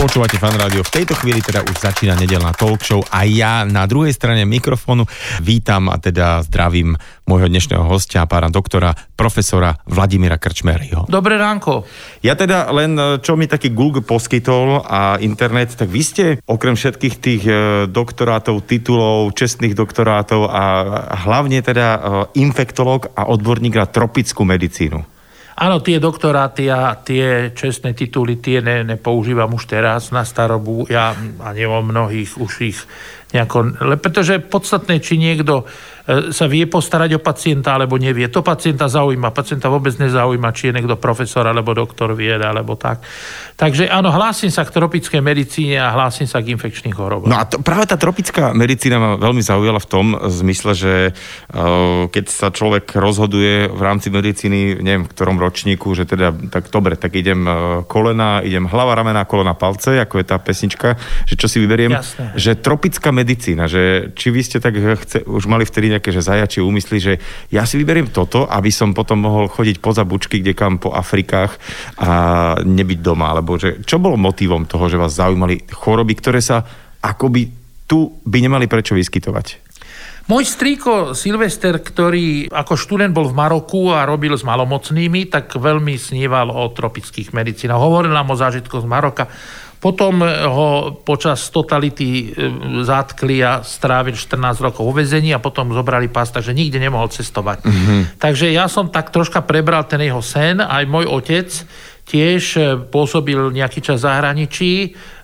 Počúvate 0.00 0.40
fan 0.40 0.56
rádio. 0.56 0.80
V 0.80 0.96
tejto 0.96 1.12
chvíli 1.12 1.44
teda 1.44 1.60
už 1.60 1.76
začína 1.76 2.16
nedelná 2.16 2.56
talk 2.56 2.80
show 2.80 3.04
a 3.12 3.28
ja 3.28 3.68
na 3.68 3.84
druhej 3.84 4.16
strane 4.16 4.48
mikrofónu 4.48 5.04
vítam 5.44 5.92
a 5.92 6.00
teda 6.00 6.40
zdravím 6.40 6.96
môjho 7.28 7.52
dnešného 7.52 7.84
hostia, 7.84 8.24
pána 8.24 8.48
doktora, 8.48 8.96
profesora 9.12 9.76
Vladimíra 9.84 10.40
Krčmeryho. 10.40 11.04
Dobré 11.04 11.36
ránko. 11.36 11.84
Ja 12.24 12.32
teda 12.32 12.72
len, 12.72 12.96
čo 13.20 13.36
mi 13.36 13.44
taký 13.44 13.76
Google 13.76 14.00
poskytol 14.00 14.88
a 14.88 15.20
internet, 15.20 15.76
tak 15.76 15.92
vy 15.92 16.00
ste 16.00 16.24
okrem 16.48 16.80
všetkých 16.80 17.14
tých 17.20 17.42
e, 17.44 17.52
doktorátov, 17.84 18.64
titulov, 18.64 19.36
čestných 19.36 19.76
doktorátov 19.76 20.48
a 20.48 20.64
hlavne 21.28 21.60
teda 21.60 21.88
e, 21.92 22.00
infektológ 22.40 23.12
a 23.12 23.28
odborník 23.28 23.76
na 23.76 23.84
tropickú 23.84 24.48
medicínu. 24.48 25.19
Áno, 25.60 25.84
tie 25.84 26.00
doktoráty 26.00 26.72
a 26.72 26.96
tie 26.96 27.52
čestné 27.52 27.92
tituly, 27.92 28.40
tie 28.40 28.64
ne, 28.64 28.80
nepoužívam 28.80 29.52
už 29.52 29.68
teraz 29.68 30.08
na 30.08 30.24
starobu. 30.24 30.88
Ja 30.88 31.12
ani 31.44 31.68
o 31.68 31.84
mnohých 31.84 32.40
už 32.40 32.52
ich 32.64 32.80
nejako... 33.32 33.78
Pretože 34.00 34.42
podstatné, 34.42 34.98
či 34.98 35.16
niekto 35.16 35.68
E, 36.10 36.34
sa 36.34 36.50
vie 36.50 36.66
postarať 36.66 37.14
o 37.14 37.20
pacienta 37.22 37.78
alebo 37.78 37.94
nevie. 37.94 38.26
To 38.32 38.42
pacienta 38.42 38.90
zaujíma. 38.90 39.30
Pacienta 39.30 39.70
vôbec 39.70 39.94
nezaujíma, 39.94 40.50
či 40.50 40.70
je 40.70 40.82
niekto 40.82 40.98
profesor 40.98 41.46
alebo 41.46 41.70
doktor 41.70 42.18
vied 42.18 42.42
alebo 42.42 42.74
tak. 42.74 43.04
Takže 43.54 43.86
áno, 43.86 44.10
hlásim 44.10 44.50
sa 44.50 44.66
k 44.66 44.74
tropickej 44.74 45.22
medicíne 45.22 45.78
a 45.78 45.94
hlásim 45.94 46.26
sa 46.26 46.42
k 46.42 46.56
infekčným 46.56 46.96
chorobám. 46.96 47.30
No 47.30 47.36
a 47.38 47.44
to, 47.46 47.62
práve 47.62 47.86
tá 47.86 48.00
tropická 48.00 48.50
medicína 48.56 48.96
ma 48.98 49.10
veľmi 49.20 49.44
zaujala 49.44 49.78
v 49.78 49.88
tom 49.88 50.06
zmysle, 50.16 50.72
že 50.72 50.94
uh, 51.12 52.08
keď 52.10 52.24
sa 52.26 52.48
človek 52.48 52.96
rozhoduje 52.96 53.68
v 53.68 53.80
rámci 53.84 54.08
medicíny, 54.08 54.80
neviem 54.80 55.04
v 55.06 55.12
ktorom 55.12 55.36
ročníku, 55.36 55.92
že 55.92 56.08
teda 56.08 56.32
tak 56.50 56.72
dobre, 56.72 56.96
tak 56.96 57.12
idem 57.14 57.44
uh, 57.44 57.54
kolena, 57.84 58.40
idem 58.40 58.66
hlava, 58.66 58.96
ramena, 58.96 59.28
kolena, 59.28 59.52
palce, 59.52 60.00
ako 60.00 60.18
je 60.18 60.26
tá 60.26 60.40
pesnička, 60.40 60.96
že 61.28 61.36
čo 61.36 61.46
si 61.46 61.60
vyberiem, 61.60 61.92
Jasné. 61.92 62.26
že 62.40 62.56
tropická 62.56 63.12
medicína, 63.12 63.19
že 63.70 64.12
či 64.16 64.28
vy 64.30 64.40
ste 64.44 64.58
tak 64.60 64.76
chce, 64.76 65.24
už 65.24 65.44
mali 65.50 65.64
vtedy 65.64 65.92
nejaké 65.92 66.10
že 66.10 66.24
zajačie 66.24 66.60
úmysly, 66.64 66.98
že 67.00 67.12
ja 67.52 67.64
si 67.64 67.76
vyberiem 67.80 68.10
toto, 68.12 68.44
aby 68.48 68.68
som 68.72 68.96
potom 68.96 69.24
mohol 69.24 69.46
chodiť 69.48 69.78
poza 69.78 70.04
bučky, 70.04 70.40
kde 70.40 70.56
kam 70.56 70.76
po 70.80 70.92
Afrikách 70.92 71.56
a 72.00 72.10
nebyť 72.60 72.98
doma, 73.00 73.32
alebo 73.32 73.60
že 73.60 73.82
čo 73.84 74.00
bolo 74.00 74.20
motivom 74.20 74.64
toho, 74.68 74.88
že 74.88 75.00
vás 75.00 75.16
zaujímali 75.16 75.68
choroby, 75.70 76.14
ktoré 76.18 76.40
sa 76.44 76.62
akoby 77.00 77.52
tu 77.90 78.22
by 78.22 78.38
nemali 78.38 78.70
prečo 78.70 78.94
vyskytovať? 78.94 79.70
Môj 80.30 80.46
strýko 80.46 81.18
Silvester, 81.18 81.82
ktorý 81.82 82.46
ako 82.54 82.78
študent 82.78 83.10
bol 83.10 83.26
v 83.26 83.34
Maroku 83.34 83.90
a 83.90 84.06
robil 84.06 84.38
s 84.38 84.46
malomocnými, 84.46 85.26
tak 85.26 85.58
veľmi 85.58 85.98
sníval 85.98 86.54
o 86.54 86.70
tropických 86.70 87.34
medicínach. 87.34 87.82
Hovoril 87.82 88.14
nám 88.14 88.30
o 88.30 88.38
zážitkoch 88.38 88.86
z 88.86 88.90
Maroka. 88.90 89.26
Potom 89.80 90.20
ho 90.24 90.92
počas 91.00 91.48
totality 91.48 92.28
e, 92.28 92.46
zatkli 92.84 93.40
a 93.40 93.64
strávil 93.64 94.12
14 94.12 94.60
rokov 94.60 94.84
vo 94.84 94.92
vezení 94.92 95.32
a 95.32 95.40
potom 95.40 95.72
zobrali 95.72 96.12
pás, 96.12 96.28
takže 96.28 96.52
nikde 96.52 96.76
nemohol 96.76 97.08
cestovať. 97.08 97.64
Mm-hmm. 97.64 98.00
Takže 98.20 98.52
ja 98.52 98.68
som 98.68 98.92
tak 98.92 99.08
troška 99.08 99.40
prebral 99.40 99.88
ten 99.88 100.04
jeho 100.04 100.20
sen, 100.20 100.60
aj 100.60 100.84
môj 100.84 101.08
otec 101.08 101.48
tiež 102.10 102.42
e, 102.58 102.60
pôsobil 102.90 103.38
nejaký 103.54 103.78
čas 103.78 104.02
v 104.02 104.06
zahraničí, 104.10 104.72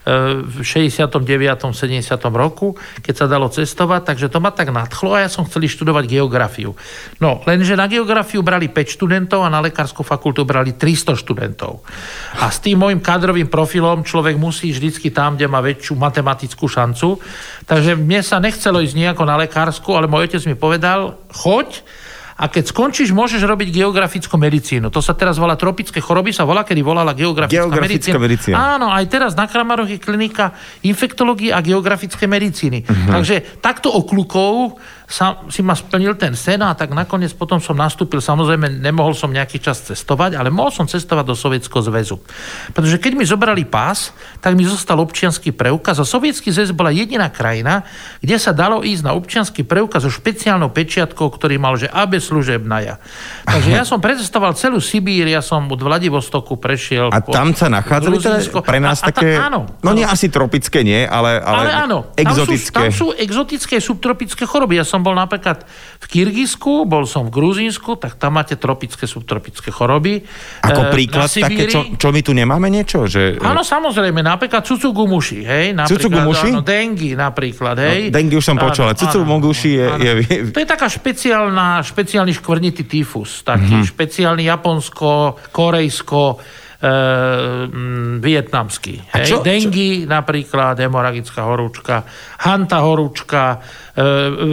v 0.07 0.63
69. 0.63 1.19
70. 1.19 1.99
roku, 2.31 2.79
keď 3.03 3.15
sa 3.19 3.27
dalo 3.27 3.51
cestovať, 3.51 4.15
takže 4.15 4.31
to 4.31 4.39
ma 4.39 4.55
tak 4.55 4.71
nadchlo 4.71 5.19
a 5.19 5.27
ja 5.27 5.29
som 5.31 5.43
chcel 5.43 5.67
študovať 5.67 6.07
geografiu. 6.07 6.79
No, 7.19 7.43
lenže 7.43 7.75
na 7.75 7.91
geografiu 7.91 8.47
brali 8.47 8.71
5 8.71 8.87
študentov 8.87 9.43
a 9.43 9.51
na 9.51 9.59
lekárskú 9.59 10.07
fakultu 10.07 10.47
brali 10.47 10.79
300 10.79 11.19
študentov. 11.19 11.83
A 12.39 12.47
s 12.55 12.63
tým 12.63 12.79
môjim 12.79 13.03
kadrovým 13.03 13.51
profilom 13.51 14.07
človek 14.07 14.39
musí 14.39 14.71
vždycky 14.71 15.11
tam, 15.11 15.35
kde 15.35 15.51
má 15.51 15.59
väčšiu 15.59 15.99
matematickú 15.99 16.71
šancu. 16.71 17.19
Takže 17.67 17.99
mne 17.99 18.23
sa 18.23 18.39
nechcelo 18.39 18.79
ísť 18.79 18.95
nejako 18.95 19.27
na 19.27 19.35
lekárskú, 19.43 19.99
ale 19.99 20.07
môj 20.07 20.31
otec 20.31 20.43
mi 20.47 20.55
povedal, 20.55 21.19
choď, 21.35 21.83
a 22.37 22.53
keď 22.53 22.69
skončíš, 22.69 23.17
môžeš 23.17 23.41
robiť 23.49 23.73
geografickú 23.73 24.37
medicínu. 24.37 24.93
To 24.93 25.01
sa 25.01 25.17
teraz 25.17 25.41
volá 25.41 25.57
tropické 25.57 26.05
choroby, 26.05 26.37
sa 26.37 26.45
volá, 26.45 26.69
kedy 26.69 26.85
volala 26.85 27.17
geografická, 27.17 27.65
geografická 27.65 28.21
medicína. 28.21 28.53
medicína. 28.53 28.57
Áno, 28.77 28.87
aj 28.93 29.05
teraz 29.09 29.33
na 29.33 29.49
Kramaroch 29.49 29.89
je 29.89 29.97
klinika 29.97 30.53
infektológie 30.85 31.49
a 31.49 31.65
geografické 31.65 32.29
medicíny. 32.29 32.85
Uh-huh. 32.85 33.17
Takže 33.17 33.57
takto 33.65 33.89
okľukov 33.89 34.77
sa, 35.07 35.47
si 35.47 35.63
ma 35.63 35.79
splnil 35.79 36.19
ten 36.19 36.35
sen 36.35 36.59
a 36.67 36.75
tak 36.75 36.91
nakoniec 36.91 37.31
potom 37.39 37.63
som 37.63 37.79
nastúpil, 37.79 38.19
samozrejme 38.19 38.83
nemohol 38.83 39.15
som 39.15 39.31
nejaký 39.31 39.63
čas 39.63 39.87
cestovať, 39.87 40.35
ale 40.35 40.51
mohol 40.51 40.75
som 40.75 40.91
cestovať 40.91 41.25
do 41.25 41.35
Sovietskeho 41.39 41.79
zväzu. 41.79 42.19
Pretože 42.75 42.99
keď 42.99 43.13
mi 43.15 43.23
zobrali 43.23 43.63
pás, 43.67 44.11
tak 44.43 44.59
mi 44.59 44.67
zostal 44.67 44.99
občianský 44.99 45.55
preukaz 45.55 46.03
a 46.03 46.05
Sovietský 46.07 46.51
zväz 46.51 46.75
bola 46.75 46.91
jediná 46.91 47.31
krajina, 47.31 47.87
kde 48.19 48.37
sa 48.39 48.51
dalo 48.51 48.83
ísť 48.83 49.03
na 49.07 49.13
občianský 49.15 49.63
preukaz 49.63 50.03
so 50.03 50.11
špeciálnou 50.11 50.75
pečiatkou, 50.75 51.31
ktorý 51.31 51.57
mal, 51.57 51.79
že 51.79 51.87
AB 51.87 52.19
služebnaja. 52.19 52.99
Takže 53.47 53.71
ja 53.71 53.87
som 53.87 54.03
precestoval 54.03 54.59
celú 54.59 54.83
Sibír, 54.83 55.31
ja 55.31 55.41
som 55.41 55.71
od 55.71 55.79
Vladivostoku 55.79 56.59
prešiel. 56.59 57.15
A 57.15 57.23
tam 57.23 57.55
sa 57.55 57.71
nachádzali 57.71 58.19
teda 58.19 58.39
pre 58.61 58.83
nás 58.83 59.01
a, 59.01 59.09
a 59.09 59.15
také, 59.15 59.39
ta, 59.39 59.49
áno, 59.49 59.71
no 59.87 59.95
áno. 59.95 59.99
nie 59.99 60.07
asi 60.07 60.27
tropické, 60.27 60.83
nie, 60.83 61.07
ale, 61.07 61.39
ale, 61.39 61.63
ale 61.63 61.71
áno, 61.87 61.99
exotické. 62.19 62.75
Tam 62.75 62.91
sú, 62.91 63.15
tam 63.15 63.15
sú 63.15 63.23
exotické 63.23 63.77
subtropické 63.79 64.43
choroby. 64.43 64.83
Ja 64.83 64.87
som 64.87 64.96
bol 65.01 65.17
napríklad 65.17 65.65
v 66.01 66.07
Kyrgyzsku, 66.07 66.85
bol 66.87 67.09
som 67.09 67.29
v 67.29 67.35
Gruzínsku, 67.35 67.97
tak 67.97 68.21
tam 68.21 68.39
máte 68.39 68.55
tropické, 68.61 69.09
subtropické 69.09 69.73
choroby. 69.73 70.23
Ako 70.63 70.83
e, 70.87 70.91
príklad 70.93 71.29
také, 71.29 71.67
čo, 71.67 71.97
čo 71.97 72.09
my 72.13 72.21
tu 72.21 72.37
nemáme 72.37 72.69
niečo? 72.69 73.09
Že... 73.09 73.41
Áno, 73.41 73.67
samozrejme, 73.67 74.21
napríklad 74.23 74.63
cucugumuši, 74.63 75.41
hej? 75.43 75.67
Napríklad, 75.73 76.25
Áno, 76.27 76.61
dengy 76.63 77.17
napríklad, 77.17 77.77
hej? 77.81 78.01
No, 78.09 78.15
dengy 78.21 78.35
už 78.39 78.45
som 78.45 78.57
počul, 78.61 78.89
ale 78.89 78.95
cucugumuši 78.95 79.71
je, 79.73 79.87
je, 80.01 80.13
je... 80.23 80.37
To 80.53 80.59
je 80.61 80.69
taká 80.69 80.87
špeciálna, 80.87 81.81
špeciálny 81.83 82.33
škvrnitý 82.37 82.85
tyfus, 82.85 83.43
taký 83.43 83.81
mm-hmm. 83.81 83.91
špeciálny 83.91 84.43
Japonsko, 84.47 85.41
Korejsko, 85.51 86.25
e, 86.81 86.91
m, 87.69 88.19
vietnamský. 88.21 89.01
Hej? 89.17 89.27
Čo, 89.29 89.37
Dengy 89.41 90.05
čo? 90.05 90.11
napríklad, 90.11 90.77
hemoragická 90.81 91.49
horúčka, 91.49 92.05
hanta 92.43 92.85
horúčka, 92.85 93.61
e, 93.97 94.05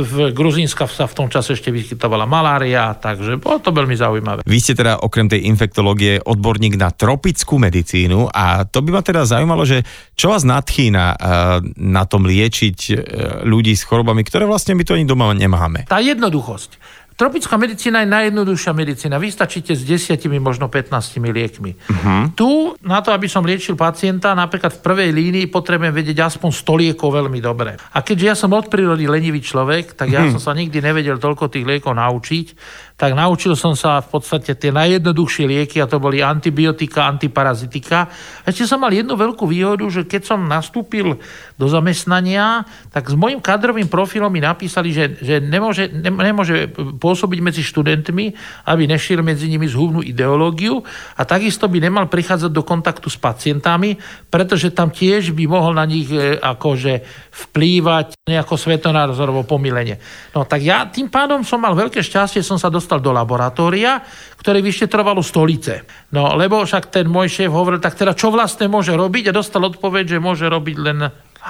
v 0.04 0.14
Gruzínska 0.32 0.88
sa 0.88 1.08
v 1.08 1.16
tom 1.16 1.28
čase 1.28 1.56
ešte 1.56 1.70
vyskytovala 1.70 2.24
malária, 2.24 2.96
takže 2.96 3.40
bolo 3.40 3.60
to 3.60 3.76
veľmi 3.76 3.96
zaujímavé. 3.96 4.40
Vy 4.48 4.58
ste 4.60 4.74
teda 4.76 5.04
okrem 5.04 5.28
tej 5.28 5.48
infektológie 5.48 6.24
odborník 6.24 6.80
na 6.80 6.92
tropickú 6.92 7.60
medicínu 7.60 8.32
a 8.32 8.64
to 8.68 8.80
by 8.80 8.90
ma 8.96 9.02
teda 9.04 9.28
zaujímalo, 9.28 9.64
že 9.68 9.84
čo 10.16 10.32
vás 10.32 10.48
nadchýna 10.48 11.06
e, 11.14 11.16
na 11.84 12.04
tom 12.08 12.24
liečiť 12.28 12.80
ľudí 13.44 13.74
s 13.76 13.84
chorobami, 13.84 14.24
ktoré 14.24 14.48
vlastne 14.48 14.76
my 14.76 14.84
to 14.88 14.96
ani 14.96 15.08
doma 15.08 15.32
nemáme? 15.36 15.86
Tá 15.88 16.00
jednoduchosť. 16.00 17.03
Tropická 17.14 17.62
medicína 17.62 18.02
je 18.02 18.10
najjednoduchšia 18.10 18.74
medicína. 18.74 19.22
Vystačíte 19.22 19.78
s 19.78 19.86
desiatimi, 19.86 20.42
možno 20.42 20.66
15 20.66 21.22
liekmi. 21.22 21.78
Uh-huh. 21.78 22.34
Tu, 22.34 22.50
na 22.82 23.06
to, 23.06 23.14
aby 23.14 23.30
som 23.30 23.46
liečil 23.46 23.78
pacienta, 23.78 24.34
napríklad 24.34 24.74
v 24.78 24.82
prvej 24.82 25.10
línii 25.14 25.46
potrebujem 25.54 25.94
vedieť 25.94 26.26
aspoň 26.34 26.50
100 26.50 26.82
liekov 26.82 27.14
veľmi 27.14 27.38
dobre. 27.38 27.78
A 27.78 28.02
keďže 28.02 28.26
ja 28.26 28.36
som 28.36 28.50
od 28.58 28.66
prírody 28.66 29.06
lenivý 29.06 29.46
človek, 29.46 29.94
tak 29.94 30.10
ja 30.10 30.26
uh-huh. 30.26 30.42
som 30.42 30.42
sa 30.42 30.58
nikdy 30.58 30.82
nevedel 30.82 31.22
toľko 31.22 31.54
tých 31.54 31.70
liekov 31.70 31.94
naučiť, 31.94 32.48
tak 33.04 33.20
naučil 33.20 33.60
som 33.60 33.76
sa 33.76 34.00
v 34.00 34.16
podstate 34.16 34.56
tie 34.56 34.72
najjednoduchšie 34.72 35.44
lieky 35.44 35.84
a 35.84 35.92
to 35.92 36.00
boli 36.00 36.24
antibiotika, 36.24 37.12
antiparazitika. 37.12 38.08
Ešte 38.48 38.64
som 38.64 38.80
mal 38.80 38.96
jednu 38.96 39.20
veľkú 39.20 39.44
výhodu, 39.44 39.84
že 39.92 40.08
keď 40.08 40.24
som 40.24 40.48
nastúpil 40.48 41.20
do 41.60 41.68
zamestnania, 41.68 42.64
tak 42.96 43.12
s 43.12 43.16
môjim 43.20 43.44
kadrovým 43.44 43.92
profilom 43.92 44.32
mi 44.32 44.40
napísali, 44.40 44.96
že, 44.96 45.20
že 45.20 45.44
nemôže, 45.44 45.92
ne, 45.92 46.16
nemôže 46.16 46.72
pôsobiť 46.96 47.40
medzi 47.44 47.60
študentmi, 47.60 48.26
aby 48.72 48.88
nešiel 48.88 49.20
medzi 49.20 49.52
nimi 49.52 49.68
zhubnú 49.68 50.00
ideológiu 50.00 50.80
a 51.20 51.28
takisto 51.28 51.68
by 51.68 51.84
nemal 51.84 52.08
prichádzať 52.08 52.56
do 52.56 52.64
kontaktu 52.64 53.12
s 53.12 53.20
pacientami, 53.20 54.00
pretože 54.32 54.72
tam 54.72 54.96
tiež 54.96 55.36
by 55.36 55.44
mohol 55.44 55.76
na 55.76 55.84
nich 55.84 56.08
e, 56.08 56.40
akože 56.40 57.04
vplývať 57.52 58.16
nejako 58.30 58.56
svetonázorovo 58.56 59.44
pomilenie. 59.44 60.00
No 60.32 60.48
tak 60.48 60.64
ja 60.64 60.88
tým 60.88 61.12
pádom 61.12 61.44
som 61.44 61.60
mal 61.60 61.76
veľké 61.76 62.00
šťastie, 62.00 62.40
som 62.40 62.56
sa 62.56 62.72
dostal 62.72 62.93
dostal 62.94 63.02
do 63.02 63.18
laboratória, 63.18 64.06
ktoré 64.38 64.62
vyšetrovalo 64.62 65.26
stolice. 65.26 65.82
No, 66.14 66.38
lebo 66.38 66.62
však 66.62 66.94
ten 66.94 67.10
môj 67.10 67.26
šéf 67.26 67.50
hovoril, 67.50 67.82
tak 67.82 67.98
teda 67.98 68.14
čo 68.14 68.30
vlastne 68.30 68.70
môže 68.70 68.94
robiť 68.94 69.34
a 69.34 69.38
dostal 69.38 69.66
odpoveď, 69.66 70.18
že 70.18 70.22
môže 70.22 70.46
robiť 70.46 70.78
len 70.78 71.10
H. 71.42 71.50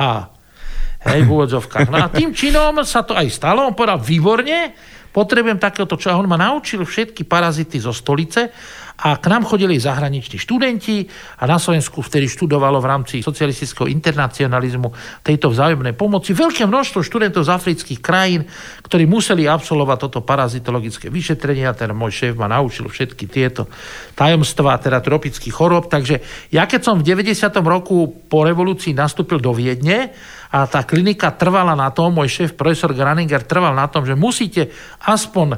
Hej, 1.03 1.27
v 1.27 1.29
úvodzovkách. 1.35 1.91
No 1.91 1.99
a 1.99 2.07
tým 2.07 2.31
činom 2.31 2.79
sa 2.87 3.03
to 3.03 3.11
aj 3.11 3.27
stalo. 3.27 3.67
On 3.67 3.75
povedal, 3.75 3.99
výborne, 3.99 4.71
potrebujem 5.11 5.59
takéhoto 5.59 5.99
čo. 5.99 6.15
A 6.15 6.15
on 6.15 6.31
ma 6.31 6.39
naučil 6.39 6.79
všetky 6.87 7.27
parazity 7.27 7.75
zo 7.75 7.91
stolice 7.91 8.55
a 8.93 9.17
k 9.17 9.25
nám 9.25 9.43
chodili 9.49 9.81
zahraniční 9.81 10.37
študenti 10.37 11.05
a 11.41 11.49
na 11.49 11.57
Slovensku 11.57 12.05
vtedy 12.05 12.29
študovalo 12.29 12.77
v 12.77 12.89
rámci 12.89 13.15
socialistického 13.25 13.89
internacionalizmu 13.89 14.93
tejto 15.25 15.49
vzájomnej 15.49 15.97
pomoci 15.97 16.37
veľké 16.37 16.69
množstvo 16.69 17.01
študentov 17.01 17.41
z 17.41 17.53
afrických 17.57 17.99
krajín, 17.99 18.45
ktorí 18.85 19.09
museli 19.09 19.49
absolvovať 19.49 19.97
toto 19.97 20.21
parazitologické 20.21 21.09
vyšetrenie 21.09 21.65
a 21.65 21.73
ten 21.73 21.89
môj 21.91 22.13
šéf 22.13 22.33
ma 22.37 22.45
naučil 22.45 22.85
všetky 22.85 23.25
tieto 23.25 23.65
tajomstvá 24.13 24.77
teda 24.77 25.01
tropických 25.01 25.53
chorób. 25.53 25.89
Takže 25.89 26.21
ja 26.53 26.69
keď 26.69 26.81
som 26.85 26.95
v 27.01 27.07
90. 27.09 27.49
roku 27.65 28.07
po 28.29 28.45
revolúcii 28.45 28.93
nastúpil 28.93 29.41
do 29.41 29.57
Viedne 29.57 30.13
a 30.53 30.69
tá 30.69 30.85
klinika 30.85 31.33
trvala 31.33 31.73
na 31.73 31.89
tom, 31.89 32.13
môj 32.13 32.29
šéf 32.29 32.53
profesor 32.53 32.93
Graninger 32.93 33.41
trval 33.41 33.73
na 33.73 33.89
tom, 33.89 34.05
že 34.05 34.13
musíte 34.13 34.69
aspoň 35.01 35.57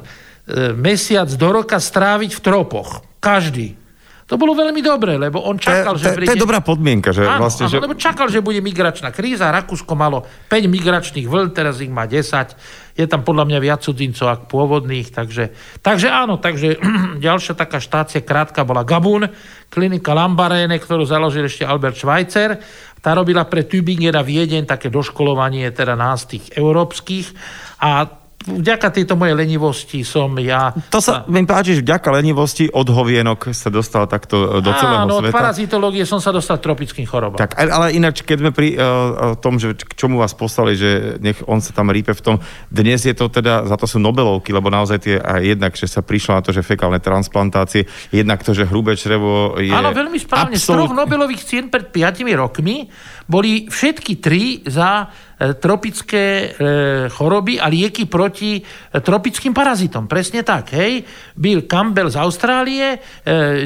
mesiac 0.72 1.28
do 1.28 1.48
roka 1.52 1.76
stráviť 1.76 2.32
v 2.32 2.40
tropoch. 2.40 3.04
Každý. 3.26 3.86
To 4.26 4.34
bolo 4.34 4.58
veľmi 4.58 4.82
dobré, 4.82 5.14
lebo 5.22 5.38
on 5.38 5.54
čakal, 5.54 5.94
to, 5.94 6.02
že 6.02 6.18
príde... 6.18 6.34
To 6.34 6.34
je 6.34 6.42
dobrá 6.42 6.58
podmienka, 6.58 7.14
že 7.14 7.22
áno, 7.22 7.46
vlastne... 7.46 7.70
Áno, 7.70 7.78
že... 7.78 7.78
lebo 7.78 7.94
čakal, 7.94 8.26
že 8.26 8.42
bude 8.42 8.58
migračná 8.58 9.14
kríza. 9.14 9.54
Rakúsko 9.54 9.94
malo 9.94 10.26
5 10.50 10.66
migračných 10.66 11.30
vln, 11.30 11.54
teraz 11.54 11.78
ich 11.78 11.86
má 11.86 12.10
10. 12.10 12.98
Je 12.98 13.06
tam 13.06 13.22
podľa 13.22 13.46
mňa 13.46 13.58
viac 13.62 13.86
cudzincov 13.86 14.26
ako 14.26 14.44
pôvodných. 14.50 15.14
Takže, 15.14 15.54
takže 15.78 16.10
áno, 16.10 16.42
takže 16.42 16.74
ďalšia 17.26 17.54
taká 17.54 17.78
štácia 17.78 18.18
krátka 18.18 18.66
bola 18.66 18.82
Gabun, 18.82 19.30
klinika 19.70 20.10
Lambarene, 20.10 20.74
ktorú 20.74 21.06
založil 21.06 21.46
ešte 21.46 21.62
Albert 21.62 21.94
Schweitzer. 21.94 22.58
Tá 22.98 23.14
robila 23.14 23.46
pre 23.46 23.62
Tübingen 23.62 24.18
a 24.18 24.26
Viedeň 24.26 24.66
také 24.66 24.90
doškolovanie 24.90 25.70
teda 25.70 25.94
nás 25.94 26.26
tých 26.26 26.50
európskych. 26.58 27.30
A 27.78 28.25
vďaka 28.46 28.94
tejto 28.94 29.18
mojej 29.18 29.34
lenivosti 29.34 30.06
som 30.06 30.30
ja... 30.38 30.70
To 30.94 31.02
sa 31.02 31.26
mi 31.26 31.42
páči, 31.42 31.78
že 31.78 31.82
vďaka 31.82 32.08
lenivosti 32.14 32.70
od 32.70 32.86
hovienok 32.86 33.50
sa 33.50 33.68
dostal 33.68 34.06
takto 34.06 34.58
e, 34.58 34.64
do 34.64 34.70
celého 34.70 35.04
Áno, 35.04 35.18
sveta. 35.18 35.30
od 35.30 35.34
parazitológie 35.34 36.04
som 36.06 36.22
sa 36.22 36.30
dostal 36.30 36.62
tropickým 36.62 37.04
chorobám. 37.04 37.42
Tak, 37.42 37.58
ale 37.58 37.92
ináč, 37.98 38.22
keď 38.22 38.36
sme 38.38 38.50
pri 38.54 38.78
uh, 38.78 39.34
tom, 39.42 39.58
že 39.58 39.74
k 39.74 39.92
čomu 39.98 40.22
vás 40.22 40.32
poslali, 40.32 40.78
že 40.78 41.18
nech 41.18 41.42
on 41.50 41.58
sa 41.58 41.74
tam 41.74 41.90
rípe 41.90 42.14
v 42.14 42.22
tom, 42.22 42.36
dnes 42.70 43.02
je 43.02 43.12
to 43.12 43.26
teda, 43.26 43.66
za 43.66 43.74
to 43.74 43.90
sú 43.90 43.98
Nobelovky, 43.98 44.54
lebo 44.54 44.70
naozaj 44.70 44.98
tie, 45.02 45.16
aj 45.18 45.42
jednak, 45.42 45.72
že 45.74 45.90
sa 45.90 46.00
prišlo 46.06 46.38
na 46.38 46.42
to, 46.46 46.54
že 46.54 46.62
fekálne 46.62 47.02
transplantácie, 47.02 47.90
jednak 48.14 48.46
to, 48.46 48.54
že 48.54 48.64
hrubé 48.70 48.94
črevo 48.94 49.58
je... 49.58 49.74
Áno, 49.74 49.90
veľmi 49.90 50.18
správne. 50.22 50.54
Absolút... 50.54 50.86
Z 50.86 50.86
troch 50.86 50.94
Nobelových 50.94 51.42
cien 51.42 51.66
pred 51.66 51.90
5 51.90 52.22
rokmi 52.38 52.86
boli 53.26 53.66
všetky 53.66 54.22
tri 54.22 54.62
za 54.66 55.10
E, 55.36 55.52
tropické 55.60 56.24
e, 56.24 57.08
choroby 57.12 57.60
a 57.60 57.68
lieky 57.68 58.08
proti 58.08 58.56
e, 58.56 58.62
tropickým 59.04 59.52
parazitom. 59.52 60.08
Presne 60.08 60.40
tak, 60.40 60.72
hej. 60.72 61.04
Bill 61.36 61.68
Campbell 61.68 62.08
z 62.08 62.16
Austrálie, 62.16 62.96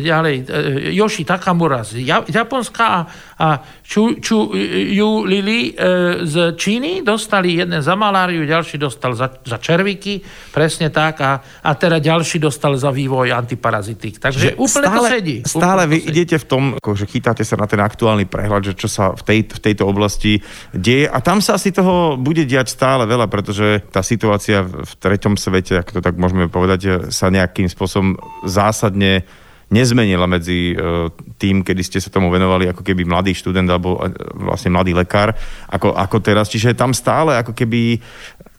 ďalej 0.02 0.50
Yoshi 0.90 1.22
Takamura 1.22 1.86
z 1.86 2.02
Japonska 2.26 3.06
a 3.38 3.48
Chu, 3.86 4.18
Chu 4.18 4.50
Yu 4.90 5.22
Lili 5.22 5.70
z 6.26 6.58
Číny 6.58 7.06
dostali 7.06 7.62
jeden 7.62 7.78
za 7.78 7.94
maláriu, 7.94 8.42
ďalší 8.42 8.74
dostal 8.74 9.14
za, 9.14 9.30
za 9.46 9.62
červiky, 9.62 10.18
presne 10.50 10.90
tak, 10.90 11.22
a, 11.22 11.38
a 11.62 11.70
teda 11.78 12.02
ďalší 12.02 12.42
dostal 12.42 12.74
za 12.74 12.90
vývoj 12.90 13.30
antiparazitik. 13.30 14.18
Takže 14.18 14.50
že 14.50 14.58
úplne 14.58 14.90
stále, 14.90 14.98
to 14.98 15.14
sedí. 15.14 15.36
Stále 15.46 15.82
úplne 15.86 15.90
vy 15.94 15.98
sedí. 16.02 16.10
idete 16.10 16.36
v 16.42 16.46
tom, 16.50 16.62
že 16.82 17.06
chytáte 17.06 17.46
sa 17.46 17.54
na 17.54 17.70
ten 17.70 17.78
aktuálny 17.78 18.26
prehľad, 18.26 18.62
že 18.66 18.74
čo 18.74 18.90
sa 18.90 19.14
v, 19.14 19.22
tej, 19.22 19.40
v 19.56 19.64
tejto 19.70 19.86
oblasti 19.86 20.40
deje 20.70 21.10
a 21.10 21.18
tam 21.18 21.42
sa 21.42 21.58
asi 21.58 21.74
toho 21.74 22.14
bude 22.14 22.46
diať 22.46 22.70
stále 22.72 23.04
veľa, 23.04 23.26
pretože 23.26 23.82
tá 23.90 24.00
situácia 24.00 24.62
v 24.62 24.92
treťom 24.98 25.34
svete, 25.34 25.82
ak 25.82 25.94
to 25.94 26.00
tak 26.00 26.14
môžeme 26.16 26.46
povedať, 26.46 27.10
sa 27.10 27.32
nejakým 27.32 27.66
spôsobom 27.66 28.16
zásadne 28.46 29.26
nezmenila 29.70 30.26
medzi 30.26 30.74
e, 30.74 30.76
tým, 31.38 31.62
kedy 31.62 31.82
ste 31.86 31.98
sa 32.02 32.10
tomu 32.10 32.26
venovali 32.28 32.66
ako 32.66 32.82
keby 32.82 33.06
mladý 33.06 33.38
študent 33.38 33.70
alebo 33.70 34.02
e, 34.02 34.10
vlastne 34.42 34.74
mladý 34.74 34.98
lekár, 34.98 35.30
ako, 35.70 35.94
ako 35.94 36.16
teraz. 36.18 36.50
Čiže 36.50 36.74
tam 36.74 36.90
stále 36.90 37.38
ako 37.38 37.54
keby 37.54 38.02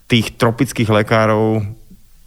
tých 0.07 0.39
tropických 0.39 0.87
lekárov 0.87 1.63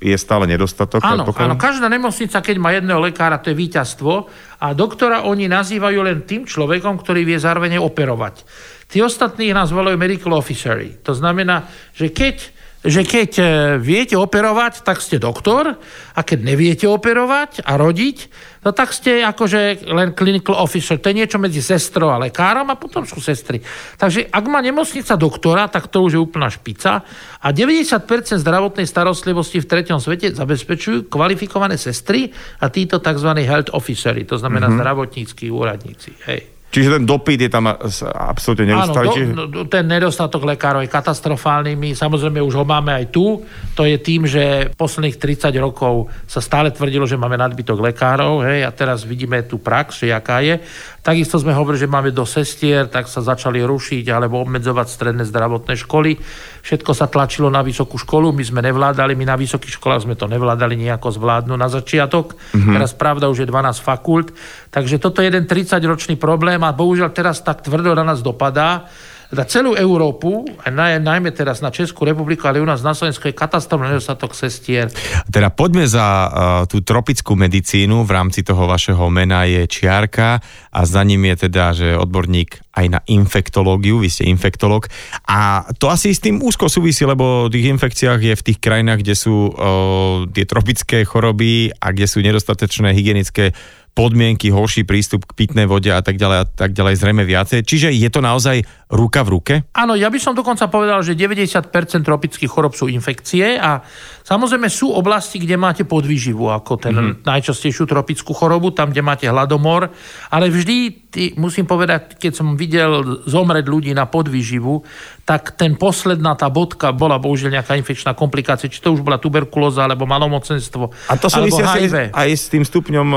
je 0.02 0.16
stále 0.18 0.44
nedostatok. 0.44 1.00
Áno, 1.00 1.24
áno, 1.24 1.56
každá 1.56 1.86
nemocnica, 1.88 2.42
keď 2.42 2.56
má 2.60 2.74
jedného 2.74 3.00
lekára, 3.00 3.40
to 3.40 3.54
je 3.54 3.56
víťazstvo 3.56 4.12
a 4.60 4.66
doktora 4.76 5.24
oni 5.24 5.48
nazývajú 5.48 5.98
len 6.04 6.26
tým 6.28 6.44
človekom, 6.44 7.00
ktorý 7.00 7.24
vie 7.24 7.38
zároveň 7.40 7.80
operovať. 7.80 8.44
Tí 8.90 9.00
ostatní 9.00 9.54
nás 9.54 9.72
volajú 9.72 9.96
medical 9.96 10.36
officery. 10.36 11.00
To 11.06 11.16
znamená, 11.16 11.64
že 11.96 12.12
keď 12.12 12.52
že 12.84 13.00
keď 13.00 13.30
e, 13.40 13.44
viete 13.80 14.12
operovať, 14.12 14.84
tak 14.84 15.00
ste 15.00 15.16
doktor 15.16 15.80
a 16.12 16.20
keď 16.20 16.38
neviete 16.44 16.84
operovať 16.84 17.64
a 17.64 17.80
rodiť, 17.80 18.28
no 18.60 18.76
tak 18.76 18.92
ste 18.92 19.24
akože 19.24 19.88
len 19.88 20.12
clinical 20.12 20.60
officer. 20.60 21.00
To 21.00 21.08
je 21.08 21.18
niečo 21.24 21.40
medzi 21.40 21.64
sestrou 21.64 22.12
a 22.12 22.20
lekárom 22.20 22.68
a 22.68 22.76
potom 22.76 23.08
sú 23.08 23.24
sestry. 23.24 23.64
Takže 23.96 24.28
ak 24.28 24.44
má 24.52 24.60
nemocnica 24.60 25.16
doktora, 25.16 25.64
tak 25.72 25.88
to 25.88 26.04
už 26.04 26.12
je 26.12 26.20
úplná 26.20 26.52
špica 26.52 27.00
a 27.40 27.48
90% 27.48 28.04
zdravotnej 28.44 28.84
starostlivosti 28.84 29.64
v 29.64 29.66
treťom 29.66 29.96
svete 29.96 30.36
zabezpečujú 30.36 31.08
kvalifikované 31.08 31.80
sestry 31.80 32.28
a 32.60 32.68
títo 32.68 33.00
tzv. 33.00 33.32
health 33.48 33.72
officery, 33.72 34.28
to 34.28 34.36
znamená 34.36 34.68
mm-hmm. 34.68 34.84
zdravotníckí 34.84 35.48
úradníci. 35.48 36.12
Hej. 36.28 36.53
Čiže 36.74 36.98
ten 36.98 37.04
dopyt 37.06 37.38
je 37.46 37.50
tam 37.54 37.70
absolútne 38.18 38.74
neustály? 38.74 39.30
Áno, 39.30 39.46
do, 39.46 39.62
ten 39.70 39.86
nedostatok 39.86 40.42
lekárov 40.42 40.82
je 40.82 40.90
katastrofálny. 40.90 41.78
My 41.78 41.94
samozrejme 41.94 42.42
už 42.42 42.58
ho 42.58 42.66
máme 42.66 42.90
aj 42.90 43.14
tu. 43.14 43.46
To 43.78 43.86
je 43.86 43.94
tým, 44.02 44.26
že 44.26 44.74
posledných 44.74 45.14
30 45.14 45.54
rokov 45.62 46.10
sa 46.26 46.42
stále 46.42 46.74
tvrdilo, 46.74 47.06
že 47.06 47.14
máme 47.14 47.38
nadbytok 47.38 47.78
lekárov. 47.78 48.42
Hej, 48.42 48.66
a 48.66 48.74
teraz 48.74 49.06
vidíme 49.06 49.46
tú 49.46 49.62
prax, 49.62 50.02
že 50.02 50.10
jaká 50.10 50.42
je. 50.42 50.58
Takisto 51.04 51.38
sme 51.38 51.54
hovorili, 51.54 51.86
že 51.86 51.94
máme 51.94 52.10
do 52.10 52.26
sestier, 52.26 52.90
tak 52.90 53.06
sa 53.06 53.22
začali 53.22 53.62
rušiť 53.62 54.10
alebo 54.10 54.42
obmedzovať 54.42 54.86
stredné 54.90 55.22
zdravotné 55.30 55.78
školy. 55.78 56.18
Všetko 56.64 56.96
sa 56.96 57.12
tlačilo 57.12 57.52
na 57.52 57.60
vysokú 57.60 58.00
školu, 58.00 58.32
my 58.32 58.40
sme 58.40 58.64
nevládali, 58.64 59.12
my 59.12 59.28
na 59.28 59.36
vysokých 59.36 59.76
školách 59.76 60.08
sme 60.08 60.16
to 60.16 60.24
nevládali 60.24 60.80
nejako 60.80 61.12
zvládnuť 61.12 61.58
na 61.60 61.68
začiatok. 61.68 62.32
Mm-hmm. 62.32 62.72
Teraz 62.72 62.96
pravda 62.96 63.28
už 63.28 63.44
je 63.44 63.50
12 63.52 63.84
fakult. 63.84 64.32
Takže 64.72 64.96
toto 64.96 65.20
je 65.20 65.28
jeden 65.28 65.44
30-ročný 65.44 66.16
problém 66.16 66.64
a 66.64 66.72
bohužiaľ 66.72 67.12
teraz 67.12 67.44
tak 67.44 67.60
tvrdo 67.60 67.92
na 67.92 68.08
nás 68.08 68.24
dopadá 68.24 68.88
na 69.34 69.44
celú 69.44 69.74
Európu, 69.74 70.46
a 70.62 70.70
najmä 70.72 71.34
teraz 71.34 71.60
na 71.60 71.74
Českú 71.74 72.06
republiku, 72.06 72.46
ale 72.46 72.62
u 72.62 72.66
nás 72.66 72.80
na 72.80 72.94
Slovensku 72.94 73.28
je 73.28 73.34
katastrofálny 73.34 73.98
nedostatok 73.98 74.32
sestier. 74.32 74.88
Teda 75.28 75.50
poďme 75.50 75.84
za 75.84 76.06
uh, 76.06 76.30
tú 76.70 76.80
tropickú 76.80 77.34
medicínu. 77.34 78.06
V 78.06 78.10
rámci 78.14 78.46
toho 78.46 78.64
vašeho 78.64 79.10
mena 79.10 79.44
je 79.44 79.66
čiarka 79.66 80.38
a 80.70 80.80
za 80.86 81.02
ním 81.02 81.28
je 81.34 81.50
teda, 81.50 81.64
že 81.74 81.88
odborník 81.98 82.62
aj 82.74 82.86
na 82.90 83.00
infektológiu, 83.06 84.02
vy 84.02 84.10
ste 84.10 84.26
infektológ. 84.26 84.90
A 85.30 85.66
to 85.78 85.90
asi 85.90 86.10
s 86.10 86.22
tým 86.22 86.42
úzko 86.42 86.66
súvisí, 86.66 87.06
lebo 87.06 87.46
tých 87.46 87.70
infekciách 87.70 88.20
je 88.22 88.34
v 88.34 88.46
tých 88.50 88.58
krajinách, 88.58 89.02
kde 89.02 89.14
sú 89.14 89.50
uh, 89.50 90.26
tie 90.30 90.46
tropické 90.46 91.06
choroby 91.06 91.70
a 91.78 91.94
kde 91.94 92.06
sú 92.10 92.18
nedostatečné 92.22 92.90
hygienické 92.94 93.54
podmienky, 93.94 94.50
horší 94.50 94.82
prístup 94.82 95.22
k 95.22 95.46
pitnej 95.46 95.70
vode 95.70 95.86
a 95.86 96.02
tak 96.02 96.18
ďalej 96.18 96.38
a 96.42 96.46
tak 96.50 96.74
ďalej 96.74 96.98
zrejme 96.98 97.22
viacej. 97.22 97.62
Čiže 97.62 97.94
je 97.94 98.10
to 98.10 98.18
naozaj 98.18 98.66
ruka 98.94 99.26
v 99.26 99.28
ruke? 99.34 99.54
Áno, 99.74 99.98
ja 99.98 100.06
by 100.06 100.18
som 100.22 100.38
dokonca 100.38 100.70
povedal, 100.70 101.02
že 101.02 101.18
90% 101.18 101.74
tropických 102.06 102.46
chorob 102.46 102.78
sú 102.78 102.86
infekcie 102.86 103.58
a 103.58 103.82
samozrejme 104.22 104.70
sú 104.70 104.94
oblasti, 104.94 105.42
kde 105.42 105.58
máte 105.58 105.82
podvýživu, 105.82 106.46
ako 106.54 106.72
ten 106.78 106.94
mm-hmm. 106.94 107.26
najčastejšiu 107.26 107.90
tropickú 107.90 108.30
chorobu, 108.30 108.70
tam, 108.70 108.94
kde 108.94 109.02
máte 109.02 109.26
hladomor, 109.26 109.90
ale 110.30 110.46
vždy 110.48 111.04
ty, 111.10 111.22
musím 111.38 111.66
povedať, 111.66 112.18
keď 112.18 112.32
som 112.34 112.54
videl 112.54 113.22
zomrieť 113.26 113.66
ľudí 113.66 113.90
na 113.94 114.06
podvýživu, 114.06 114.86
tak 115.26 115.58
ten 115.58 115.74
posledná 115.74 116.38
tá 116.38 116.46
bodka 116.50 116.94
bola 116.94 117.18
bohužiaľ 117.18 117.60
nejaká 117.62 117.74
infekčná 117.78 118.14
komplikácia, 118.14 118.70
či 118.70 118.78
to 118.78 118.94
už 118.94 119.02
bola 119.02 119.18
tuberkulóza, 119.18 119.86
alebo 119.86 120.06
malomocenstvo, 120.06 120.90
A 121.10 121.14
to 121.18 121.26
súvisí 121.26 121.62
aj, 121.62 122.12
aj 122.14 122.28
s 122.30 122.46
tým 122.50 122.62
stupňom 122.66 123.08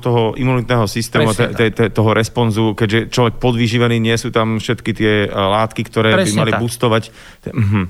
toho 0.00 0.32
imunitného 0.38 0.86
systému, 0.88 1.36
te, 1.36 1.50
te, 1.52 1.66
te, 1.74 1.84
toho 1.92 2.16
responzu, 2.16 2.72
keďže 2.78 3.10
človek 3.12 3.34
podvýživený, 3.42 3.96
nie 3.98 4.16
sú 4.16 4.32
tam 4.32 4.60
všetky 4.60 4.90
tie 4.94 5.17
látky, 5.26 5.82
ktoré 5.88 6.14
Presne 6.14 6.30
by 6.30 6.40
mali 6.46 6.52
tak. 6.54 6.60
boostovať. 6.62 7.02
Mhm. 7.50 7.80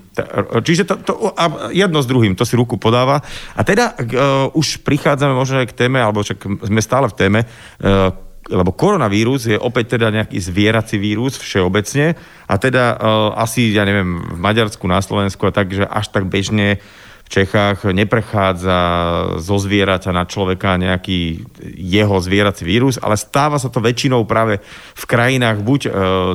Čiže 0.64 0.82
to, 0.88 0.94
to, 1.04 1.12
jedno 1.76 2.00
s 2.00 2.08
druhým, 2.08 2.32
to 2.32 2.48
si 2.48 2.56
ruku 2.56 2.80
podáva. 2.80 3.20
A 3.52 3.60
teda 3.66 3.92
uh, 3.92 4.48
už 4.56 4.80
prichádzame 4.86 5.34
možno 5.36 5.60
aj 5.60 5.68
k 5.68 5.78
téme, 5.84 6.00
alebo 6.00 6.24
však 6.24 6.64
sme 6.64 6.80
stále 6.80 7.10
v 7.12 7.18
téme, 7.18 7.40
uh, 7.44 8.14
lebo 8.48 8.72
koronavírus 8.72 9.44
je 9.44 9.58
opäť 9.60 10.00
teda 10.00 10.08
nejaký 10.08 10.40
zvierací 10.40 10.96
vírus 10.96 11.36
všeobecne 11.36 12.16
a 12.48 12.54
teda 12.56 12.96
uh, 12.96 12.98
asi, 13.36 13.76
ja 13.76 13.84
neviem, 13.84 14.24
v 14.24 14.40
Maďarsku, 14.40 14.88
na 14.88 15.04
Slovensku 15.04 15.44
a 15.44 15.52
tak, 15.52 15.68
že 15.68 15.84
až 15.84 16.08
tak 16.08 16.24
bežne 16.32 16.80
Čechách 17.28 17.92
neprechádza 17.92 18.78
zo 19.36 19.56
zvieraťa 19.60 20.10
na 20.16 20.24
človeka 20.24 20.80
nejaký 20.80 21.44
jeho 21.76 22.16
zvierací 22.24 22.64
vírus, 22.64 22.96
ale 22.96 23.20
stáva 23.20 23.60
sa 23.60 23.68
to 23.68 23.84
väčšinou 23.84 24.24
práve 24.24 24.64
v 24.96 25.04
krajinách 25.04 25.60
buď 25.60 25.80
e, 25.86 25.90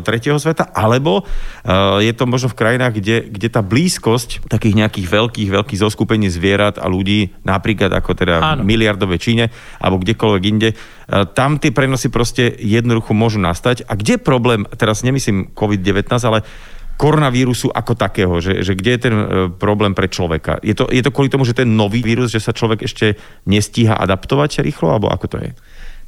tretieho 0.06 0.38
sveta, 0.38 0.70
alebo 0.70 1.22
e, 1.22 2.06
je 2.06 2.14
to 2.14 2.30
možno 2.30 2.54
v 2.54 2.60
krajinách, 2.62 2.94
kde, 3.02 3.26
kde 3.26 3.48
tá 3.50 3.66
blízkosť 3.66 4.46
takých 4.46 4.86
nejakých 4.86 5.08
veľkých, 5.10 5.50
veľkých 5.50 5.82
zoskupení 5.82 6.30
zvierat 6.30 6.78
a 6.78 6.86
ľudí, 6.86 7.34
napríklad 7.42 7.90
ako 7.90 8.12
teda 8.14 8.36
Áno. 8.40 8.62
miliardové 8.62 9.18
Číne, 9.18 9.50
alebo 9.82 9.98
kdekoľvek 9.98 10.44
inde, 10.46 10.70
e, 10.72 10.76
tam 11.34 11.58
tie 11.58 11.74
prenosy 11.74 12.14
proste 12.14 12.54
jednoducho 12.62 13.18
môžu 13.18 13.42
nastať. 13.42 13.90
A 13.90 13.98
kde 13.98 14.22
problém, 14.22 14.70
teraz 14.78 15.02
nemyslím 15.02 15.58
COVID-19, 15.58 16.06
ale 16.30 16.46
koronavírusu 16.98 17.74
ako 17.74 17.94
takého, 17.98 18.38
že, 18.40 18.62
že 18.62 18.78
kde 18.78 18.92
je 18.96 19.02
ten 19.02 19.16
e, 19.16 19.26
problém 19.50 19.98
pre 19.98 20.08
človeka? 20.08 20.62
Je 20.62 20.78
to, 20.78 20.88
je 20.88 21.02
to 21.02 21.12
kvôli 21.12 21.30
tomu, 21.30 21.44
že 21.44 21.58
ten 21.58 21.70
nový 21.74 22.06
vírus, 22.06 22.30
že 22.30 22.40
sa 22.40 22.54
človek 22.54 22.86
ešte 22.86 23.18
nestíha 23.50 23.98
adaptovať 23.98 24.62
rýchlo, 24.62 24.94
alebo 24.94 25.10
ako 25.10 25.26
to 25.28 25.38
je? 25.42 25.52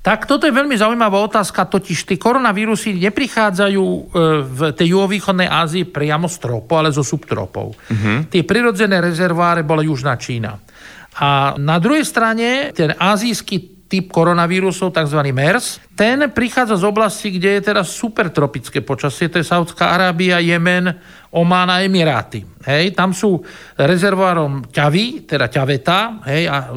Tak 0.05 0.29
toto 0.29 0.45
je 0.45 0.53
veľmi 0.53 0.77
zaujímavá 0.77 1.17
otázka, 1.25 1.65
totiž 1.65 2.05
tie 2.05 2.21
koronavírusy 2.21 2.93
neprichádzajú 3.01 3.81
e, 3.81 4.01
v 4.45 4.59
tej 4.77 4.87
juhovýchodnej 4.93 5.49
Ázii 5.49 5.89
priamo 5.89 6.29
z 6.29 6.37
tropu, 6.37 6.77
ale 6.77 6.93
zo 6.93 7.01
subtropov. 7.01 7.73
Uh-huh. 7.73 8.21
Tie 8.29 8.45
prirodzené 8.45 9.01
rezerváre 9.01 9.65
bola 9.65 9.81
Južná 9.81 10.13
Čína. 10.13 10.61
A 11.17 11.57
na 11.57 11.81
druhej 11.81 12.05
strane 12.05 12.69
ten 12.75 12.93
azijský 12.93 13.89
typ 13.89 14.13
koronavírusov, 14.13 14.93
tzv. 14.93 15.19
MERS, 15.33 15.84
ten 15.95 16.27
prichádza 16.27 16.75
z 16.75 16.85
oblasti, 16.85 17.31
kde 17.31 17.55
je 17.55 17.71
teraz 17.71 17.95
supertropické 17.95 18.83
počasie, 18.83 19.31
to 19.31 19.39
je 19.39 19.47
Saudská 19.47 19.95
Arábia, 19.95 20.43
Jemen, 20.43 20.91
Oman 21.35 21.71
a 21.71 21.83
Emiráty. 21.83 22.43
Hej, 22.63 22.95
tam 22.95 23.15
sú 23.15 23.43
rezervoárom 23.79 24.71
ťavy, 24.71 25.27
teda 25.27 25.51
ťaveta, 25.51 26.25
hej, 26.31 26.47
a 26.47 26.57
e, 26.57 26.67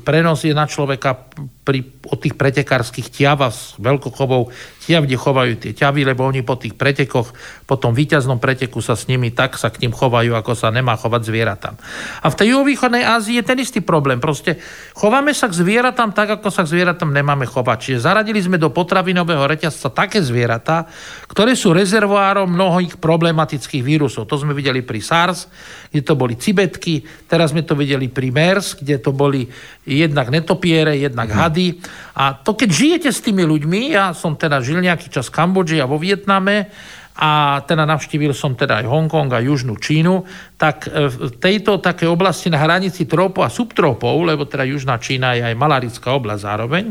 prenos 0.00 0.42
je 0.44 0.56
na 0.56 0.68
človeka 0.68 1.32
pri, 1.66 1.82
od 2.06 2.18
tých 2.18 2.34
pretekárskych 2.38 3.12
ťav 3.12 3.38
a 3.44 3.50
z 3.50 3.76
veľkochovou 3.78 4.48
ťav, 4.86 5.02
kde 5.02 5.18
chovajú 5.18 5.52
tie 5.58 5.72
ťavy, 5.74 6.06
lebo 6.06 6.22
oni 6.22 6.46
po 6.46 6.54
tých 6.54 6.78
pretekoch, 6.78 7.34
po 7.66 7.76
tom 7.76 7.90
víťaznom 7.90 8.38
preteku 8.38 8.78
sa 8.78 8.94
s 8.94 9.10
nimi 9.10 9.34
tak 9.34 9.58
sa 9.58 9.74
k 9.74 9.82
ním 9.82 9.90
chovajú, 9.90 10.38
ako 10.38 10.54
sa 10.54 10.70
nemá 10.70 10.94
chovať 10.94 11.22
zvieratám. 11.26 11.74
A 12.22 12.26
v 12.30 12.38
tej 12.38 12.54
juhovýchodnej 12.54 13.02
Ázii 13.02 13.42
je 13.42 13.44
ten 13.46 13.58
istý 13.58 13.82
problém. 13.82 14.22
Proste 14.22 14.62
chováme 14.94 15.34
sa 15.34 15.50
k 15.50 15.58
zvieratám 15.58 16.14
tak, 16.14 16.38
ako 16.38 16.54
sa 16.54 16.62
k 16.62 16.78
zvieratám 16.78 17.10
nemáme 17.10 17.50
chovať. 17.50 17.78
Čiže 17.82 18.06
zaradili 18.06 18.38
sme 18.38 18.62
do 18.62 18.65
potravinového 18.70 19.44
reťazca 19.44 19.92
také 19.92 20.18
zvieratá, 20.22 20.86
ktoré 21.26 21.58
sú 21.58 21.74
rezervoárom 21.74 22.46
mnohých 22.48 22.96
problematických 22.96 23.82
vírusov. 23.82 24.30
To 24.30 24.40
sme 24.40 24.54
videli 24.54 24.86
pri 24.86 25.00
SARS, 25.02 25.50
kde 25.90 26.02
to 26.02 26.14
boli 26.14 26.38
cibetky, 26.38 27.02
teraz 27.26 27.50
sme 27.52 27.66
to 27.66 27.78
videli 27.78 28.10
pri 28.12 28.32
MERS, 28.32 28.80
kde 28.80 29.02
to 29.02 29.10
boli 29.10 29.48
jednak 29.86 30.28
netopiere, 30.28 30.98
jednak 30.98 31.30
mhm. 31.30 31.36
hady. 31.36 31.68
A 32.16 32.36
to 32.36 32.56
keď 32.56 32.68
žijete 32.72 33.10
s 33.12 33.20
tými 33.20 33.44
ľuďmi, 33.44 33.92
ja 33.92 34.14
som 34.16 34.34
teda 34.34 34.62
žil 34.64 34.80
nejaký 34.80 35.10
čas 35.12 35.28
v 35.28 35.36
Kambodži 35.36 35.78
a 35.82 35.90
vo 35.90 36.00
Vietname, 36.00 36.70
a 37.16 37.64
teda 37.64 37.88
navštívil 37.88 38.36
som 38.36 38.52
teda 38.52 38.84
aj 38.84 38.86
Hongkong 38.92 39.32
a 39.32 39.40
Južnú 39.40 39.80
Čínu, 39.80 40.28
tak 40.60 40.84
e, 40.88 41.08
v 41.08 41.32
tejto 41.40 41.80
také 41.80 42.04
oblasti 42.04 42.52
na 42.52 42.60
hranici 42.60 43.08
tropov 43.08 43.48
a 43.48 43.50
subtropov, 43.50 44.20
lebo 44.20 44.44
teda 44.44 44.68
Južná 44.68 45.00
Čína 45.00 45.32
je 45.32 45.48
aj 45.48 45.56
malárická 45.56 46.12
oblasť 46.12 46.42
zároveň, 46.44 46.84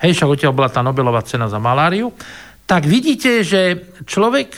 hej, 0.00 0.10
však 0.16 0.32
odtiaľ 0.32 0.52
bola 0.56 0.72
tá 0.72 0.80
Nobelová 0.80 1.20
cena 1.28 1.44
za 1.44 1.60
maláriu, 1.60 2.08
tak 2.64 2.88
vidíte, 2.88 3.44
že 3.44 3.92
človek 4.08 4.50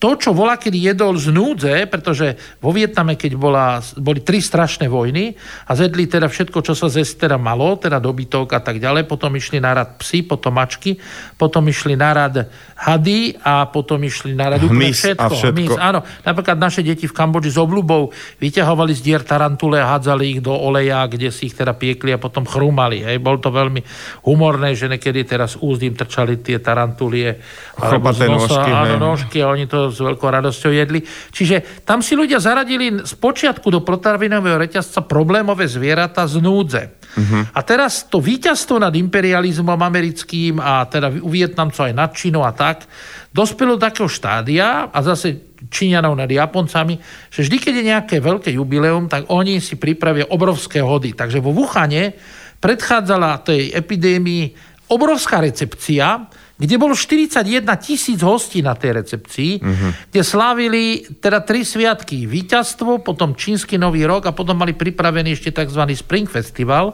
to, 0.00 0.10
čo 0.18 0.34
volá, 0.34 0.58
kedy 0.58 0.90
jedol 0.90 1.14
z 1.14 1.30
núdze, 1.30 1.86
pretože 1.86 2.34
vo 2.58 2.74
Vietname, 2.74 3.14
keď 3.14 3.32
bola, 3.38 3.78
boli 4.00 4.24
tri 4.26 4.42
strašné 4.42 4.90
vojny 4.90 5.36
a 5.68 5.72
zedli 5.78 6.10
teda 6.10 6.26
všetko, 6.26 6.64
čo 6.64 6.74
sa 6.74 6.90
zjesť 6.90 7.28
teda 7.28 7.36
malo, 7.38 7.78
teda 7.78 8.02
dobytok 8.02 8.56
a 8.56 8.60
tak 8.64 8.82
ďalej, 8.82 9.06
potom 9.06 9.30
išli 9.38 9.62
na 9.62 9.76
rad 9.76 10.00
psi, 10.00 10.26
potom 10.26 10.56
mačky, 10.56 10.98
potom 11.38 11.62
išli 11.68 11.94
na 11.94 12.10
rad 12.10 12.48
hady 12.80 13.38
a 13.44 13.68
potom 13.68 14.00
išli 14.02 14.32
na 14.32 14.56
rad 14.56 14.64
úplne 14.64 14.90
všetko. 14.90 15.20
A 15.20 15.28
všetko. 15.28 15.54
Hmyz, 15.54 15.76
áno. 15.76 16.00
Napríklad 16.24 16.56
naše 16.56 16.80
deti 16.80 17.04
v 17.04 17.14
Kambodži 17.14 17.52
s 17.52 17.58
obľubou 17.60 18.10
vyťahovali 18.40 18.92
z 18.96 19.00
dier 19.04 19.22
tarantule 19.22 19.78
a 19.78 19.94
hádzali 19.94 20.24
ich 20.26 20.40
do 20.40 20.56
oleja, 20.56 21.04
kde 21.06 21.28
si 21.28 21.52
ich 21.52 21.54
teda 21.54 21.76
piekli 21.76 22.16
a 22.16 22.18
potom 22.18 22.48
chrúmali. 22.48 23.04
Hej. 23.04 23.20
Bol 23.20 23.36
to 23.36 23.52
veľmi 23.52 23.84
humorné, 24.24 24.72
že 24.72 24.88
niekedy 24.88 25.28
teraz 25.28 25.60
úzd 25.60 25.84
im 25.84 25.92
trčali 25.92 26.40
tie 26.40 26.56
tarantulie. 26.56 27.36
Chropaté 27.76 28.32
nožky. 28.32 28.70
Áno, 28.72 29.19
ponožky 29.20 29.44
a 29.44 29.52
oni 29.52 29.68
to 29.68 29.92
s 29.92 30.00
veľkou 30.00 30.24
radosťou 30.24 30.72
jedli. 30.72 31.04
Čiže 31.04 31.84
tam 31.84 32.00
si 32.00 32.16
ľudia 32.16 32.40
zaradili 32.40 33.04
z 33.04 33.12
počiatku 33.20 33.68
do 33.68 33.84
protravinového 33.84 34.56
reťazca 34.56 35.04
problémové 35.04 35.68
zvieratá 35.68 36.24
z 36.24 36.40
núdze. 36.40 36.82
Uh-huh. 37.10 37.42
A 37.52 37.60
teraz 37.66 38.06
to 38.06 38.22
víťazstvo 38.22 38.80
nad 38.80 38.94
imperializmom 38.94 39.76
americkým 39.76 40.62
a 40.62 40.86
teda 40.86 41.10
u 41.20 41.28
Vietnamcov 41.28 41.90
aj 41.90 41.94
nad 41.94 42.10
Čínou 42.14 42.46
a 42.46 42.54
tak, 42.54 42.86
dospelo 43.34 43.76
do 43.76 43.84
takého 43.84 44.08
štádia 44.08 44.88
a 44.88 44.98
zase 45.04 45.52
Číňanov 45.68 46.16
nad 46.16 46.30
Japoncami, 46.30 46.96
že 47.28 47.44
vždy, 47.44 47.56
keď 47.60 47.72
je 47.76 47.90
nejaké 47.92 48.16
veľké 48.22 48.50
jubileum, 48.56 49.10
tak 49.10 49.28
oni 49.28 49.60
si 49.60 49.76
pripravia 49.76 50.30
obrovské 50.32 50.80
hody. 50.80 51.12
Takže 51.12 51.42
vo 51.42 51.52
Wuhane 51.52 52.16
predchádzala 52.62 53.44
tej 53.44 53.74
epidémii 53.76 54.56
obrovská 54.90 55.38
recepcia, 55.44 56.26
kde 56.60 56.76
bolo 56.76 56.92
41 56.92 57.64
tisíc 57.80 58.20
hostí 58.20 58.60
na 58.60 58.76
tej 58.76 59.00
recepcii, 59.00 59.52
uh-huh. 59.64 60.12
kde 60.12 60.20
slávili 60.20 61.08
teda 61.16 61.40
tri 61.40 61.64
sviatky. 61.64 62.28
Víťazstvo, 62.28 63.00
potom 63.00 63.32
čínsky 63.32 63.80
nový 63.80 64.04
rok 64.04 64.28
a 64.28 64.36
potom 64.36 64.60
mali 64.60 64.76
pripravený 64.76 65.32
ešte 65.40 65.56
tzv. 65.56 65.82
Spring 65.96 66.28
Festival. 66.28 66.92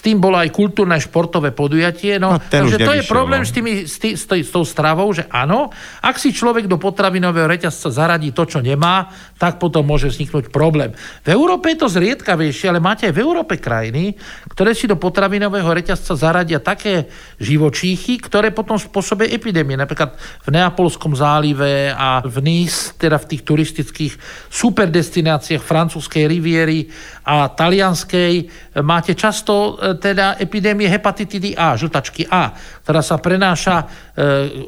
S 0.00 0.08
tým 0.08 0.16
bolo 0.16 0.40
aj 0.40 0.48
kultúrne 0.48 0.96
športové 0.96 1.52
podujatie. 1.52 2.16
No, 2.16 2.32
no 2.32 2.40
takže 2.40 2.80
to 2.80 2.96
je 2.96 3.04
problém 3.04 3.44
no. 3.44 3.48
s, 3.48 3.52
tými, 3.52 3.84
s, 3.84 4.00
tý, 4.00 4.16
s, 4.16 4.24
tý, 4.24 4.40
s 4.40 4.48
tou 4.48 4.64
stravou, 4.64 5.12
že 5.12 5.28
áno, 5.28 5.68
ak 6.00 6.16
si 6.16 6.32
človek 6.32 6.64
do 6.64 6.80
potravinového 6.80 7.44
reťazca 7.44 7.92
zaradí 7.92 8.32
to, 8.32 8.48
čo 8.48 8.64
nemá, 8.64 9.12
tak 9.36 9.60
potom 9.60 9.84
môže 9.84 10.08
vzniknúť 10.08 10.48
problém. 10.48 10.96
V 11.20 11.28
Európe 11.36 11.76
je 11.76 11.84
to 11.84 11.92
zriedkavejšie, 11.92 12.72
ale 12.72 12.80
máte 12.80 13.12
aj 13.12 13.12
v 13.12 13.20
Európe 13.20 13.60
krajiny, 13.60 14.16
ktoré 14.48 14.72
si 14.72 14.88
do 14.88 14.96
potravinového 14.96 15.68
reťazca 15.68 16.16
zaradia 16.16 16.64
také 16.64 17.12
živočíchy, 17.36 18.24
ktoré 18.24 18.56
potom 18.56 18.80
spôsobia 18.80 19.28
epidémie. 19.28 19.76
Napríklad 19.76 20.16
v 20.16 20.48
Neapolskom 20.48 21.12
zálive 21.12 21.92
a 21.92 22.24
v 22.24 22.40
Nice, 22.40 22.96
teda 22.96 23.20
v 23.20 23.36
tých 23.36 23.44
turistických 23.44 24.12
superdestináciách 24.48 25.60
francúzskej 25.60 26.24
riviery 26.24 26.88
a 27.28 27.52
talianskej 27.52 28.48
máte 28.78 29.18
často 29.18 29.74
e, 29.74 29.98
teda 29.98 30.38
epidémie 30.38 30.86
hepatitidy 30.86 31.58
A, 31.58 31.74
žltačky 31.74 32.30
A, 32.30 32.54
ktorá 32.86 33.02
sa 33.02 33.18
prenáša 33.18 33.82
e, 33.82 33.86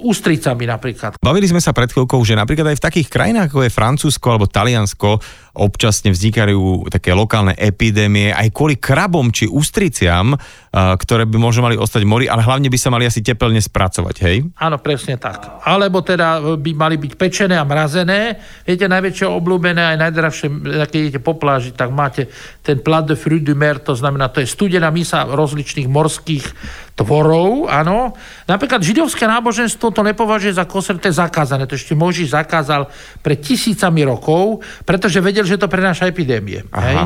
ústricami 0.03 0.67
napríklad. 0.67 1.23
Bavili 1.23 1.47
sme 1.47 1.63
sa 1.63 1.71
pred 1.71 1.87
chvíľkou, 1.87 2.19
že 2.27 2.35
napríklad 2.35 2.75
aj 2.75 2.79
v 2.83 2.87
takých 2.91 3.09
krajinách, 3.09 3.55
ako 3.55 3.63
je 3.63 3.71
Francúzsko 3.71 4.27
alebo 4.35 4.51
Taliansko, 4.51 5.23
občasne 5.53 6.09
vznikajú 6.17 6.89
také 6.89 7.13
lokálne 7.13 7.53
epidémie 7.61 8.33
aj 8.33 8.49
kvôli 8.57 8.81
krabom 8.81 9.29
či 9.29 9.45
ústriciam, 9.45 10.33
ktoré 10.73 11.29
by 11.29 11.37
možno 11.37 11.69
mali 11.69 11.77
ostať 11.77 12.09
mori, 12.09 12.25
ale 12.25 12.41
hlavne 12.41 12.73
by 12.73 12.79
sa 12.81 12.89
mali 12.89 13.05
asi 13.05 13.21
tepelne 13.21 13.61
spracovať, 13.61 14.17
hej? 14.25 14.49
Áno, 14.57 14.81
presne 14.81 15.21
tak. 15.21 15.61
Alebo 15.69 16.01
teda 16.01 16.57
by 16.57 16.73
mali 16.73 16.97
byť 16.97 17.13
pečené 17.21 17.61
a 17.61 17.69
mrazené. 17.69 18.41
Viete, 18.65 18.89
najväčšie 18.89 19.29
obľúbené 19.29 19.93
aj 19.93 19.97
najdravšie, 20.01 20.49
keď 20.89 20.99
idete 21.05 21.21
po 21.21 21.37
pláži, 21.37 21.77
tak 21.77 21.93
máte 21.93 22.33
ten 22.65 22.81
plat 22.81 23.05
de 23.05 23.13
fruit 23.13 23.45
du 23.45 23.53
mer, 23.53 23.77
to 23.77 23.92
znamená, 23.95 24.29
to 24.29 24.41
je 24.41 24.49
studená 24.49 24.91
misa 24.91 25.29
rozličných 25.29 25.89
morských 25.89 26.45
tvorov, 26.93 27.73
áno. 27.73 28.13
Napríklad 28.45 28.85
židovské 28.85 29.25
náboženstvo 29.25 29.97
to 29.97 30.05
nepovažuje 30.05 30.53
za 30.53 30.69
koser, 30.69 31.01
to 31.01 31.09
je 31.09 31.17
zakázané. 31.17 31.65
To 31.65 31.73
ešte 31.73 31.97
Mojžiš 31.97 32.37
zakázal 32.37 32.85
pred 33.25 33.41
tisícami 33.41 34.05
rokov, 34.05 34.61
pretože 34.85 35.25
vedel, 35.25 35.49
že 35.49 35.57
to 35.57 35.73
prenáša 35.73 36.13
epidémie. 36.13 36.69
Hej? 36.69 36.97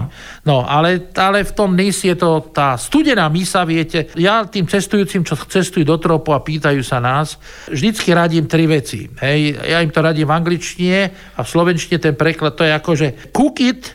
No, 0.43 0.66
ale, 0.66 1.14
ale 1.14 1.47
v 1.47 1.52
tom 1.55 1.78
NIS 1.78 2.02
je 2.02 2.16
to 2.19 2.50
tá 2.50 2.75
studená 2.75 3.31
misa, 3.31 3.62
viete. 3.62 4.11
Ja 4.19 4.43
tým 4.43 4.66
cestujúcim, 4.66 5.23
čo 5.23 5.38
cestujú 5.38 5.87
do 5.87 6.02
tropu 6.02 6.35
a 6.35 6.43
pýtajú 6.43 6.83
sa 6.83 6.99
nás, 6.99 7.38
vždycky 7.71 8.11
radím 8.11 8.50
tri 8.50 8.66
veci. 8.66 9.07
Hej? 9.23 9.55
Ja 9.62 9.78
im 9.87 9.95
to 9.95 10.02
radím 10.02 10.26
v 10.26 10.35
angličtine 10.35 10.99
a 11.38 11.40
v 11.47 11.49
slovenčine 11.49 12.02
ten 12.02 12.19
preklad 12.19 12.59
to 12.59 12.66
je 12.66 12.73
ako, 12.75 12.90
že 12.99 13.09
cook 13.31 13.62
it, 13.62 13.95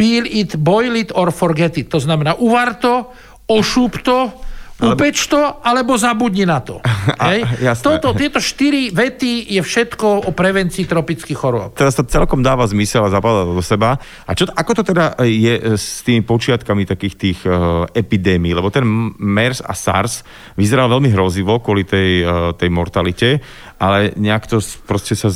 peel 0.00 0.24
it, 0.24 0.56
boil 0.56 0.96
it 0.96 1.12
or 1.12 1.28
forget 1.28 1.76
it. 1.76 1.92
To 1.92 2.00
znamená 2.00 2.40
uvar 2.40 2.80
to, 2.80 3.12
ošúp 3.44 4.00
to, 4.00 4.32
Upeč 4.80 5.28
to, 5.28 5.36
alebo 5.60 5.94
zabudni 6.00 6.48
na 6.48 6.64
to. 6.64 6.80
Hej? 7.28 7.44
Toto, 7.84 8.16
tieto 8.16 8.40
štyri 8.40 8.88
vety 8.88 9.52
je 9.52 9.60
všetko 9.60 10.26
o 10.26 10.30
prevencii 10.32 10.88
tropických 10.88 11.36
chorôb. 11.36 11.76
Teraz 11.76 11.96
to 11.96 12.04
celkom 12.08 12.40
dáva 12.40 12.64
zmysel 12.64 13.04
a 13.04 13.12
zapadá 13.12 13.44
do 13.44 13.60
seba. 13.60 14.00
A 14.24 14.32
čo, 14.32 14.48
ako 14.48 14.80
to 14.80 14.82
teda 14.92 15.20
je 15.24 15.76
s 15.76 16.00
tými 16.00 16.24
počiatkami 16.24 16.88
takých 16.88 17.14
tých 17.16 17.38
uh, 17.44 17.84
epidémií? 17.92 18.56
Lebo 18.56 18.72
ten 18.72 18.84
MERS 19.20 19.60
a 19.60 19.76
SARS 19.76 20.24
vyzeral 20.56 20.88
veľmi 20.88 21.12
hrozivo 21.12 21.60
kvôli 21.60 21.84
tej, 21.84 22.10
uh, 22.24 22.56
tej 22.56 22.72
mortalite, 22.72 23.44
ale 23.76 24.16
nejak 24.16 24.48
to 24.48 24.64
proste 24.88 25.12
sa 25.12 25.28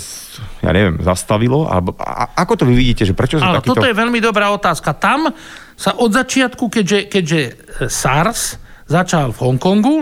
ja 0.64 0.70
neviem, 0.74 0.98
zastavilo? 1.00 1.68
Alebo, 1.68 1.94
a, 2.00 2.34
ako 2.34 2.64
to 2.64 2.64
vy 2.66 2.74
vidíte, 2.74 3.06
že 3.06 3.14
prečo 3.14 3.38
sa 3.38 3.60
takýto... 3.60 3.76
toto 3.76 3.86
je 3.86 3.94
veľmi 3.94 4.18
dobrá 4.18 4.50
otázka. 4.50 4.96
Tam 4.96 5.30
sa 5.74 5.94
od 5.98 6.10
začiatku, 6.10 6.70
keďže, 6.70 6.98
keďže 7.10 7.40
SARS 7.90 8.58
začal 8.86 9.32
v 9.32 9.40
Hongkongu, 9.40 9.96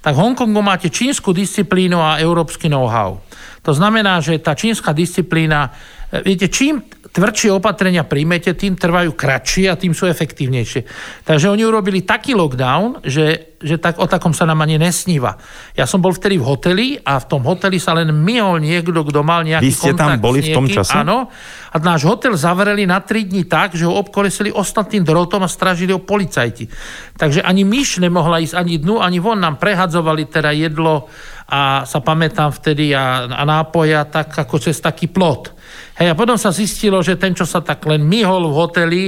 tak 0.00 0.14
v 0.14 0.22
Hongkongu 0.22 0.62
máte 0.62 0.90
čínsku 0.90 1.32
disciplínu 1.32 1.98
a 1.98 2.18
európsky 2.18 2.70
know-how. 2.70 3.18
To 3.62 3.72
znamená, 3.74 4.22
že 4.22 4.38
tá 4.38 4.54
čínska 4.54 4.94
disciplína, 4.94 5.74
e, 6.14 6.22
viete, 6.22 6.46
čím 6.46 6.82
tvrdšie 7.16 7.48
opatrenia 7.56 8.04
príjmete, 8.04 8.52
tým 8.52 8.76
trvajú 8.76 9.16
kratšie 9.16 9.72
a 9.72 9.80
tým 9.80 9.96
sú 9.96 10.04
efektívnejšie. 10.04 10.84
Takže 11.24 11.48
oni 11.48 11.64
urobili 11.64 12.04
taký 12.04 12.36
lockdown, 12.36 13.00
že, 13.00 13.56
že 13.56 13.80
tak, 13.80 13.96
o 13.96 14.04
takom 14.04 14.36
sa 14.36 14.44
nám 14.44 14.60
ani 14.60 14.76
nesníva. 14.76 15.40
Ja 15.72 15.88
som 15.88 16.04
bol 16.04 16.12
vtedy 16.12 16.36
v 16.36 16.44
hoteli 16.44 16.86
a 17.00 17.16
v 17.16 17.24
tom 17.24 17.40
hoteli 17.48 17.80
sa 17.80 17.96
len 17.96 18.12
myhol 18.12 18.60
niekto, 18.60 19.00
kto 19.00 19.24
mal 19.24 19.48
nejaký 19.48 19.64
Vy 19.64 19.72
ste 19.72 19.96
tam 19.96 20.20
boli 20.20 20.44
v 20.44 20.52
tom 20.52 20.68
čase? 20.68 20.92
Áno. 20.92 21.32
A 21.72 21.76
náš 21.80 22.04
hotel 22.04 22.36
zavreli 22.36 22.84
na 22.84 23.00
3 23.00 23.32
dní 23.32 23.48
tak, 23.48 23.72
že 23.72 23.88
ho 23.88 23.96
obkolesili 23.96 24.52
ostatným 24.52 25.00
drotom 25.00 25.40
a 25.40 25.48
stražili 25.48 25.96
ho 25.96 26.04
policajti. 26.04 26.68
Takže 27.16 27.40
ani 27.40 27.64
myš 27.64 28.04
nemohla 28.04 28.44
ísť 28.44 28.60
ani 28.60 28.76
dnu, 28.76 29.00
ani 29.00 29.24
von. 29.24 29.40
Nám 29.40 29.56
prehadzovali 29.56 30.28
teda 30.28 30.52
jedlo 30.52 31.08
a 31.48 31.88
sa 31.88 32.04
pamätám 32.04 32.52
vtedy 32.52 32.92
a, 32.92 33.24
a 33.24 33.42
nápoja 33.48 34.04
tak 34.04 34.36
ako 34.36 34.60
cez 34.60 34.76
taký 34.84 35.08
plot. 35.08 35.55
Hej, 35.96 36.12
a 36.12 36.18
potom 36.18 36.36
sa 36.36 36.52
zistilo, 36.52 37.00
že 37.00 37.16
ten, 37.16 37.32
čo 37.32 37.48
sa 37.48 37.64
tak 37.64 37.88
len 37.88 38.04
myhol 38.04 38.52
v 38.52 38.56
hoteli, 38.60 39.02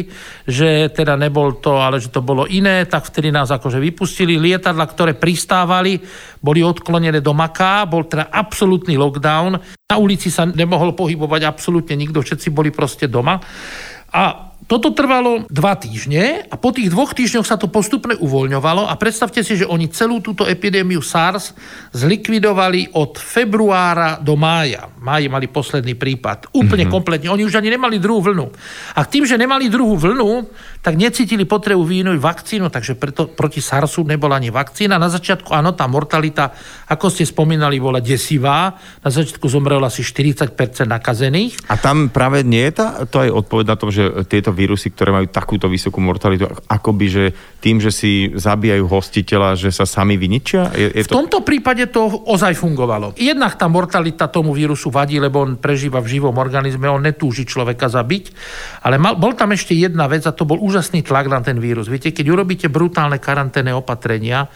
že 0.49 0.89
teda 0.89 1.21
nebol 1.21 1.61
to, 1.61 1.77
ale 1.77 2.01
že 2.01 2.09
to 2.09 2.25
bolo 2.25 2.49
iné, 2.49 2.89
tak 2.89 3.05
vtedy 3.05 3.29
nás 3.29 3.53
akože 3.53 3.77
vypustili. 3.77 4.41
Lietadla, 4.41 4.89
ktoré 4.89 5.13
pristávali, 5.13 6.01
boli 6.41 6.65
odklonené 6.65 7.21
do 7.21 7.37
Maká, 7.37 7.85
bol 7.85 8.09
teda 8.09 8.33
absolútny 8.33 8.97
lockdown. 8.97 9.61
Na 9.85 9.97
ulici 10.01 10.33
sa 10.33 10.49
nemohol 10.49 10.97
pohybovať 10.97 11.45
absolútne 11.45 11.93
nikto, 11.93 12.25
všetci 12.25 12.49
boli 12.57 12.73
proste 12.73 13.05
doma. 13.05 13.37
A 14.09 14.48
toto 14.69 14.93
trvalo 14.93 15.49
dva 15.49 15.79
týždne 15.81 16.45
a 16.45 16.55
po 16.61 16.77
tých 16.77 16.93
dvoch 16.93 17.17
týždňoch 17.17 17.47
sa 17.49 17.57
to 17.57 17.73
postupne 17.73 18.13
uvoľňovalo 18.21 18.85
a 18.85 18.95
predstavte 19.01 19.41
si, 19.41 19.57
že 19.57 19.65
oni 19.65 19.89
celú 19.89 20.21
túto 20.21 20.45
epidémiu 20.45 21.01
SARS 21.01 21.57
zlikvidovali 21.97 22.93
od 22.93 23.17
februára 23.17 24.21
do 24.21 24.37
mája. 24.37 24.93
Máji 25.01 25.33
mali 25.33 25.49
posledný 25.49 25.97
prípad. 25.97 26.53
Úplne 26.53 26.85
mm-hmm. 26.85 26.93
kompletne. 26.93 27.33
Oni 27.33 27.49
už 27.49 27.57
ani 27.57 27.73
nemali 27.73 27.97
druhú 27.97 28.21
vlnu. 28.21 28.47
A 28.93 29.09
tým, 29.09 29.25
že 29.25 29.41
nemali 29.41 29.73
druhú 29.73 29.97
vlnu, 29.97 30.53
tak 30.85 31.01
necítili 31.01 31.49
potrebu 31.49 31.81
vyvinúť 31.81 32.21
vakcínu, 32.21 32.69
takže 32.69 33.01
preto 33.01 33.25
proti 33.33 33.65
SARSu 33.65 34.05
nebola 34.05 34.37
ani 34.37 34.53
vakcína. 34.53 35.01
Na 35.01 35.09
začiatku, 35.09 35.49
áno, 35.49 35.73
tá 35.73 35.89
mortalita, 35.89 36.53
ako 36.93 37.09
ste 37.09 37.25
spomínali, 37.25 37.81
bola 37.81 38.05
desivá. 38.05 38.77
Na 39.01 39.09
začiatku 39.09 39.49
zomrelo 39.49 39.89
asi 39.89 40.05
40% 40.05 40.53
nakazených. 40.85 41.73
A 41.73 41.81
tam 41.81 42.13
práve 42.13 42.45
nie 42.45 42.69
je 42.69 42.73
tá, 42.85 43.09
to 43.09 43.25
aj 43.25 43.33
odpoveď 43.33 43.65
na 43.65 43.77
tom, 43.81 43.89
že 43.89 44.29
tieto 44.29 44.48
vírusy, 44.53 44.93
ktoré 44.93 45.15
majú 45.15 45.27
takúto 45.31 45.67
vysokú 45.71 46.03
mortalitu, 46.03 46.49
akoby, 46.67 47.07
že 47.09 47.25
tým, 47.59 47.83
že 47.83 47.91
si 47.91 48.31
zabíjajú 48.33 48.85
hostiteľa, 48.87 49.59
že 49.59 49.71
sa 49.75 49.87
sami 49.87 50.15
vyničia? 50.15 50.71
Je, 50.75 50.93
je 50.95 51.03
to... 51.07 51.19
V 51.19 51.19
tomto 51.27 51.41
prípade 51.43 51.89
to 51.91 52.07
ozaj 52.07 52.55
fungovalo. 52.55 53.15
Jednak 53.19 53.59
tá 53.59 53.67
mortalita 53.67 54.31
tomu 54.31 54.55
vírusu 54.55 54.89
vadí, 54.89 55.19
lebo 55.19 55.43
on 55.43 55.59
prežíva 55.59 55.99
v 55.99 56.19
živom 56.19 56.37
organizme, 56.37 56.89
on 56.91 57.03
netúži 57.03 57.45
človeka 57.45 57.91
zabiť. 57.91 58.25
Ale 58.87 58.97
mal, 58.97 59.19
bol 59.19 59.35
tam 59.35 59.53
ešte 59.55 59.75
jedna 59.75 60.07
vec 60.07 60.25
a 60.25 60.33
to 60.33 60.47
bol 60.47 60.59
úžasný 60.59 61.05
tlak 61.05 61.27
na 61.29 61.43
ten 61.45 61.59
vírus. 61.59 61.91
Viete, 61.91 62.15
keď 62.15 62.27
urobíte 62.33 62.67
brutálne 62.71 63.19
karanténne 63.23 63.75
opatrenia, 63.75 64.47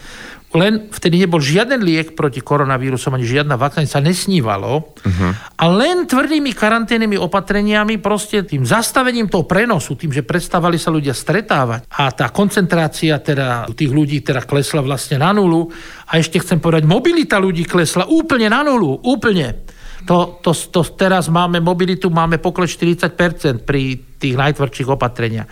len 0.53 0.93
vtedy 0.93 1.25
nebol 1.25 1.41
žiaden 1.41 1.81
liek 1.81 2.13
proti 2.13 2.37
koronavírusom, 2.37 3.17
ani 3.17 3.25
žiadna 3.25 3.57
vakcína, 3.57 3.89
sa 3.89 3.97
nesnívalo. 3.97 4.93
Uh-huh. 4.93 5.31
A 5.57 5.63
len 5.73 6.05
tvrdými 6.05 6.53
karanténnymi 6.53 7.17
opatreniami, 7.17 7.97
proste 7.97 8.45
tým 8.45 8.61
zastavením 8.61 9.27
toho 9.33 9.49
prenosu, 9.49 9.97
tým, 9.97 10.13
že 10.13 10.21
prestávali 10.21 10.77
sa 10.77 10.93
ľudia 10.93 11.17
stretávať 11.17 11.89
a 11.89 12.13
tá 12.13 12.29
koncentrácia 12.29 13.17
teda 13.17 13.65
tých 13.73 13.89
ľudí 13.89 14.21
teda 14.21 14.45
klesla 14.45 14.85
vlastne 14.85 15.17
na 15.17 15.33
nulu. 15.33 15.73
A 16.13 16.21
ešte 16.21 16.37
chcem 16.37 16.61
povedať, 16.61 16.85
mobilita 16.85 17.41
ľudí 17.41 17.65
klesla 17.65 18.05
úplne 18.05 18.45
na 18.53 18.61
nulu, 18.61 19.01
úplne. 19.09 19.65
To, 20.05 20.37
to, 20.43 20.51
to 20.53 20.83
teraz 20.93 21.31
máme 21.33 21.63
mobilitu, 21.63 22.11
máme 22.13 22.37
pokles 22.37 22.75
40% 22.77 23.63
pri 23.65 23.97
tých 24.19 24.35
najtvrdších 24.35 24.89
opatreniach. 24.91 25.47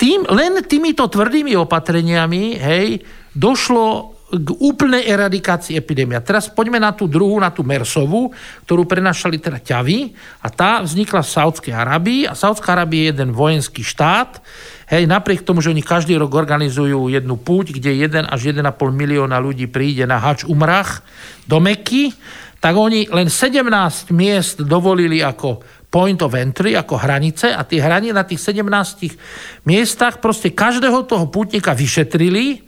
Tým, 0.00 0.24
len 0.32 0.64
týmito 0.64 1.04
tvrdými 1.06 1.52
opatreniami, 1.60 2.56
hej, 2.56 2.88
došlo 3.34 4.16
k 4.30 4.48
úplnej 4.62 5.10
eradikácii 5.10 5.74
epidémie. 5.74 6.14
teraz 6.22 6.46
poďme 6.46 6.78
na 6.78 6.94
tú 6.94 7.10
druhú, 7.10 7.42
na 7.42 7.50
tú 7.50 7.66
Mersovú, 7.66 8.30
ktorú 8.62 8.86
prenašali 8.86 9.42
teda 9.42 9.58
ťavy 9.58 10.14
a 10.38 10.48
tá 10.54 10.78
vznikla 10.86 11.26
v 11.26 11.32
Saudskej 11.34 11.74
Arabii 11.74 12.30
a 12.30 12.38
Saudská 12.38 12.78
Arábia 12.78 13.10
je 13.10 13.10
jeden 13.10 13.34
vojenský 13.34 13.82
štát. 13.82 14.38
Hej, 14.86 15.10
napriek 15.10 15.42
tomu, 15.42 15.58
že 15.58 15.74
oni 15.74 15.82
každý 15.82 16.14
rok 16.14 16.30
organizujú 16.30 17.10
jednu 17.10 17.42
púť, 17.42 17.74
kde 17.74 18.06
1 18.06 18.30
až 18.30 18.54
1,5 18.54 18.70
milióna 18.94 19.34
ľudí 19.42 19.66
príde 19.66 20.06
na 20.06 20.22
Hač 20.22 20.46
Umrach 20.46 21.02
do 21.50 21.58
Meky, 21.58 22.14
tak 22.62 22.78
oni 22.78 23.10
len 23.10 23.26
17 23.26 23.66
miest 24.14 24.62
dovolili 24.62 25.26
ako 25.26 25.58
point 25.90 26.22
of 26.22 26.38
entry, 26.38 26.78
ako 26.78 27.02
hranice 27.02 27.50
a 27.50 27.66
tie 27.66 27.82
hranice 27.82 28.14
na 28.14 28.22
tých 28.22 28.38
17 28.46 29.66
miestach 29.66 30.22
proste 30.22 30.54
každého 30.54 31.02
toho 31.02 31.26
pútnika 31.26 31.74
vyšetrili 31.74 32.62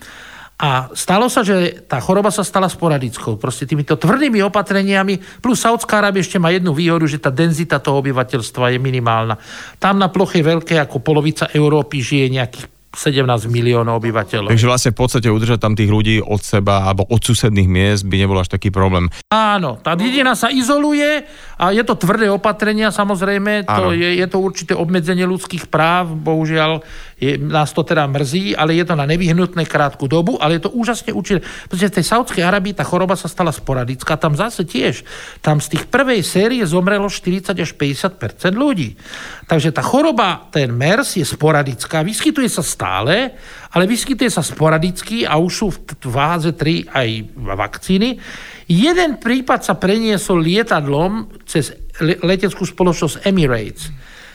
a 0.58 0.92
stalo 0.94 1.26
sa, 1.26 1.42
že 1.42 1.86
tá 1.90 1.98
choroba 1.98 2.30
sa 2.30 2.46
stala 2.46 2.70
sporadickou. 2.70 3.34
Proste 3.34 3.66
týmito 3.66 3.98
tvrdými 3.98 4.38
opatreniami, 4.46 5.42
plus 5.42 5.58
Saudská 5.58 5.98
Arábia 5.98 6.22
ešte 6.22 6.38
má 6.38 6.54
jednu 6.54 6.70
výhodu, 6.70 7.02
že 7.08 7.18
tá 7.18 7.34
denzita 7.34 7.82
toho 7.82 7.98
obyvateľstva 7.98 8.76
je 8.76 8.78
minimálna. 8.78 9.34
Tam 9.82 9.98
na 9.98 10.06
ploche 10.06 10.38
veľké 10.38 10.78
ako 10.78 11.02
polovica 11.02 11.50
Európy 11.50 11.98
žije 11.98 12.26
nejakých 12.30 12.66
17 12.92 13.48
miliónov 13.48 14.04
obyvateľov. 14.04 14.52
Takže 14.52 14.68
vlastne 14.68 14.92
v 14.92 14.98
podstate 15.00 15.28
udržať 15.32 15.64
tam 15.64 15.72
tých 15.72 15.88
ľudí 15.88 16.20
od 16.20 16.44
seba 16.44 16.84
alebo 16.84 17.08
od 17.08 17.24
susedných 17.24 17.64
miest 17.64 18.04
by 18.04 18.20
nebol 18.20 18.36
až 18.36 18.52
taký 18.52 18.68
problém. 18.68 19.08
Áno, 19.32 19.80
tá 19.80 19.96
dedina 19.96 20.36
sa 20.36 20.52
izoluje 20.52 21.24
a 21.62 21.70
je 21.70 21.86
to 21.86 21.94
tvrdé 21.94 22.26
opatrenia 22.26 22.90
samozrejme, 22.90 23.62
to 23.70 23.94
je, 23.94 24.18
je 24.18 24.26
to 24.26 24.42
určité 24.42 24.74
obmedzenie 24.74 25.22
ľudských 25.22 25.70
práv, 25.70 26.10
bohužiaľ 26.10 26.82
je, 27.22 27.38
nás 27.38 27.70
to 27.70 27.86
teda 27.86 28.10
mrzí, 28.10 28.58
ale 28.58 28.74
je 28.74 28.82
to 28.82 28.98
na 28.98 29.06
nevyhnutné 29.06 29.62
krátku 29.70 30.10
dobu, 30.10 30.42
ale 30.42 30.58
je 30.58 30.66
to 30.66 30.74
úžasne 30.74 31.14
určité. 31.14 31.38
Pretože 31.70 31.94
v 31.94 31.96
tej 32.02 32.06
Saudskej 32.10 32.42
Arabii 32.42 32.74
tá 32.74 32.82
choroba 32.82 33.14
sa 33.14 33.30
stala 33.30 33.54
sporadická, 33.54 34.18
tam 34.18 34.34
zase 34.34 34.66
tiež, 34.66 35.06
tam 35.38 35.62
z 35.62 35.78
tých 35.78 35.86
prvej 35.86 36.26
série 36.26 36.66
zomrelo 36.66 37.06
40 37.06 37.54
až 37.54 37.70
50% 37.78 38.18
ľudí. 38.58 38.98
Takže 39.46 39.70
tá 39.70 39.86
choroba, 39.86 40.50
ten 40.50 40.74
MERS 40.74 41.22
je 41.22 41.26
sporadická, 41.26 42.02
vyskytuje 42.02 42.50
sa 42.50 42.66
stále, 42.66 43.38
ale 43.72 43.88
vyskytuje 43.88 44.28
sa 44.28 44.44
sporadicky 44.44 45.24
a 45.24 45.40
už 45.40 45.52
sú 45.52 45.66
v 45.72 46.08
váze 46.12 46.52
3 46.52 46.92
aj 46.92 47.08
vakcíny. 47.36 48.20
Jeden 48.68 49.16
prípad 49.16 49.64
sa 49.64 49.74
preniesol 49.80 50.44
lietadlom 50.44 51.28
cez 51.48 51.72
leteckú 52.00 52.64
spoločnosť 52.68 53.24
Emirates 53.24 53.88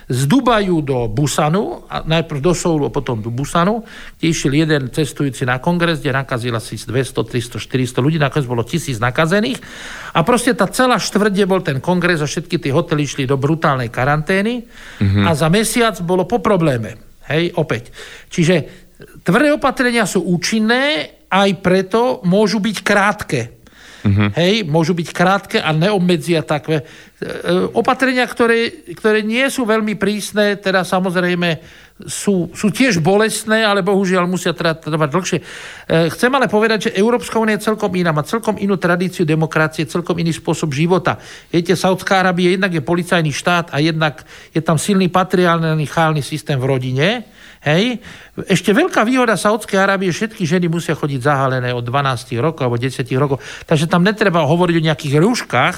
z 0.08 0.24
Dubaju 0.24 0.80
do 0.88 0.98
Busanu, 1.12 1.84
a 1.92 2.00
najprv 2.00 2.40
do 2.40 2.56
Soulu 2.56 2.88
a 2.88 2.92
potom 2.96 3.20
do 3.20 3.28
Busanu, 3.28 3.84
kde 4.16 4.32
išiel 4.32 4.56
jeden 4.56 4.88
cestujúci 4.88 5.44
na 5.44 5.60
kongres, 5.60 6.00
kde 6.00 6.16
nakazil 6.16 6.56
asi 6.56 6.80
200, 6.80 7.12
300, 7.12 7.60
400 7.60 8.00
ľudí, 8.00 8.16
nakoniec 8.16 8.48
bolo 8.48 8.64
tisíc 8.64 9.04
nakazených. 9.04 9.60
A 10.16 10.24
proste 10.24 10.56
tá 10.56 10.72
celá 10.72 10.96
štvrť, 10.96 11.44
bol 11.44 11.60
ten 11.60 11.84
kongres 11.84 12.24
a 12.24 12.28
všetky 12.28 12.56
tie 12.56 12.72
hotely 12.72 13.04
išli 13.04 13.28
do 13.28 13.36
brutálnej 13.36 13.92
karantény 13.92 14.64
mm-hmm. 14.64 15.28
a 15.28 15.36
za 15.36 15.52
mesiac 15.52 16.00
bolo 16.00 16.24
po 16.24 16.40
probléme. 16.40 17.20
Hej, 17.28 17.60
opäť. 17.60 17.92
Čiže 18.32 18.87
tvrdé 19.22 19.54
opatrenia 19.54 20.10
sú 20.10 20.26
účinné, 20.26 21.18
aj 21.28 21.50
preto 21.60 22.24
môžu 22.24 22.58
byť 22.64 22.78
krátke. 22.82 23.42
Uh-huh. 24.08 24.30
Hej, 24.40 24.64
môžu 24.64 24.96
byť 24.96 25.08
krátke 25.12 25.58
a 25.60 25.76
neobmedzia 25.76 26.40
takové. 26.46 26.86
E, 27.20 27.34
opatrenia, 27.76 28.24
ktoré, 28.24 28.88
ktoré 28.96 29.20
nie 29.26 29.44
sú 29.52 29.68
veľmi 29.68 30.00
prísne, 30.00 30.56
teda 30.56 30.88
samozrejme 30.88 31.60
sú, 32.06 32.54
sú 32.54 32.70
tiež 32.70 33.02
bolestné, 33.02 33.66
ale 33.66 33.82
bohužiaľ 33.82 34.30
musia 34.30 34.54
trvať 34.54 35.10
dlhšie. 35.12 35.40
E, 35.42 35.44
chcem 36.14 36.30
ale 36.30 36.48
povedať, 36.48 36.88
že 36.88 36.96
Európska 36.96 37.42
únia 37.42 37.58
je 37.58 37.68
celkom 37.68 37.90
iná, 37.98 38.16
má 38.16 38.24
celkom 38.24 38.56
inú 38.62 38.78
tradíciu 38.80 39.28
demokracie, 39.28 39.90
celkom 39.90 40.16
iný 40.22 40.32
spôsob 40.32 40.72
života. 40.72 41.20
Viete, 41.50 41.76
Saudská 41.76 42.22
Arábia 42.22 42.54
jednak 42.54 42.72
je 42.72 42.86
policajný 42.86 43.34
štát 43.34 43.74
a 43.76 43.82
jednak 43.82 44.24
je 44.54 44.62
tam 44.62 44.78
silný 44.80 45.10
patriálny 45.10 46.22
systém 46.24 46.56
v 46.56 46.70
rodine, 46.70 47.28
Hej. 47.68 48.00
Ešte 48.38 48.70
veľká 48.70 49.02
výhoda 49.02 49.34
Saudskej 49.34 49.82
Arábie, 49.82 50.14
všetky 50.14 50.46
ženy 50.46 50.70
musia 50.70 50.94
chodiť 50.94 51.26
zahalené 51.26 51.74
od 51.74 51.82
12 51.82 52.38
rokov 52.38 52.70
alebo 52.70 52.78
10 52.78 53.02
rokov, 53.18 53.42
takže 53.66 53.90
tam 53.90 54.06
netreba 54.06 54.46
hovoriť 54.46 54.76
o 54.78 54.86
nejakých 54.86 55.16
rúškach, 55.18 55.76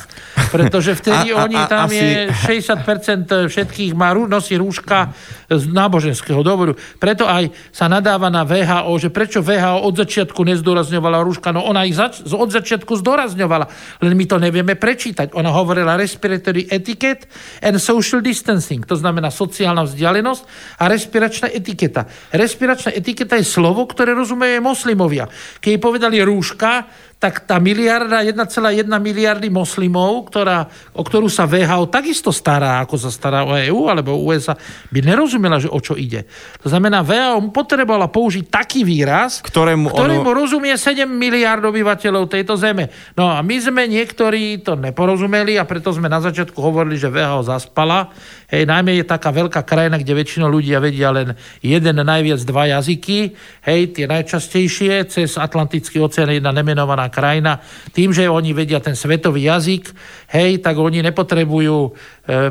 pretože 0.51 0.91
vtedy 0.99 1.31
a, 1.31 1.39
a, 1.39 1.43
oni, 1.47 1.55
tam 1.71 1.87
asi... 1.87 2.27
je 2.27 2.67
60% 2.67 3.47
všetkých 3.47 3.95
má, 3.95 4.11
nosí 4.11 4.59
rúška 4.59 5.15
z 5.47 5.71
náboženského 5.71 6.43
dôvodu. 6.43 6.75
Preto 6.99 7.23
aj 7.23 7.47
sa 7.71 7.87
nadáva 7.87 8.27
na 8.27 8.43
VHO, 8.43 8.91
že 8.99 9.07
prečo 9.07 9.39
VHO 9.39 9.87
od 9.87 9.95
začiatku 9.95 10.43
nezdôrazňovala 10.43 11.23
rúška, 11.23 11.55
no 11.55 11.63
ona 11.63 11.87
ich 11.87 11.95
zač- 11.95 12.27
od 12.27 12.51
začiatku 12.51 12.91
zdôrazňovala, 12.99 13.65
len 14.03 14.13
my 14.19 14.25
to 14.27 14.35
nevieme 14.35 14.75
prečítať. 14.75 15.31
Ona 15.31 15.55
hovorila 15.55 15.95
respiratory 15.95 16.67
etiquette 16.67 17.31
and 17.63 17.79
social 17.79 18.19
distancing, 18.19 18.83
to 18.83 18.99
znamená 18.99 19.31
sociálna 19.31 19.87
vzdialenosť 19.87 20.43
a 20.75 20.91
respiračná 20.91 21.47
etiketa 21.55 21.78
etiketa. 21.79 22.03
Respiračná 22.35 22.91
etiketa 22.91 23.39
je 23.39 23.47
slovo, 23.47 23.87
ktoré 23.87 24.11
rozumejú 24.11 24.59
moslimovia. 24.59 25.31
Keď 25.63 25.79
povedali 25.79 26.19
rúška, 26.19 26.83
tak 27.19 27.43
tá 27.43 27.59
miliarda, 27.59 28.23
1,1 28.23 28.87
miliardy 28.87 29.51
moslimov, 29.51 30.31
ktorá, 30.31 30.71
o 30.95 31.03
ktorú 31.03 31.27
sa 31.27 31.43
VHO 31.43 31.91
takisto 31.91 32.31
stará, 32.31 32.79
ako 32.79 32.95
sa 32.95 33.11
stará 33.11 33.43
o 33.43 33.59
EU 33.59 33.91
alebo 33.91 34.15
USA, 34.23 34.55
by 34.87 35.03
nerozumela, 35.03 35.59
že 35.59 35.67
o 35.67 35.83
čo 35.83 35.99
ide. 35.99 36.23
To 36.63 36.71
znamená, 36.71 37.03
VHO 37.03 37.51
potrebovala 37.51 38.07
použiť 38.07 38.47
taký 38.47 38.87
výraz, 38.87 39.43
ktorému, 39.43 39.91
ktorému 39.91 40.31
ono... 40.31 40.47
rozumie 40.47 40.79
7 40.79 41.11
miliard 41.11 41.59
obyvateľov 41.59 42.31
tejto 42.31 42.55
zeme. 42.55 42.87
No 43.19 43.27
a 43.27 43.43
my 43.43 43.55
sme 43.59 43.91
niektorí 43.91 44.63
to 44.63 44.79
neporozumeli 44.79 45.59
a 45.59 45.67
preto 45.67 45.91
sme 45.91 46.07
na 46.07 46.23
začiatku 46.23 46.55
hovorili, 46.55 46.95
že 46.95 47.11
VHO 47.11 47.43
zaspala. 47.43 48.15
Hej, 48.47 48.63
najmä 48.63 48.95
je 48.95 49.03
taká 49.03 49.35
veľká 49.35 49.67
krajina, 49.67 49.99
kde 49.99 50.23
väčšinou 50.23 50.47
ľudia 50.47 50.79
vedia 50.79 51.11
len 51.11 51.35
jeden, 51.59 51.99
najviac 51.99 52.39
dva 52.47 52.79
jazyky. 52.79 53.35
Hej, 53.67 53.99
tie 53.99 54.07
najčastejšie, 54.07 55.03
cez 55.11 55.35
Atlantický 55.35 55.99
oceán 55.99 56.31
jedna 56.31 56.55
nemenovaná 56.55 57.08
krajina. 57.09 57.59
Tým, 57.91 58.13
že 58.13 58.29
oni 58.29 58.55
vedia 58.55 58.79
ten 58.79 58.95
svetový 58.95 59.49
jazyk, 59.49 59.91
hej, 60.31 60.61
tak 60.61 60.77
oni 60.77 61.01
nepotrebujú 61.03 61.77
e, 61.85 61.91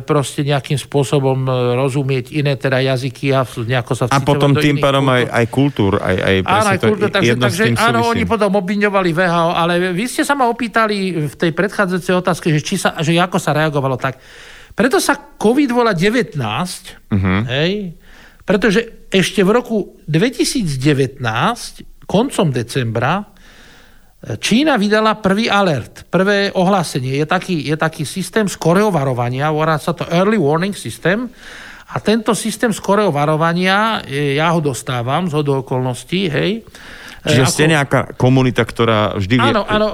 proste 0.03 0.43
nejakým 0.43 0.77
spôsobom 0.77 1.47
e, 1.47 1.51
rozumieť 1.79 2.35
iné 2.35 2.59
teda 2.59 2.83
jazyky 2.83 3.33
a 3.33 3.47
nejako 3.47 3.93
sa 3.95 4.05
A 4.11 4.21
potom 4.21 4.53
tým 4.59 4.83
pádom 4.83 5.07
aj, 5.09 5.25
aj 5.31 5.47
kultúr, 5.49 6.03
aj, 6.03 6.17
aj 6.19 6.37
áno, 6.45 6.69
aj 6.69 6.79
kultúr, 6.83 7.09
takže, 7.09 7.35
takže 7.39 7.65
áno, 7.79 8.11
oni 8.11 8.27
potom 8.27 8.51
obviňovali 8.59 9.11
VHO, 9.15 9.51
ale 9.55 9.95
vy 9.95 10.05
ste 10.11 10.27
sa 10.27 10.35
ma 10.35 10.51
opýtali 10.51 11.31
v 11.31 11.35
tej 11.35 11.51
predchádzajúcej 11.55 12.15
otázke, 12.19 12.53
že, 12.53 12.61
či 12.61 12.75
sa, 12.77 12.99
že 12.99 13.15
ako 13.17 13.39
sa 13.39 13.55
reagovalo 13.55 13.97
tak. 13.97 14.19
Preto 14.75 15.03
sa 15.03 15.19
COVID 15.19 15.75
volá 15.75 15.91
19, 15.91 16.39
uh-huh. 16.39 17.11
Mhm. 17.11 17.41
hej, 17.51 17.73
pretože 18.49 19.05
ešte 19.13 19.45
v 19.45 19.51
roku 19.53 20.01
2019, 20.09 21.21
koncom 22.09 22.49
decembra, 22.49 23.29
Čína 24.19 24.75
vydala 24.75 25.23
prvý 25.23 25.47
alert, 25.47 26.11
prvé 26.11 26.51
ohlásenie. 26.51 27.23
Je 27.23 27.27
taký, 27.27 27.63
je 27.63 27.79
taký 27.79 28.03
systém 28.03 28.51
skorého 28.51 28.91
varovania, 28.91 29.55
volá 29.55 29.79
sa 29.79 29.95
to 29.95 30.03
Early 30.11 30.35
Warning 30.35 30.75
System. 30.75 31.31
A 31.89 32.03
tento 32.03 32.35
systém 32.35 32.75
skorého 32.75 33.15
varovania, 33.15 34.03
ja 34.11 34.53
ho 34.53 34.61
dostávam 34.61 35.31
z 35.31 35.41
okolností, 35.41 36.29
hej, 36.29 36.67
Čiže 37.29 37.43
ako... 37.45 37.53
ste 37.53 37.65
nejaká 37.67 38.01
komunita, 38.15 38.63
ktorá 38.63 39.19
vždy 39.19 39.35
áno, 39.43 39.67
áno, 39.67 39.87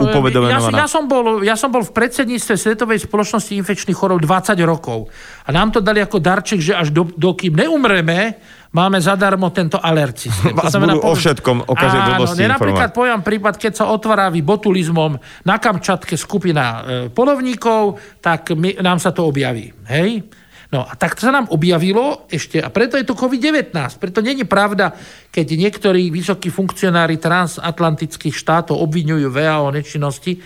Ja, 0.77 0.85
ja, 0.85 0.89
som 0.89 1.09
bol, 1.09 1.41
ja 1.41 1.57
som 1.57 1.73
bol 1.73 1.81
v 1.81 1.93
predsedníctve 1.97 2.55
Svetovej 2.55 2.99
spoločnosti 3.09 3.53
infekčných 3.65 3.97
chorób 3.97 4.21
20 4.21 4.55
rokov. 4.69 5.09
A 5.45 5.51
nám 5.51 5.73
to 5.73 5.81
dali 5.81 6.05
ako 6.05 6.21
darček, 6.21 6.61
že 6.61 6.77
až 6.77 6.93
do, 6.93 7.09
dokým 7.17 7.57
neumreme, 7.57 8.37
máme 8.75 8.99
zadarmo 8.99 9.55
tento 9.55 9.79
alert 9.79 10.19
systém. 10.19 10.53
Vás 10.53 10.75
budú 10.75 10.99
o 10.99 11.15
všetkom, 11.15 11.71
o 11.71 11.75
každej 11.79 12.01
blbosti 12.11 12.43
Napríklad 12.45 12.91
poviem 12.91 13.23
prípad, 13.23 13.55
keď 13.55 13.73
sa 13.73 13.85
otvára 13.89 14.29
botulizmom 14.35 15.17
na 15.47 15.57
Kamčatke 15.63 16.19
skupina 16.19 16.63
e, 16.63 16.81
polovníkov, 17.09 17.97
tak 18.19 18.51
my, 18.53 18.83
nám 18.83 18.99
sa 18.99 19.15
to 19.15 19.31
objaví. 19.31 19.71
Hej? 19.87 20.27
No 20.75 20.83
a 20.83 20.99
tak 20.99 21.15
sa 21.23 21.31
nám 21.31 21.47
objavilo 21.55 22.27
ešte, 22.27 22.59
a 22.59 22.67
preto 22.67 22.99
je 22.99 23.07
to 23.07 23.15
COVID-19. 23.15 23.71
Preto 24.03 24.19
není 24.19 24.43
pravda, 24.43 24.91
keď 25.31 25.47
niektorí 25.55 26.11
vysokí 26.11 26.51
funkcionári 26.51 27.23
transatlantických 27.23 28.35
štátov 28.35 28.83
obvinujú 28.83 29.31
VHO 29.31 29.71
o 29.71 29.75
nečinnosti. 29.75 30.43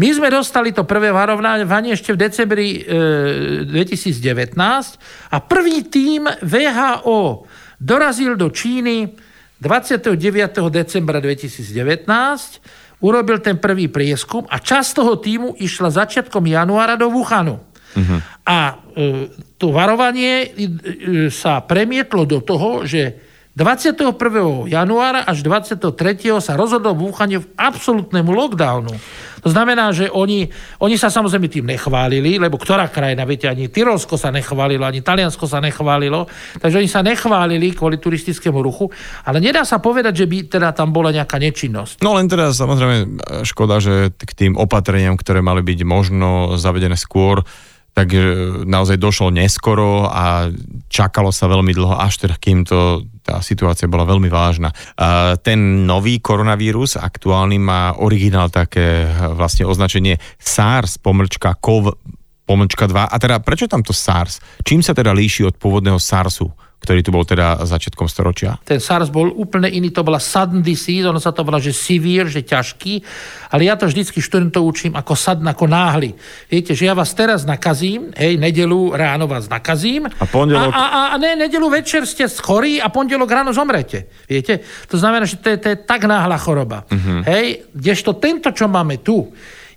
My 0.00 0.10
sme 0.10 0.26
dostali 0.32 0.74
to 0.74 0.88
prvé 0.88 1.14
varovanie 1.14 1.94
ešte 1.94 2.16
v 2.16 2.18
decembri 2.18 2.82
e, 2.82 3.68
2019 3.68 4.58
a 5.30 5.36
prvý 5.38 5.86
tým 5.86 6.26
VHO 6.26 7.46
dorazil 7.80 8.36
do 8.36 8.52
Číny 8.52 9.16
29. 9.60 10.16
decembra 10.68 11.20
2019, 11.20 13.00
urobil 13.00 13.40
ten 13.40 13.56
prvý 13.56 13.88
prieskum 13.88 14.44
a 14.48 14.60
časť 14.60 14.90
toho 15.00 15.16
týmu 15.16 15.56
išla 15.56 15.88
začiatkom 15.92 16.44
januára 16.44 17.00
do 17.00 17.08
Wuhanu. 17.08 17.60
Uh-huh. 17.90 18.20
A 18.46 18.80
e, 18.94 19.28
to 19.58 19.72
varovanie 19.74 20.46
e, 20.46 20.46
e, 20.46 20.62
sa 21.32 21.60
premietlo 21.64 22.22
do 22.28 22.38
toho, 22.44 22.86
že 22.86 23.29
21. 23.50 24.14
januára 24.70 25.26
až 25.26 25.42
23. 25.42 25.90
sa 26.38 26.54
rozhodol 26.54 26.94
v 26.94 27.10
Wuhane 27.10 27.42
v 27.42 27.50
absolútnemu 27.58 28.30
lockdownu. 28.30 28.94
To 29.42 29.48
znamená, 29.50 29.90
že 29.90 30.06
oni, 30.06 30.46
oni 30.78 30.94
sa 30.94 31.10
samozrejme 31.10 31.50
tým 31.50 31.66
nechválili, 31.66 32.38
lebo 32.38 32.60
ktorá 32.60 32.86
krajina, 32.86 33.26
viete, 33.26 33.50
ani 33.50 33.66
Tyrolsko 33.66 34.14
sa 34.14 34.30
nechválilo, 34.30 34.86
ani 34.86 35.02
Taliansko 35.02 35.50
sa 35.50 35.58
nechválilo, 35.58 36.30
takže 36.62 36.78
oni 36.78 36.86
sa 36.86 37.02
nechválili 37.02 37.74
kvôli 37.74 37.98
turistickému 37.98 38.60
ruchu, 38.62 38.86
ale 39.26 39.42
nedá 39.42 39.66
sa 39.66 39.82
povedať, 39.82 40.22
že 40.22 40.26
by 40.30 40.36
teda 40.46 40.70
tam 40.70 40.94
bola 40.94 41.10
nejaká 41.10 41.40
nečinnosť. 41.40 42.06
No 42.06 42.14
len 42.14 42.30
teda 42.30 42.54
samozrejme 42.54 43.18
škoda, 43.42 43.82
že 43.82 44.14
k 44.14 44.32
tým 44.36 44.52
opatreniam, 44.60 45.18
ktoré 45.18 45.42
mali 45.42 45.64
byť 45.64 45.80
možno 45.82 46.54
zavedené 46.54 46.94
skôr, 46.94 47.42
tak 48.00 48.16
naozaj 48.64 48.96
došlo 48.96 49.28
neskoro 49.28 50.08
a 50.08 50.48
čakalo 50.88 51.28
sa 51.28 51.52
veľmi 51.52 51.76
dlho, 51.76 52.00
až 52.00 52.24
teda 52.24 52.40
kým 52.40 52.64
to, 52.64 53.04
tá 53.20 53.44
situácia 53.44 53.92
bola 53.92 54.08
veľmi 54.08 54.32
vážna. 54.32 54.72
Ten 55.44 55.84
nový 55.84 56.16
koronavírus 56.24 56.96
aktuálny 56.96 57.60
má 57.60 58.00
originál 58.00 58.48
také 58.48 59.04
vlastne 59.36 59.68
označenie 59.68 60.16
SARS 60.40 60.96
pomlčka 60.96 61.60
COV 61.60 61.92
pomlčka 62.50 62.90
2. 62.90 63.06
A 63.06 63.16
teda 63.22 63.38
prečo 63.38 63.70
tam 63.70 63.86
to 63.86 63.94
SARS? 63.94 64.42
Čím 64.66 64.82
sa 64.82 64.90
teda 64.90 65.14
líši 65.14 65.46
od 65.46 65.54
pôvodného 65.54 66.02
SARSu? 66.02 66.50
ktorý 66.80 67.04
tu 67.04 67.12
bol 67.12 67.28
teda 67.28 67.60
začiatkom 67.60 68.08
storočia? 68.08 68.56
Ten 68.64 68.80
SARS 68.80 69.12
bol 69.12 69.28
úplne 69.36 69.68
iný, 69.68 69.92
to 69.92 70.00
bola 70.00 70.16
sudden 70.16 70.64
disease, 70.64 71.04
ono 71.04 71.20
sa 71.20 71.28
to 71.28 71.44
volá, 71.44 71.60
že 71.60 71.76
severe, 71.76 72.32
že 72.32 72.40
ťažký, 72.40 73.04
ale 73.52 73.68
ja 73.68 73.76
to 73.76 73.84
vždycky 73.84 74.24
študentov 74.24 74.64
učím 74.64 74.96
ako 74.96 75.12
sudden, 75.12 75.44
ako 75.44 75.68
náhly. 75.68 76.16
Viete, 76.48 76.72
že 76.72 76.88
ja 76.88 76.96
vás 76.96 77.12
teraz 77.12 77.44
nakazím, 77.44 78.16
hej, 78.16 78.40
nedelu 78.40 78.96
ráno 78.96 79.28
vás 79.28 79.44
nakazím 79.52 80.08
a, 80.08 80.24
pondelok... 80.24 80.72
a, 80.72 80.80
a, 80.80 81.00
a 81.12 81.14
ne, 81.20 81.36
nedelu 81.36 81.68
večer 81.68 82.08
ste 82.08 82.24
schorí 82.24 82.80
a 82.80 82.88
pondelok 82.88 83.28
ráno 83.28 83.52
zomrete. 83.52 84.08
Viete? 84.24 84.64
To 84.88 84.96
znamená, 84.96 85.28
že 85.28 85.36
to 85.36 85.52
je, 85.52 85.56
to 85.60 85.68
je 85.76 85.78
tak 85.84 86.08
náhla 86.08 86.40
choroba. 86.40 86.88
Uh-huh. 86.88 87.20
Hej, 87.28 87.68
kdežto 87.76 88.16
tento, 88.16 88.56
čo 88.56 88.72
máme 88.72 89.04
tu, 89.04 89.28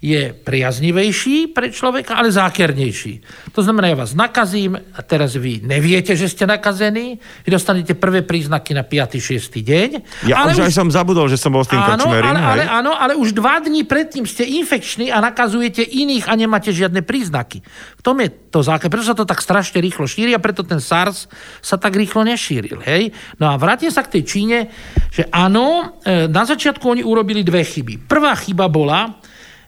je 0.04 0.36
priaznivejší 0.36 1.56
pre 1.56 1.72
človeka, 1.72 2.20
ale 2.20 2.28
zákernejší. 2.28 3.24
To 3.56 3.64
znamená, 3.64 3.88
ja 3.88 3.96
vás 3.96 4.12
nakazím 4.12 4.76
a 4.76 5.00
teraz 5.00 5.40
vy 5.40 5.64
neviete, 5.64 6.12
že 6.12 6.28
ste 6.28 6.44
nakazení, 6.44 7.24
vy 7.48 7.50
dostanete 7.56 7.96
prvé 7.96 8.20
príznaky 8.20 8.76
na 8.76 8.84
5. 8.84 9.40
6. 9.40 9.64
deň. 9.64 9.90
Ja 10.28 10.44
ale 10.44 10.60
už, 10.60 10.68
aj 10.68 10.76
som 10.76 10.92
zabudol, 10.92 11.32
že 11.32 11.40
som 11.40 11.56
bol 11.56 11.64
s 11.64 11.72
tým 11.72 11.80
áno, 11.80 12.12
ale, 12.12 12.36
ale, 12.36 12.64
áno, 12.68 12.92
ale 12.92 13.16
už 13.16 13.32
dva 13.32 13.64
dní 13.64 13.88
predtým 13.88 14.28
ste 14.28 14.44
infekční 14.44 15.08
a 15.08 15.24
nakazujete 15.24 15.80
iných 15.80 16.28
a 16.28 16.36
nemáte 16.36 16.76
žiadne 16.76 17.00
príznaky. 17.00 17.64
V 17.96 18.02
tom 18.04 18.20
je 18.20 18.28
to 18.52 18.60
záker. 18.60 18.92
Prečo 18.92 19.16
sa 19.16 19.16
to 19.16 19.24
tak 19.24 19.40
strašne 19.40 19.80
rýchlo 19.80 20.04
šíri 20.04 20.36
a 20.36 20.44
preto 20.44 20.68
ten 20.68 20.84
SARS 20.84 21.32
sa 21.64 21.80
tak 21.80 21.96
rýchlo 21.96 22.28
nešíril. 22.28 22.84
Hej? 22.84 23.16
No 23.40 23.48
a 23.48 23.56
vrátim 23.56 23.88
sa 23.88 24.04
k 24.04 24.20
tej 24.20 24.24
Číne, 24.28 24.68
že 25.16 25.32
áno, 25.32 25.96
e, 26.04 26.28
na 26.28 26.44
začiatku 26.44 26.84
oni 26.84 27.08
urobili 27.08 27.40
dve 27.40 27.64
chyby. 27.64 28.04
Prvá 28.04 28.36
chyba 28.36 28.68
bola, 28.68 29.23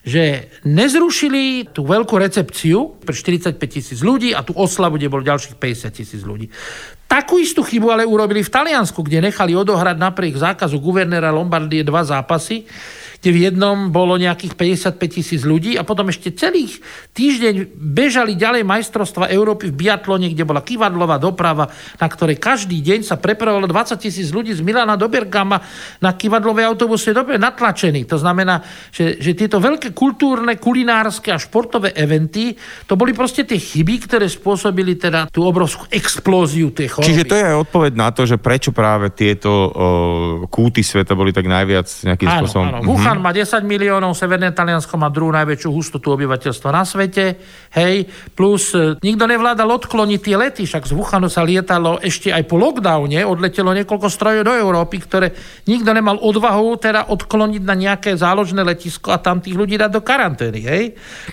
že 0.05 0.53
nezrušili 0.69 1.73
tú 1.73 1.81
veľkú 1.81 2.13
recepciu 2.21 2.93
pre 3.01 3.17
45 3.17 3.57
tisíc 3.65 3.99
ľudí 4.05 4.37
a 4.37 4.45
tú 4.45 4.53
oslavu, 4.53 5.01
kde 5.01 5.09
bol 5.09 5.25
ďalších 5.25 5.57
50 5.57 5.89
tisíc 5.97 6.21
ľudí. 6.21 6.45
Takú 7.09 7.41
istú 7.41 7.65
chybu 7.65 7.89
ale 7.89 8.05
urobili 8.05 8.45
v 8.45 8.53
Taliansku, 8.53 9.01
kde 9.01 9.25
nechali 9.25 9.57
odohrať 9.57 9.97
napriek 9.97 10.37
zákazu 10.37 10.77
guvernéra 10.77 11.33
Lombardie 11.33 11.81
dva 11.81 12.05
zápasy, 12.05 12.69
kde 13.25 13.33
v 13.33 13.49
jednom 13.49 13.89
bolo 13.89 14.21
nejakých 14.21 14.53
55 14.53 15.01
tisíc 15.01 15.41
ľudí 15.41 15.73
a 15.73 15.81
potom 15.81 16.13
ešte 16.13 16.37
celých 16.37 16.77
týždeň 17.17 17.73
bežali 17.73 18.37
ďalej 18.37 18.61
majstrovstva 18.61 19.33
Európy 19.33 19.73
v 19.73 19.81
biatlone, 19.81 20.29
kde 20.29 20.45
bola 20.45 20.61
kivadlová 20.61 21.17
doprava, 21.17 21.65
na 21.97 22.05
ktorej 22.05 22.37
každý 22.37 22.85
deň 22.85 23.01
sa 23.01 23.17
prepravovalo 23.17 23.65
20 23.65 23.97
tisíc 23.97 24.29
ľudí 24.29 24.53
z 24.53 24.61
Milana 24.61 24.93
do 24.93 25.09
Bergama 25.09 25.57
na 26.05 26.13
kivadlové 26.13 26.69
autobusy 26.69 27.17
dobre 27.17 27.41
natlačení. 27.41 28.05
To 28.05 28.21
znamená, 28.21 28.61
že, 28.93 29.17
že 29.17 29.33
tieto 29.33 29.57
veľké 29.57 29.97
kultúrne, 29.97 30.61
kulinárske 30.61 31.33
a 31.33 31.41
športové 31.41 31.97
eventy, 31.97 32.53
to 32.85 32.93
boli 32.93 33.17
proste 33.17 33.41
tie 33.41 33.57
chyby, 33.57 34.05
ktoré 34.05 34.29
spôsobili 34.29 35.01
teda 35.01 35.33
tú 35.33 35.49
obrovskú 35.49 35.89
explóziu 35.89 36.69
tej 36.69 36.93
choroby. 36.93 37.09
Čiže 37.09 37.25
to 37.25 37.33
je 37.33 37.45
aj 37.49 37.57
odpoveď 37.57 37.93
na 37.97 38.13
to, 38.13 38.29
že 38.29 38.37
prečo 38.37 38.69
práve 38.69 39.09
tieto 39.09 39.49
o, 39.49 39.65
kúty 40.45 40.85
sveta 40.85 41.17
boli 41.17 41.33
tak 41.33 41.49
najviac 41.49 41.89
nejakým 42.05 42.29
áno, 42.29 42.39
spôsobom... 42.45 42.65
Áno. 42.69 42.85
Wuhan 42.85 43.14
má 43.19 43.35
10 43.35 43.61
miliónov, 43.67 44.17
Severné 44.17 44.51
Taliansko 44.55 44.95
má 44.95 45.11
druhú 45.11 45.31
najväčšiu 45.35 45.69
hustotu 45.69 46.15
obyvateľstva 46.15 46.69
na 46.71 46.83
svete, 46.87 47.35
hej, 47.75 48.07
plus 48.33 48.71
e, 48.73 48.95
nikto 49.01 49.27
nevládal 49.27 49.67
odkloniť 49.67 50.19
tie 50.21 50.35
lety, 50.39 50.63
však 50.63 50.87
z 50.87 50.93
Wuhanu 50.95 51.27
sa 51.27 51.43
lietalo 51.43 51.99
ešte 51.99 52.31
aj 52.31 52.43
po 52.47 52.55
lockdowne, 52.55 53.27
odletelo 53.27 53.75
niekoľko 53.75 54.07
strojov 54.07 54.43
do 54.47 54.53
Európy, 54.55 55.03
ktoré 55.03 55.35
nikto 55.67 55.91
nemal 55.91 56.21
odvahu 56.21 56.79
teda 56.79 57.11
odkloniť 57.11 57.63
na 57.65 57.75
nejaké 57.75 58.15
záložné 58.15 58.63
letisko 58.63 59.11
a 59.11 59.19
tam 59.19 59.43
tých 59.43 59.59
ľudí 59.59 59.75
dať 59.75 59.91
do 59.91 60.01
karantény, 60.01 60.61
hej. 60.63 60.83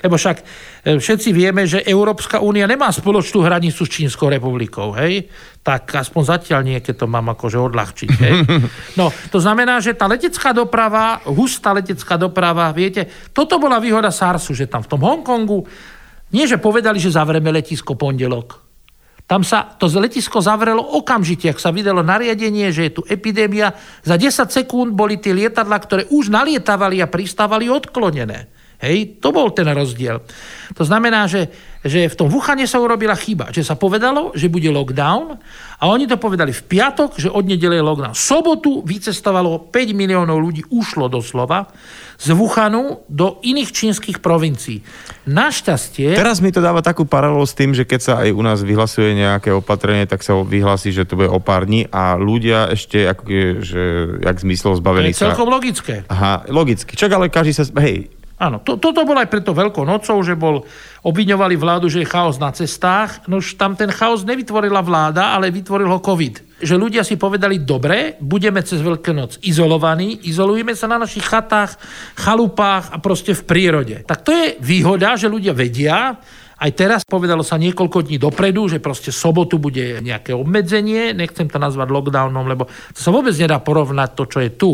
Lebo 0.03 0.19
však 0.19 0.43
všetci 0.83 1.31
vieme, 1.31 1.63
že 1.63 1.87
Európska 1.87 2.43
únia 2.43 2.67
nemá 2.67 2.91
spoločnú 2.91 3.47
hranicu 3.47 3.87
s 3.87 3.91
Čínskou 3.91 4.27
republikou, 4.27 4.91
hej 4.99 5.31
tak 5.63 5.95
aspoň 5.95 6.23
zatiaľ 6.27 6.61
nie, 6.67 6.83
keď 6.83 6.95
to 7.03 7.07
mám 7.07 7.31
akože 7.31 7.55
odľahčiť. 7.55 8.11
Hej. 8.19 8.35
No, 8.99 9.09
to 9.31 9.39
znamená, 9.39 9.79
že 9.79 9.95
tá 9.95 10.11
letecká 10.11 10.51
doprava, 10.51 11.23
hustá 11.25 11.71
letecká 11.73 12.19
doprava, 12.19 12.69
viete, 12.75 13.07
toto 13.31 13.57
bola 13.63 13.79
výhoda 13.79 14.11
SARSu, 14.11 14.53
že 14.53 14.67
tam 14.67 14.83
v 14.83 14.91
tom 14.91 15.01
Hongkongu, 15.01 15.65
nie 16.35 16.45
že 16.51 16.59
povedali, 16.59 16.99
že 16.99 17.15
zavrieme 17.15 17.55
letisko 17.55 17.95
pondelok, 17.95 18.59
tam 19.31 19.47
sa 19.47 19.65
to 19.65 19.89
letisko 19.89 20.45
zavrelo 20.45 20.83
okamžite, 20.83 21.49
ak 21.49 21.63
sa 21.63 21.73
videlo 21.73 22.05
nariadenie, 22.05 22.69
že 22.69 22.91
je 22.91 22.93
tu 23.01 23.03
epidémia. 23.09 23.73
Za 24.05 24.21
10 24.21 24.51
sekúnd 24.53 24.93
boli 24.93 25.17
tie 25.17 25.33
lietadla, 25.33 25.79
ktoré 25.79 26.03
už 26.13 26.29
nalietávali 26.29 27.01
a 27.01 27.09
pristávali 27.09 27.71
odklonené. 27.73 28.53
Hej, 28.83 29.23
to 29.23 29.31
bol 29.31 29.55
ten 29.55 29.71
rozdiel. 29.71 30.19
To 30.75 30.83
znamená, 30.83 31.31
že, 31.31 31.47
že 31.87 32.11
v 32.11 32.19
tom 32.19 32.27
Wuhane 32.27 32.67
sa 32.67 32.83
urobila 32.83 33.15
chyba, 33.15 33.55
že 33.55 33.63
sa 33.63 33.79
povedalo, 33.79 34.35
že 34.35 34.51
bude 34.51 34.67
lockdown 34.75 35.39
a 35.79 35.85
oni 35.87 36.11
to 36.11 36.19
povedali 36.19 36.51
v 36.51 36.67
piatok, 36.67 37.15
že 37.15 37.31
od 37.31 37.47
nedele 37.47 37.79
je 37.79 37.85
lockdown. 37.87 38.11
Sobotu 38.19 38.83
vycestovalo 38.83 39.71
5 39.71 39.95
miliónov 39.95 40.43
ľudí, 40.43 40.67
ušlo 40.67 41.07
doslova 41.07 41.71
z 42.19 42.35
Wuhanu 42.35 43.07
do 43.07 43.39
iných 43.47 43.71
čínskych 43.71 44.19
provincií. 44.19 44.83
Našťastie... 45.31 46.19
Teraz 46.19 46.43
mi 46.43 46.51
to 46.51 46.59
dáva 46.59 46.83
takú 46.83 47.07
paralelu 47.07 47.47
s 47.47 47.55
tým, 47.55 47.79
že 47.79 47.87
keď 47.87 48.01
sa 48.03 48.15
aj 48.27 48.35
u 48.35 48.43
nás 48.43 48.67
vyhlasuje 48.67 49.15
nejaké 49.15 49.55
opatrenie, 49.55 50.11
tak 50.11 50.27
sa 50.27 50.35
vyhlasí, 50.35 50.91
že 50.91 51.07
to 51.07 51.15
bude 51.15 51.31
o 51.31 51.39
pár 51.39 51.71
dní 51.71 51.87
a 51.87 52.19
ľudia 52.19 52.75
ešte, 52.75 53.07
ako 53.07 53.23
že, 53.63 53.83
jak 54.27 54.37
zmyslov 54.43 54.83
zbavení 54.83 55.15
sa... 55.15 55.19
To 55.19 55.23
je 55.23 55.31
celkom 55.39 55.51
logické. 55.51 55.95
Aha, 56.11 56.47
logicky. 56.51 56.99
Čak 56.99 57.11
ale 57.15 57.31
každý 57.31 57.55
sa... 57.55 57.63
Hej, 57.79 58.22
Áno, 58.43 58.59
to, 58.59 58.75
toto 58.75 59.07
bol 59.07 59.15
aj 59.15 59.31
preto 59.31 59.55
Veľkou 59.55 59.87
nocou, 59.87 60.19
že 60.27 60.35
bol, 60.35 60.67
obviňovali 61.07 61.55
vládu, 61.55 61.87
že 61.87 62.03
je 62.03 62.11
chaos 62.11 62.43
na 62.43 62.51
cestách. 62.51 63.23
No 63.31 63.39
už 63.39 63.55
tam 63.55 63.79
ten 63.79 63.87
chaos 63.95 64.27
nevytvorila 64.27 64.83
vláda, 64.83 65.39
ale 65.39 65.55
vytvoril 65.55 65.87
ho 65.87 66.03
COVID. 66.03 66.59
Že 66.59 66.75
ľudia 66.75 67.07
si 67.07 67.15
povedali, 67.15 67.63
dobre, 67.63 68.19
budeme 68.19 68.59
cez 68.67 68.83
Veľkú 68.83 69.15
noc 69.15 69.39
izolovaní, 69.47 70.27
izolujeme 70.27 70.75
sa 70.75 70.91
na 70.91 70.99
našich 70.99 71.23
chatách, 71.23 71.79
chalupách 72.19 72.91
a 72.91 72.99
proste 72.99 73.31
v 73.31 73.47
prírode. 73.47 73.97
Tak 74.03 74.27
to 74.27 74.35
je 74.35 74.59
výhoda, 74.59 75.15
že 75.15 75.31
ľudia 75.31 75.55
vedia, 75.55 76.19
aj 76.63 76.71
teraz 76.79 77.01
povedalo 77.03 77.43
sa 77.43 77.59
niekoľko 77.59 78.07
dní 78.07 78.23
dopredu, 78.23 78.71
že 78.71 78.79
proste 78.79 79.11
sobotu 79.11 79.59
bude 79.59 79.99
nejaké 79.99 80.31
obmedzenie, 80.31 81.11
nechcem 81.11 81.51
to 81.51 81.59
nazvať 81.59 81.91
lockdownom, 81.91 82.47
lebo 82.47 82.71
to 82.95 83.01
sa 83.03 83.11
vôbec 83.11 83.35
nedá 83.35 83.59
porovnať 83.59 84.11
to, 84.15 84.25
čo 84.31 84.39
je 84.39 84.51
tu 84.55 84.71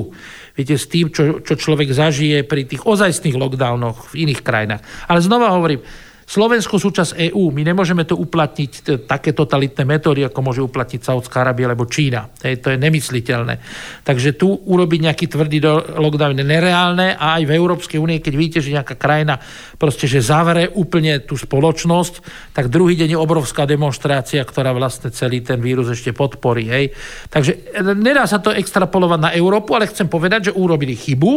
viete, 0.59 0.75
s 0.75 0.90
tým, 0.90 1.14
čo, 1.14 1.38
čo 1.38 1.55
človek 1.55 1.94
zažije 1.94 2.42
pri 2.42 2.66
tých 2.66 2.83
ozajstných 2.83 3.38
lockdownoch 3.38 4.11
v 4.11 4.27
iných 4.27 4.42
krajinách. 4.42 4.83
Ale 5.07 5.23
znova 5.23 5.55
hovorím, 5.55 5.87
Slovensko 6.28 6.76
súčasť 6.76 7.32
EÚ, 7.32 7.48
my 7.56 7.64
nemôžeme 7.72 8.04
to 8.04 8.12
uplatniť 8.12 9.00
také 9.08 9.32
totalitné 9.32 9.88
metódy, 9.88 10.28
ako 10.28 10.44
môže 10.44 10.60
uplatniť 10.60 11.00
Saudská 11.00 11.40
Arábia 11.40 11.72
alebo 11.72 11.88
Čína. 11.88 12.28
Hej, 12.44 12.60
to 12.60 12.68
je 12.68 12.76
nemysliteľné. 12.76 13.56
Takže 14.04 14.36
tu 14.36 14.52
urobiť 14.52 15.08
nejaký 15.08 15.24
tvrdý 15.24 15.64
lockdown 15.96 16.36
je 16.36 16.44
nereálne 16.44 17.16
a 17.16 17.40
aj 17.40 17.48
v 17.48 17.56
Európskej 17.56 17.96
únie, 17.96 18.20
keď 18.20 18.34
vidíte, 18.36 18.60
že 18.60 18.76
nejaká 18.76 19.00
krajina 19.00 19.40
proste, 19.80 20.04
že 20.04 20.20
zavere 20.20 20.68
úplne 20.68 21.24
tú 21.24 21.32
spoločnosť, 21.32 22.20
tak 22.52 22.68
druhý 22.68 22.92
deň 23.00 23.16
je 23.16 23.18
obrovská 23.18 23.64
demonstrácia, 23.64 24.44
ktorá 24.44 24.76
vlastne 24.76 25.08
celý 25.08 25.40
ten 25.40 25.64
vírus 25.64 25.88
ešte 25.88 26.12
podporí. 26.12 26.68
Hej. 26.68 26.92
Takže 27.32 27.72
e, 27.72 27.80
nedá 27.96 28.28
sa 28.28 28.36
to 28.36 28.52
extrapolovať 28.52 29.18
na 29.18 29.30
Európu, 29.32 29.72
ale 29.72 29.88
chcem 29.88 30.04
povedať, 30.04 30.52
že 30.52 30.56
urobili 30.60 30.92
chybu 30.92 31.32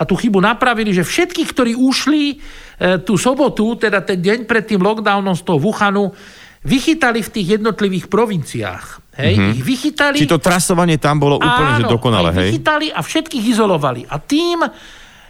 a 0.00 0.02
tú 0.08 0.16
chybu 0.16 0.40
napravili, 0.40 0.96
že 0.96 1.04
všetkých, 1.04 1.48
ktorí 1.52 1.72
ušli 1.76 2.22
e, 2.32 2.36
tú 3.04 3.20
sobotu, 3.20 3.76
teda 3.76 4.00
ten 4.00 4.16
deň 4.16 4.48
pred 4.48 4.64
tým 4.64 4.80
lockdownom 4.80 5.36
z 5.36 5.44
toho 5.44 5.60
Wuhanu, 5.60 6.08
vychytali 6.64 7.20
v 7.20 7.28
tých 7.28 7.60
jednotlivých 7.60 8.08
provinciách. 8.08 9.12
Hej, 9.20 9.34
mm-hmm. 9.36 9.52
ich 9.60 9.64
vychytali. 9.64 10.16
Či 10.16 10.32
to 10.32 10.40
trasovanie 10.40 10.96
tam 10.96 11.20
bolo 11.20 11.36
úplne 11.36 11.76
áno, 11.76 11.80
že 11.84 11.84
dokonale, 11.84 12.32
hej? 12.32 12.56
vychytali 12.56 12.88
a 12.88 13.04
všetkých 13.04 13.44
izolovali. 13.52 14.08
A 14.08 14.16
tým, 14.16 14.64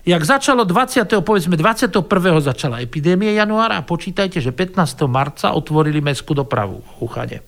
jak 0.06 0.22
začalo 0.22 0.62
20. 0.62 1.02
povedzme 1.26 1.58
21. 1.58 1.90
začala 2.38 2.78
epidémia 2.78 3.34
januára 3.34 3.82
a 3.82 3.86
počítajte, 3.86 4.38
že 4.38 4.54
15. 4.54 4.78
marca 5.10 5.50
otvorili 5.50 5.98
mestskú 5.98 6.38
dopravu 6.38 6.78
v 6.78 6.90
Wuhane. 7.02 7.38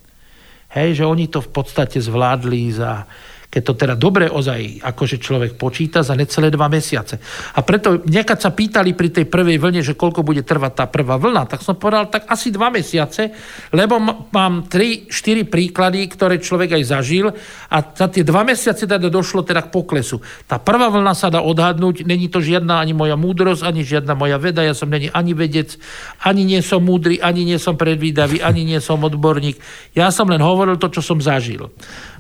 Hej, 0.75 1.03
že 1.03 1.05
oni 1.07 1.31
to 1.31 1.39
v 1.39 1.51
podstate 1.55 2.03
zvládli 2.03 2.75
za 2.75 3.07
keď 3.53 3.63
to 3.69 3.75
teda 3.77 3.95
dobre 4.01 4.33
ozaj 4.33 4.81
akože 4.81 5.21
človek 5.21 5.61
počíta 5.61 6.01
za 6.01 6.17
necelé 6.17 6.49
dva 6.49 6.73
mesiace. 6.73 7.21
A 7.53 7.61
preto 7.61 8.01
niekad 8.09 8.41
sa 8.41 8.49
pýtali 8.49 8.97
pri 8.97 9.13
tej 9.13 9.29
prvej 9.29 9.61
vlne, 9.61 9.85
že 9.85 9.93
koľko 9.93 10.25
bude 10.25 10.41
trvať 10.41 10.73
tá 10.73 10.85
prvá 10.89 11.21
vlna, 11.21 11.45
tak 11.45 11.61
som 11.61 11.77
povedal 11.77 12.09
tak 12.09 12.25
asi 12.33 12.49
dva 12.49 12.73
mesiace, 12.73 13.29
lebo 13.77 14.01
mám 14.33 14.65
3-4 14.73 15.53
príklady, 15.53 16.09
ktoré 16.09 16.41
človek 16.41 16.81
aj 16.81 16.97
zažil 16.97 17.29
a 17.69 17.77
za 17.85 18.09
tie 18.09 18.25
dva 18.25 18.41
mesiace 18.41 18.89
teda 18.89 19.13
došlo 19.13 19.45
teda 19.45 19.69
k 19.69 19.69
poklesu. 19.69 20.25
Tá 20.49 20.57
prvá 20.57 20.89
vlna 20.89 21.13
sa 21.13 21.29
dá 21.29 21.45
odhadnúť, 21.45 22.09
není 22.09 22.33
to 22.33 22.41
žiadna 22.41 22.81
ani 22.81 22.97
moja 22.97 23.21
múdrosť, 23.21 23.69
ani 23.69 23.85
žiadna 23.85 24.17
moja 24.17 24.41
veda, 24.41 24.65
ja 24.65 24.73
som 24.73 24.89
není 24.89 25.13
ani 25.13 25.37
vedec, 25.37 25.77
ani 26.25 26.49
nie 26.49 26.65
som 26.65 26.81
múdry, 26.81 27.21
ani 27.21 27.45
nie 27.45 27.61
som 27.61 27.77
predvídavý, 27.77 28.41
ani 28.41 28.65
nie 28.65 28.81
som 28.81 28.97
odborník. 28.97 29.61
Ja 29.93 30.09
som 30.09 30.25
len 30.33 30.41
hovoril 30.41 30.81
to, 30.81 30.89
čo 30.89 31.05
som 31.05 31.21
zažil. 31.21 31.69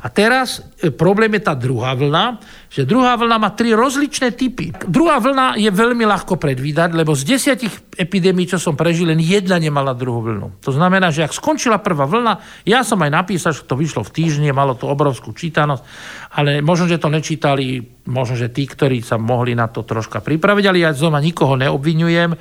A 0.02 0.10
teraz 0.10 0.58
e, 0.82 0.90
problém 0.90 1.30
je 1.38 1.46
tá 1.46 1.54
druhá 1.54 1.94
vlna, 1.94 2.42
že 2.72 2.88
druhá 2.88 3.20
vlna 3.20 3.36
má 3.36 3.52
tri 3.52 3.76
rozličné 3.76 4.32
typy. 4.32 4.72
Druhá 4.88 5.20
vlna 5.20 5.60
je 5.60 5.68
veľmi 5.68 6.08
ľahko 6.08 6.40
predvídať, 6.40 6.96
lebo 6.96 7.12
z 7.12 7.36
desiatich 7.36 7.74
epidémií, 7.92 8.48
čo 8.48 8.56
som 8.56 8.72
prežil, 8.72 9.12
len 9.12 9.20
jedna 9.20 9.60
nemala 9.60 9.92
druhú 9.92 10.24
vlnu. 10.24 10.64
To 10.64 10.72
znamená, 10.72 11.12
že 11.12 11.28
ak 11.28 11.36
skončila 11.36 11.84
prvá 11.84 12.08
vlna, 12.08 12.64
ja 12.64 12.80
som 12.80 12.96
aj 13.04 13.12
napísal, 13.12 13.52
že 13.52 13.68
to 13.68 13.76
vyšlo 13.76 14.08
v 14.08 14.14
týždni, 14.16 14.56
malo 14.56 14.72
to 14.72 14.88
obrovskú 14.88 15.36
čítanosť, 15.36 15.84
ale 16.32 16.64
možno, 16.64 16.88
že 16.88 16.96
to 16.96 17.12
nečítali, 17.12 17.84
možno, 18.08 18.40
že 18.40 18.48
tí, 18.48 18.64
ktorí 18.64 19.04
sa 19.04 19.20
mohli 19.20 19.52
na 19.52 19.68
to 19.68 19.84
troška 19.84 20.24
pripraviť, 20.24 20.64
ale 20.64 20.78
ja 20.80 20.96
znova 20.96 21.20
nikoho 21.20 21.60
neobvinujem 21.60 22.32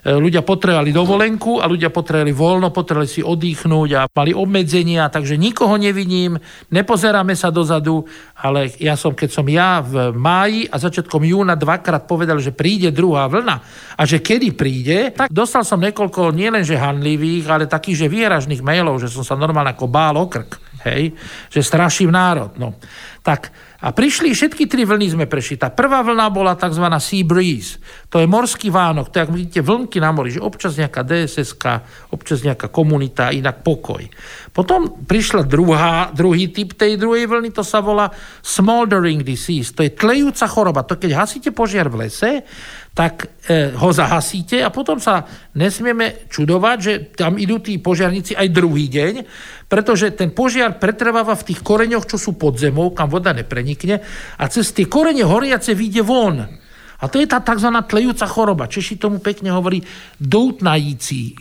E, 0.00 0.16
ľudia 0.16 0.40
potrebovali 0.40 0.96
dovolenku 0.96 1.60
a 1.60 1.68
ľudia 1.68 1.92
potrebovali 1.92 2.32
voľno, 2.32 2.72
potrebovali 2.72 3.08
si 3.08 3.20
oddychnúť 3.20 3.90
a 4.00 4.08
mali 4.08 4.32
obmedzenia, 4.32 5.12
takže 5.12 5.36
nikoho 5.36 5.76
neviním, 5.76 6.40
nepozeráme 6.72 7.36
sa 7.36 7.52
dozadu, 7.52 8.08
ale 8.40 8.72
ja 8.80 8.96
som, 8.96 9.12
keď 9.12 9.30
som 9.30 9.44
ja 9.44 9.84
v 9.84 10.16
máji 10.16 10.64
a 10.72 10.80
začiatkom 10.80 11.20
júna 11.20 11.60
dvakrát 11.60 12.08
povedal, 12.08 12.40
že 12.40 12.56
príde 12.56 12.88
druhá 12.88 13.28
vlna 13.28 13.56
a 14.00 14.02
že 14.08 14.24
kedy 14.24 14.56
príde, 14.56 15.12
tak 15.12 15.28
dostal 15.28 15.60
som 15.60 15.76
niekoľko 15.76 16.32
nielenže 16.32 16.80
hanlivých, 16.80 17.44
ale 17.52 17.68
takých, 17.68 18.08
že 18.08 18.12
výražných 18.12 18.64
mailov, 18.64 18.96
že 18.96 19.12
som 19.12 19.20
sa 19.20 19.36
normálne 19.36 19.76
ako 19.76 19.86
bál 19.92 20.16
o 20.16 20.24
krk, 20.24 20.56
hej, 20.88 21.12
že 21.52 21.60
straším 21.60 22.08
národ. 22.08 22.56
No. 22.56 22.80
Tak 23.20 23.52
a 23.80 23.96
prišli, 23.96 24.36
všetky 24.36 24.68
tri 24.68 24.84
vlny 24.84 25.16
sme 25.16 25.24
prešli. 25.24 25.56
Tá 25.56 25.72
prvá 25.72 26.04
vlna 26.04 26.28
bola 26.28 26.52
tzv. 26.52 26.84
sea 27.00 27.24
breeze. 27.24 27.80
To 28.10 28.18
je 28.18 28.26
morský 28.26 28.74
vánok, 28.74 29.14
to 29.14 29.22
je, 29.22 29.24
ak 29.24 29.30
vidíte, 29.30 29.60
vlnky 29.62 30.02
na 30.02 30.10
mori, 30.10 30.34
že 30.34 30.42
občas 30.42 30.74
nejaká 30.74 31.06
dss 31.06 31.54
občas 32.10 32.42
nejaká 32.42 32.66
komunita, 32.66 33.30
inak 33.30 33.62
pokoj. 33.62 34.02
Potom 34.50 35.06
prišla 35.06 35.46
druhá, 35.46 36.10
druhý 36.10 36.50
typ 36.50 36.74
tej 36.74 36.98
druhej 36.98 37.30
vlny, 37.30 37.54
to 37.54 37.62
sa 37.62 37.78
volá 37.78 38.10
smoldering 38.42 39.22
disease. 39.22 39.70
To 39.78 39.86
je 39.86 39.94
tlejúca 39.94 40.50
choroba. 40.50 40.82
To 40.90 40.98
keď 40.98 41.22
hasíte 41.22 41.54
požiar 41.54 41.86
v 41.86 42.02
lese, 42.02 42.42
tak 42.90 43.30
e, 43.46 43.70
ho 43.78 43.90
zahasíte 43.94 44.58
a 44.58 44.74
potom 44.74 44.98
sa 44.98 45.22
nesmieme 45.54 46.26
čudovať, 46.26 46.76
že 46.82 46.92
tam 47.14 47.38
idú 47.38 47.62
tí 47.62 47.78
požiarníci 47.78 48.34
aj 48.34 48.50
druhý 48.50 48.90
deň, 48.90 49.14
pretože 49.70 50.10
ten 50.18 50.34
požiar 50.34 50.82
pretrváva 50.82 51.38
v 51.38 51.46
tých 51.54 51.62
koreňoch, 51.62 52.10
čo 52.10 52.18
sú 52.18 52.34
pod 52.34 52.58
zemou, 52.58 52.90
kam 52.90 53.06
voda 53.06 53.30
neprenikne 53.30 54.02
a 54.34 54.44
cez 54.50 54.74
tie 54.74 54.90
korene 54.90 55.22
horiace 55.22 55.78
vyjde 55.78 56.02
von. 56.02 56.42
A 57.00 57.08
to 57.08 57.16
je 57.16 57.26
tá 57.26 57.40
tzv. 57.40 57.68
tlejúca 57.88 58.28
choroba. 58.28 58.68
Češi 58.68 59.00
tomu 59.00 59.24
pekne 59.24 59.56
hovorí 59.56 59.80
doutnající 60.20 61.32
e, 61.32 61.36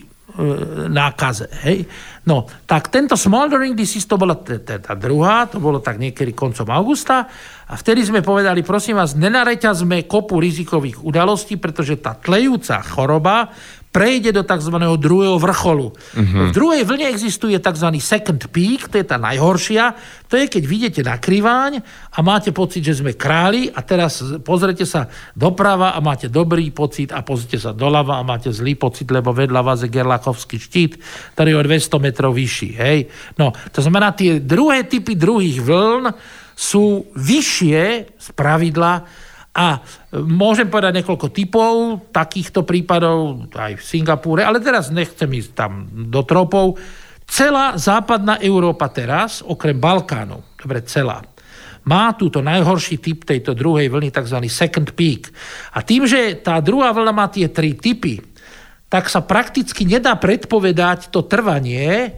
nákaze. 0.87 1.51
Hej? 1.67 1.83
No, 2.23 2.47
tak 2.63 2.87
tento 2.93 3.19
smoldering 3.19 3.75
disease, 3.75 4.07
to 4.07 4.15
bola 4.15 4.37
tá 4.37 4.93
druhá, 4.95 5.51
to 5.51 5.59
bolo 5.59 5.83
tak 5.83 5.99
niekedy 5.99 6.31
koncom 6.31 6.69
augusta 6.69 7.27
a 7.69 7.73
vtedy 7.77 8.05
sme 8.05 8.25
povedali, 8.25 8.65
prosím 8.65 8.97
vás, 8.97 9.13
nenareťazme 9.13 10.09
kopu 10.09 10.41
rizikových 10.41 11.05
udalostí, 11.05 11.57
pretože 11.57 12.01
tá 12.01 12.17
tlejúca 12.17 12.81
choroba 12.81 13.53
prejde 13.89 14.29
do 14.29 14.45
tzv. 14.45 14.75
druhého 15.01 15.41
vrcholu. 15.41 15.89
Uh-huh. 15.93 16.45
V 16.49 16.51
druhej 16.53 16.85
vlne 16.85 17.09
existuje 17.09 17.57
tzv. 17.57 17.89
second 17.97 18.37
peak, 18.53 18.85
to 18.85 19.01
je 19.01 19.05
tá 19.05 19.17
najhoršia. 19.17 19.97
To 20.29 20.37
je, 20.37 20.45
keď 20.45 20.63
vidíte 20.69 21.01
na 21.01 21.17
kriváň 21.17 21.81
a 22.13 22.19
máte 22.21 22.53
pocit, 22.53 22.85
že 22.85 23.01
sme 23.01 23.17
králi 23.17 23.73
a 23.73 23.81
teraz 23.81 24.21
pozrete 24.45 24.85
sa 24.85 25.09
doprava 25.33 25.97
a 25.97 25.99
máte 26.05 26.29
dobrý 26.29 26.69
pocit 26.69 27.09
a 27.09 27.25
pozrite 27.25 27.57
sa 27.57 27.73
doľava 27.73 28.21
a 28.21 28.27
máte 28.27 28.53
zlý 28.53 28.77
pocit, 28.77 29.09
lebo 29.09 29.33
vedľa 29.33 29.61
vás 29.65 29.81
je 29.81 29.89
Gerlachovský 29.89 30.61
štít, 30.61 31.01
ktorý 31.33 31.57
je 31.57 31.57
o 31.57 31.65
200 31.65 32.05
metrov 32.05 32.31
vyšší. 32.37 32.69
Hej? 32.77 32.97
No, 33.41 33.57
to 33.73 33.81
znamená, 33.81 34.13
tie 34.13 34.37
druhé 34.37 34.85
typy 34.85 35.17
druhých 35.17 35.65
vln 35.65 36.13
sú 36.53 37.09
vyššie 37.15 37.79
z 38.19 38.27
pravidla 38.37 39.07
a 39.49 39.81
môžem 40.13 40.69
povedať 40.69 41.01
niekoľko 41.01 41.27
typov 41.33 41.73
takýchto 42.13 42.63
prípadov 42.63 43.49
aj 43.49 43.81
v 43.81 43.83
Singapúre, 43.83 44.45
ale 44.45 44.61
teraz 44.61 44.93
nechcem 44.93 45.27
ísť 45.27 45.51
tam 45.57 45.89
do 45.89 46.21
tropov. 46.21 46.77
Celá 47.25 47.77
západná 47.77 48.37
Európa 48.41 48.89
teraz, 48.89 49.41
okrem 49.41 49.77
Balkánu, 49.77 50.57
dobre, 50.57 50.85
celá, 50.85 51.21
má 51.85 52.13
túto 52.13 52.45
najhorší 52.45 53.01
typ 53.01 53.25
tejto 53.25 53.57
druhej 53.57 53.89
vlny, 53.89 54.13
tzv. 54.13 54.37
second 54.45 54.93
peak. 54.93 55.33
A 55.73 55.81
tým, 55.81 56.05
že 56.05 56.37
tá 56.37 56.61
druhá 56.61 56.93
vlna 56.93 57.13
má 57.13 57.25
tie 57.29 57.49
tri 57.49 57.73
typy, 57.73 58.21
tak 58.89 59.09
sa 59.09 59.21
prakticky 59.21 59.85
nedá 59.85 60.17
predpovedať 60.17 61.13
to 61.13 61.25
trvanie, 61.25 62.17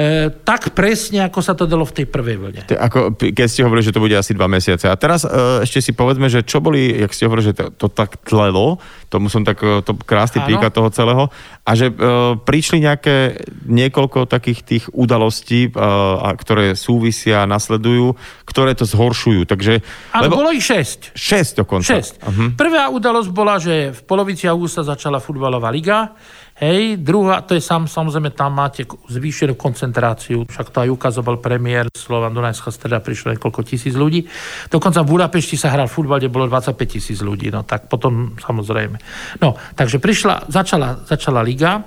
E, 0.00 0.32
tak 0.32 0.72
presne, 0.72 1.28
ako 1.28 1.40
sa 1.44 1.52
to 1.52 1.68
dalo 1.68 1.84
v 1.84 1.92
tej 1.92 2.06
prvej 2.08 2.36
vlne. 2.40 2.62
Ako, 2.72 3.20
keď 3.20 3.46
ste 3.52 3.60
hovorili, 3.68 3.84
že 3.84 3.92
to 3.92 4.00
bude 4.00 4.16
asi 4.16 4.32
dva 4.32 4.48
mesiace. 4.48 4.88
A 4.88 4.96
teraz 4.96 5.28
e, 5.28 5.60
ešte 5.60 5.84
si 5.84 5.92
povedzme, 5.92 6.32
že 6.32 6.40
čo 6.40 6.64
boli, 6.64 6.88
jak 7.04 7.12
ste 7.12 7.28
hovorili, 7.28 7.52
že 7.52 7.56
to, 7.60 7.64
to 7.76 7.86
tak 7.92 8.16
tlelo, 8.24 8.80
tomu 9.12 9.28
som 9.28 9.44
tak, 9.44 9.60
e, 9.60 9.84
to 9.84 9.92
krásny 10.00 10.40
príklad 10.48 10.72
toho 10.72 10.88
celého, 10.88 11.28
a 11.68 11.70
že 11.76 11.92
e, 11.92 11.94
prišli 12.40 12.80
nejaké 12.80 13.44
niekoľko 13.68 14.24
takých 14.24 14.60
tých 14.64 14.84
udalostí, 14.96 15.68
e, 15.68 15.70
a, 15.76 16.32
ktoré 16.32 16.72
súvisia, 16.72 17.44
nasledujú, 17.44 18.16
ktoré 18.48 18.72
to 18.72 18.88
zhoršujú. 18.88 19.44
Takže, 19.44 19.84
Áno, 20.16 20.32
lebo... 20.32 20.40
bolo 20.40 20.56
ich 20.56 20.64
šesť. 20.64 21.12
Šesť 21.12 21.52
dokonca. 21.60 21.92
Šesť. 21.92 22.24
Uh-huh. 22.24 22.48
Prvá 22.56 22.88
udalosť 22.88 23.28
bola, 23.28 23.60
že 23.60 23.92
v 23.92 24.00
polovici 24.08 24.48
augusta 24.48 24.80
začala 24.80 25.20
futbalová 25.20 25.68
liga, 25.68 26.16
Hej, 26.60 27.00
druhá, 27.00 27.40
to 27.40 27.56
je 27.56 27.64
sam, 27.64 27.88
samozrejme, 27.88 28.36
tam 28.36 28.52
máte 28.52 28.84
zvýšenú 28.84 29.56
koncentráciu, 29.56 30.44
však 30.44 30.68
to 30.68 30.84
aj 30.84 30.92
ukazoval 30.92 31.40
premiér 31.40 31.88
Slovan 31.88 32.36
Dunajská 32.36 32.68
streda, 32.68 33.00
prišlo 33.00 33.32
niekoľko 33.32 33.64
tisíc 33.64 33.96
ľudí. 33.96 34.28
Dokonca 34.68 35.00
v 35.00 35.08
Budapešti 35.08 35.56
sa 35.56 35.72
hral 35.72 35.88
futbal, 35.88 36.20
kde 36.20 36.28
bolo 36.28 36.52
25 36.52 36.76
tisíc 36.84 37.24
ľudí, 37.24 37.48
no 37.48 37.64
tak 37.64 37.88
potom 37.88 38.36
samozrejme. 38.36 39.00
No, 39.40 39.56
takže 39.72 40.04
prišla, 40.04 40.52
začala, 40.52 41.00
začala 41.08 41.40
liga, 41.40 41.80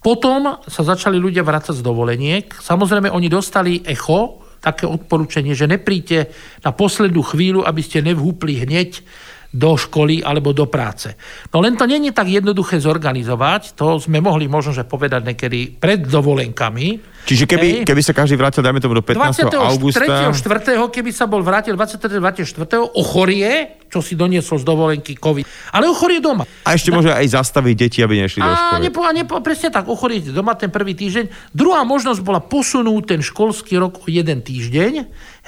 potom 0.00 0.56
sa 0.64 0.82
začali 0.88 1.20
ľudia 1.20 1.44
vrácať 1.44 1.76
z 1.76 1.84
dovoleniek. 1.84 2.48
Samozrejme, 2.48 3.12
oni 3.12 3.28
dostali 3.28 3.84
echo, 3.84 4.40
také 4.64 4.88
odporúčanie, 4.88 5.52
že 5.52 5.68
nepríďte 5.68 6.32
na 6.64 6.72
poslednú 6.72 7.20
chvíľu, 7.22 7.60
aby 7.62 7.84
ste 7.84 8.00
nevhúpli 8.00 8.56
hneď 8.64 9.04
do 9.48 9.80
školy 9.80 10.20
alebo 10.20 10.52
do 10.52 10.68
práce. 10.68 11.16
No 11.48 11.64
len 11.64 11.72
to 11.72 11.88
není 11.88 12.12
tak 12.12 12.28
jednoduché 12.28 12.76
zorganizovať, 12.84 13.72
to 13.72 13.96
sme 13.96 14.20
mohli 14.20 14.44
možno 14.44 14.76
že 14.76 14.84
povedať 14.84 15.24
niekedy 15.24 15.80
pred 15.80 16.04
dovolenkami. 16.04 17.00
Čiže 17.28 17.44
keby, 17.44 17.68
keby 17.84 18.00
sa 18.00 18.16
každý 18.16 18.40
vrátil, 18.40 18.64
dajme 18.64 18.80
tomu 18.80 18.96
do 18.96 19.04
15. 19.04 19.52
23. 19.52 19.72
augusta... 19.72 20.32
4. 20.32 20.92
keby 20.92 21.10
sa 21.12 21.28
bol 21.28 21.44
vrátil 21.44 21.76
23. 21.76 22.20
24. 22.24 22.96
ochorie, 22.96 23.84
čo 23.92 24.00
si 24.00 24.16
doniesol 24.16 24.60
z 24.60 24.64
dovolenky 24.64 25.12
COVID, 25.16 25.44
ale 25.76 25.84
ochorie 25.92 26.24
doma. 26.24 26.48
A 26.64 26.76
ešte 26.76 26.88
môže 26.88 27.12
aj 27.12 27.28
zastaviť 27.28 27.74
deti, 27.76 27.98
aby 28.00 28.20
nešli 28.24 28.40
do 28.40 28.48
školy. 28.48 28.76
A 28.76 28.80
nepo, 28.80 29.00
a 29.04 29.12
nepo, 29.12 29.32
presne 29.44 29.68
tak, 29.68 29.88
ochorie 29.88 30.24
doma 30.24 30.56
ten 30.56 30.72
prvý 30.72 30.96
týždeň. 30.96 31.52
Druhá 31.52 31.84
možnosť 31.84 32.20
bola 32.24 32.40
posunúť 32.40 33.16
ten 33.16 33.20
školský 33.20 33.76
rok 33.76 34.04
o 34.04 34.06
jeden 34.08 34.40
týždeň, 34.40 34.92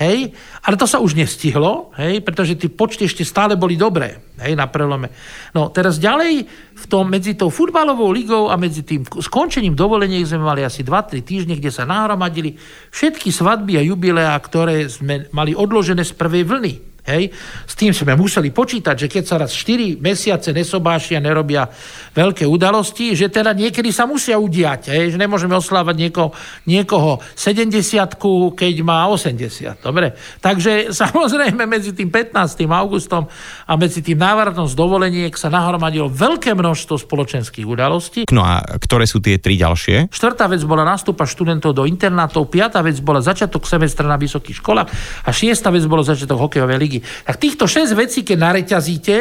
Hej? 0.01 0.33
Ale 0.65 0.81
to 0.81 0.89
sa 0.89 0.97
už 0.97 1.13
nestihlo, 1.13 1.93
hej? 2.01 2.25
pretože 2.25 2.57
tie 2.57 2.73
počty 2.73 3.05
ešte 3.05 3.21
stále 3.21 3.53
boli 3.61 3.77
dobré 3.77 4.17
hej? 4.41 4.57
na 4.57 4.65
prelome. 4.65 5.13
No 5.53 5.69
teraz 5.69 6.01
ďalej 6.01 6.49
v 6.73 6.85
tom, 6.89 7.13
medzi 7.13 7.37
tou 7.37 7.53
futbalovou 7.53 8.09
ligou 8.09 8.49
a 8.49 8.57
medzi 8.57 8.81
tým 8.81 9.05
skončením 9.05 9.77
dovolenia 9.77 10.17
sme 10.25 10.41
mali 10.41 10.65
asi 10.65 10.81
2-3 10.81 11.21
týždne, 11.21 11.55
kde 11.61 11.69
sa 11.69 11.85
nahromadili 11.85 12.57
všetky 12.89 13.29
svadby 13.29 13.77
a 13.77 13.85
jubileá, 13.85 14.33
ktoré 14.41 14.89
sme 14.89 15.29
mali 15.37 15.53
odložené 15.53 16.01
z 16.01 16.17
prvej 16.17 16.49
vlny. 16.49 16.89
Hej. 17.11 17.35
S 17.66 17.75
tým 17.75 17.90
sme 17.90 18.14
museli 18.14 18.55
počítať, 18.55 18.94
že 18.94 19.07
keď 19.11 19.25
sa 19.27 19.37
raz 19.42 19.51
4 19.51 19.99
mesiace 19.99 20.55
nesobášia, 20.55 21.18
nerobia 21.18 21.66
veľké 22.14 22.46
udalosti, 22.46 23.18
že 23.18 23.27
teda 23.27 23.51
niekedy 23.51 23.90
sa 23.90 24.07
musia 24.07 24.38
udiať. 24.38 24.94
Hej. 24.94 25.14
Že 25.14 25.18
nemôžeme 25.18 25.55
oslávať 25.59 25.96
niekoho, 25.99 26.31
niekoho 26.70 27.18
70 27.35 28.14
keď 28.55 28.75
má 28.87 29.11
80. 29.11 29.83
Dobre? 29.83 30.14
Takže 30.38 30.88
samozrejme 31.03 31.66
medzi 31.66 31.90
tým 31.90 32.09
15. 32.09 32.66
augustom 32.70 33.27
a 33.66 33.73
medzi 33.75 34.01
tým 34.05 34.18
návratom 34.20 34.70
z 34.70 34.75
dovoleniek 34.79 35.35
sa 35.35 35.51
nahromadilo 35.51 36.07
veľké 36.07 36.55
množstvo 36.55 37.01
spoločenských 37.01 37.66
udalostí. 37.66 38.20
No 38.31 38.44
a 38.46 38.62
ktoré 38.62 39.09
sú 39.09 39.18
tie 39.18 39.40
tri 39.40 39.57
ďalšie? 39.59 40.12
Štvrtá 40.12 40.46
vec 40.46 40.62
bola 40.62 40.87
nástupa 40.87 41.25
študentov 41.25 41.73
do 41.75 41.88
internátov, 41.88 42.53
piatá 42.53 42.85
vec 42.85 43.01
bola 43.01 43.25
začiatok 43.25 43.64
semestra 43.64 44.07
na 44.07 44.20
vysokých 44.20 44.61
školách 44.61 44.88
a 45.25 45.31
šiesta 45.33 45.73
vec 45.73 45.85
bolo 45.88 46.05
začiatok 46.05 46.49
hokejovej 46.49 46.79
ligy. 46.79 47.00
Tak 47.03 47.37
týchto 47.37 47.65
6 47.67 47.93
vecí, 47.97 48.23
keď 48.23 48.39
nareťazíte 48.39 49.17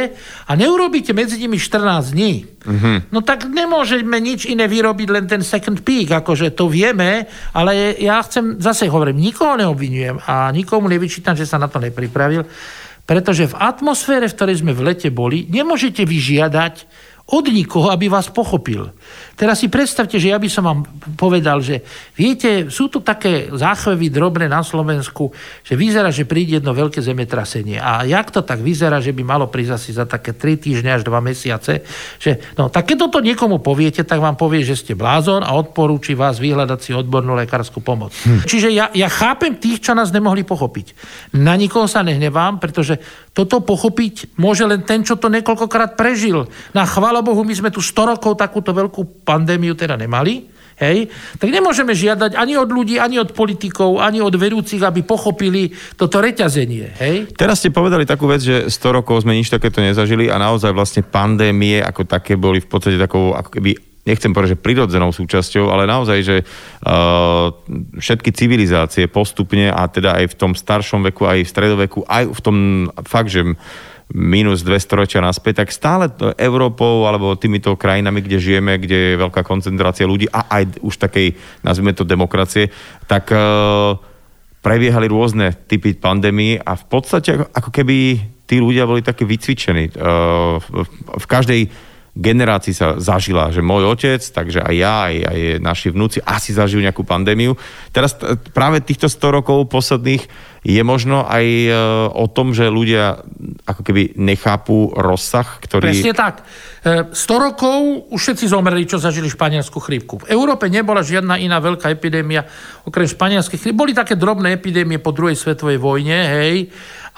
a 0.48 0.52
neurobíte 0.56 1.12
medzi 1.12 1.42
nimi 1.42 1.58
14 1.58 2.13
dní, 2.13 2.34
mm-hmm. 2.46 2.98
no 3.12 3.20
tak 3.26 3.50
nemôžeme 3.50 4.18
nič 4.22 4.46
iné 4.46 4.70
vyrobiť, 4.70 5.08
len 5.10 5.26
ten 5.26 5.42
second 5.42 5.82
peak, 5.82 6.13
akože 6.13 6.54
to 6.54 6.70
vieme, 6.70 7.26
ale 7.52 7.98
ja 7.98 8.22
chcem, 8.22 8.62
zase 8.62 8.88
hovorím, 8.88 9.20
nikoho 9.20 9.58
neobvinujem 9.58 10.22
a 10.24 10.54
nikomu 10.54 10.88
nevyčítam, 10.88 11.34
že 11.34 11.50
sa 11.50 11.58
na 11.58 11.68
to 11.68 11.82
nepripravil, 11.82 12.46
pretože 13.10 13.50
v 13.50 13.58
atmosfére, 13.58 14.30
v 14.30 14.36
ktorej 14.38 14.62
sme 14.62 14.78
v 14.78 14.94
lete 14.94 15.10
boli, 15.10 15.50
nemôžete 15.50 16.06
vyžiadať 16.06 16.86
od 17.30 17.46
nikoho, 17.46 17.94
aby 17.94 18.10
vás 18.10 18.28
pochopil. 18.34 18.89
Teraz 19.38 19.62
si 19.62 19.70
predstavte, 19.70 20.18
že 20.18 20.34
ja 20.34 20.42
by 20.42 20.50
som 20.50 20.65
vám 20.65 20.80
povedal, 21.15 21.62
že 21.62 21.86
viete, 22.18 22.68
sú 22.74 22.89
tu 22.89 23.00
také 23.06 23.48
záchvevy 23.54 24.10
drobné 24.10 24.50
na 24.50 24.65
Slovensku, 24.65 25.32
že 25.62 25.78
vyzerá, 25.78 26.10
že 26.10 26.26
príde 26.28 26.60
jedno 26.60 26.74
veľké 26.74 27.00
zemetrasenie. 27.00 27.78
A 27.78 28.04
jak 28.04 28.34
to 28.34 28.42
tak 28.42 28.60
vyzerá, 28.60 28.98
že 29.00 29.13
by 29.13 29.22
malo 29.24 29.46
prísť 29.48 29.74
asi 29.78 29.89
za 29.94 30.10
také 30.10 30.34
3 30.36 30.60
týždne 30.60 30.92
až 30.92 31.06
2 31.06 31.22
mesiace, 31.22 31.86
že 32.18 32.42
no, 32.58 32.68
tak 32.68 32.89
keď 32.89 32.98
toto 33.08 33.22
niekomu 33.22 33.62
poviete, 33.62 34.02
tak 34.04 34.20
vám 34.20 34.36
povie, 34.36 34.65
že 34.65 34.76
ste 34.76 34.98
blázon 34.98 35.46
a 35.46 35.54
odporúči 35.54 36.18
vás 36.18 36.42
vyhľadať 36.42 36.80
si 36.82 36.92
odbornú 36.92 37.38
lekárskú 37.38 37.80
pomoc. 37.80 38.12
Hm. 38.26 38.44
Čiže 38.44 38.70
ja, 38.74 38.89
ja 38.92 39.08
chápem 39.08 39.56
tých, 39.56 39.86
čo 39.86 39.94
nás 39.94 40.10
nemohli 40.12 40.42
pochopiť. 40.44 40.98
Na 41.38 41.54
nikoho 41.54 41.86
sa 41.86 42.02
nehnevám, 42.02 42.58
pretože 42.58 43.00
toto 43.32 43.63
pochopiť 43.63 44.36
môže 44.36 44.68
len 44.68 44.84
ten, 44.84 45.00
čo 45.06 45.15
to 45.15 45.32
niekoľkokrát 45.32 45.96
prežil. 45.96 46.52
Na 46.76 46.84
chvála 47.19 47.36
Bohu, 47.36 47.43
my 47.43 47.51
sme 47.51 47.69
tu 47.69 47.84
100 47.84 48.15
rokov 48.15 48.39
takúto 48.39 48.71
veľkú 48.71 49.27
pandémiu 49.27 49.75
teda 49.75 49.99
nemali, 49.99 50.47
hej, 50.79 51.12
tak 51.36 51.51
nemôžeme 51.51 51.91
žiadať 51.91 52.39
ani 52.39 52.55
od 52.55 52.71
ľudí, 52.71 52.95
ani 52.95 53.19
od 53.19 53.36
politikov, 53.36 53.99
ani 53.99 54.23
od 54.23 54.32
vedúcich, 54.32 54.79
aby 54.79 55.03
pochopili 55.03 55.75
toto 55.99 56.23
reťazenie. 56.23 56.95
Hej. 56.95 57.36
Teraz 57.36 57.60
ste 57.60 57.75
povedali 57.75 58.08
takú 58.08 58.32
vec, 58.32 58.39
že 58.39 58.71
100 58.71 58.97
rokov 59.03 59.27
sme 59.27 59.36
nič 59.36 59.51
takéto 59.51 59.84
nezažili 59.84 60.32
a 60.32 60.39
naozaj 60.39 60.71
vlastne 60.71 61.03
pandémie 61.03 61.84
ako 61.84 62.08
také 62.08 62.39
boli 62.39 62.63
v 62.63 62.71
podstate 62.71 62.95
takou 62.95 63.36
ako 63.36 63.60
keby 63.60 63.75
nechcem 64.08 64.32
povedať, 64.32 64.58
že 64.58 64.63
prirodzenou 64.63 65.12
súčasťou, 65.12 65.69
ale 65.69 65.86
naozaj, 65.86 66.17
že 66.23 66.41
uh, 66.41 67.51
všetky 67.99 68.32
civilizácie 68.34 69.05
postupne 69.12 69.69
a 69.69 69.86
teda 69.86 70.17
aj 70.23 70.34
v 70.34 70.38
tom 70.39 70.51
staršom 70.58 71.05
veku, 71.12 71.29
aj 71.29 71.45
v 71.45 71.51
stredoveku, 71.51 71.99
aj 72.08 72.32
v 72.32 72.39
tom 72.41 72.55
fakt, 73.05 73.29
že 73.29 73.53
minus 74.10 74.65
dve 74.65 74.82
storočia 74.82 75.22
naspäť, 75.22 75.62
tak 75.65 75.69
stále 75.69 76.10
Európou 76.41 77.06
alebo 77.06 77.38
týmito 77.38 77.78
krajinami, 77.78 78.26
kde 78.26 78.41
žijeme, 78.41 78.82
kde 78.82 78.98
je 79.13 79.22
veľká 79.22 79.45
koncentrácia 79.45 80.10
ľudí 80.10 80.26
a 80.34 80.50
aj 80.50 80.82
už 80.82 80.98
takej, 80.98 81.38
nazvime 81.62 81.93
to 81.93 82.02
demokracie, 82.02 82.74
tak 83.06 83.30
uh, 83.30 83.93
prebiehali 84.65 85.06
rôzne 85.06 85.54
typy 85.69 85.93
pandémie 85.93 86.58
a 86.58 86.74
v 86.74 86.86
podstate 86.89 87.38
ako 87.54 87.69
keby 87.69 88.17
tí 88.50 88.58
ľudia 88.58 88.89
boli 88.89 89.06
také 89.06 89.30
vycvičení. 89.30 89.93
V, 89.93 90.67
v 91.06 91.26
každej 91.30 91.69
generácii 92.17 92.74
sa 92.74 92.98
zažila, 92.98 93.54
že 93.54 93.62
môj 93.62 93.93
otec, 93.93 94.22
takže 94.22 94.65
aj 94.65 94.76
ja, 94.76 94.95
aj, 95.10 95.15
aj 95.30 95.39
naši 95.62 95.88
vnúci 95.93 96.17
asi 96.26 96.52
zažijú 96.52 96.82
nejakú 96.82 97.06
pandémiu. 97.06 97.54
Teraz 97.93 98.17
práve 98.54 98.82
týchto 98.82 99.06
100 99.06 99.38
rokov 99.41 99.69
posledných 99.69 100.26
je 100.60 100.82
možno 100.84 101.24
aj 101.24 101.45
e, 101.45 101.72
o 102.12 102.28
tom, 102.28 102.52
že 102.52 102.67
ľudia 102.67 103.24
ako 103.63 103.82
keby 103.86 104.19
nechápu 104.19 104.91
rozsah, 104.91 105.48
ktorý... 105.63 105.88
Presne 105.88 106.12
tak. 106.12 106.43
100 106.84 107.15
e, 107.15 107.36
rokov 107.39 108.12
už 108.12 108.19
všetci 108.19 108.45
zomreli, 108.52 108.84
čo 108.84 109.00
zažili 109.00 109.32
španielskú 109.32 109.80
chrípku. 109.80 110.28
V 110.28 110.30
Európe 110.36 110.67
nebola 110.67 111.00
žiadna 111.00 111.39
iná 111.39 111.63
veľká 111.63 111.88
epidémia, 111.88 112.43
okrem 112.84 113.08
španielskej 113.08 113.56
chrípky. 113.56 113.78
Boli 113.80 113.95
také 113.95 114.19
drobné 114.19 114.52
epidémie 114.52 115.00
po 115.00 115.15
druhej 115.15 115.39
svetovej 115.39 115.80
vojne, 115.80 116.19
hej, 116.43 116.67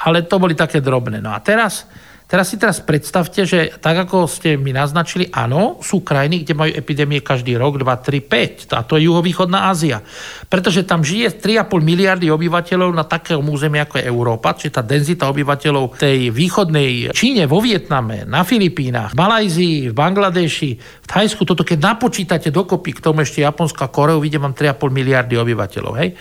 ale 0.06 0.30
to 0.30 0.38
boli 0.38 0.54
také 0.54 0.78
drobné. 0.78 1.18
No 1.18 1.34
a 1.34 1.42
teraz 1.42 1.90
Teraz 2.32 2.48
si 2.48 2.56
teraz 2.56 2.80
predstavte, 2.80 3.44
že 3.44 3.76
tak 3.84 4.08
ako 4.08 4.24
ste 4.24 4.56
mi 4.56 4.72
naznačili, 4.72 5.28
áno, 5.36 5.84
sú 5.84 6.00
krajiny, 6.00 6.48
kde 6.48 6.54
majú 6.56 6.72
epidémie 6.72 7.20
každý 7.20 7.60
rok, 7.60 7.76
2, 7.76 7.84
3, 7.84 8.72
5. 8.72 8.72
A 8.72 8.88
to 8.88 8.96
je 8.96 9.12
juhovýchodná 9.12 9.68
Ázia. 9.68 10.00
Pretože 10.48 10.88
tam 10.88 11.04
žije 11.04 11.44
3,5 11.44 11.84
miliardy 11.84 12.32
obyvateľov 12.32 12.96
na 12.96 13.04
takého 13.04 13.44
území 13.44 13.84
ako 13.84 14.00
je 14.00 14.08
Európa, 14.08 14.56
čiže 14.56 14.80
tá 14.80 14.84
denzita 14.88 15.28
obyvateľov 15.28 16.00
tej 16.00 16.32
východnej 16.32 17.12
Číne, 17.12 17.52
vo 17.52 17.60
Vietname, 17.60 18.24
na 18.24 18.48
Filipínach, 18.48 19.12
v 19.12 19.20
Malajzii, 19.20 19.92
v 19.92 19.94
Bangladeši, 19.94 20.72
v 20.80 21.08
Thajsku, 21.12 21.44
toto 21.44 21.68
keď 21.68 21.84
napočítate 21.84 22.48
dokopy 22.48 22.96
k 22.96 23.04
tomu 23.04 23.28
ešte 23.28 23.44
Japonsko 23.44 23.84
a 23.84 23.92
Koreu, 23.92 24.24
vidím 24.24 24.48
vám 24.48 24.56
3,5 24.56 24.88
miliardy 24.88 25.36
obyvateľov. 25.36 25.94
Hej? 26.00 26.16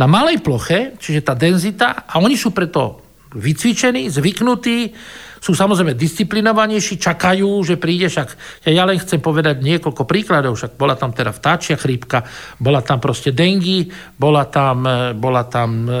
Na 0.00 0.08
malej 0.08 0.40
ploche, 0.40 0.96
čiže 0.96 1.20
tá 1.20 1.36
denzita, 1.36 2.08
a 2.08 2.16
oni 2.16 2.40
sú 2.40 2.48
preto 2.56 3.12
vycvičení, 3.36 4.08
zvyknutí, 4.08 4.78
sú 5.40 5.56
samozrejme 5.56 5.96
disciplinovanejší, 5.96 7.00
čakajú, 7.00 7.64
že 7.64 7.80
príde, 7.80 8.12
však 8.12 8.28
ja 8.68 8.84
len 8.84 9.00
chcem 9.00 9.24
povedať 9.24 9.64
niekoľko 9.64 10.04
príkladov, 10.04 10.60
však 10.60 10.76
bola 10.76 10.94
tam 11.00 11.16
teda 11.16 11.32
vtáčia 11.32 11.80
chrípka, 11.80 12.28
bola 12.60 12.84
tam 12.84 13.00
proste 13.00 13.32
dengy, 13.32 13.88
bola 14.20 14.44
tam, 14.52 14.84
e, 14.84 15.16
bola 15.16 15.48
tam 15.48 15.88
e, 15.88 15.92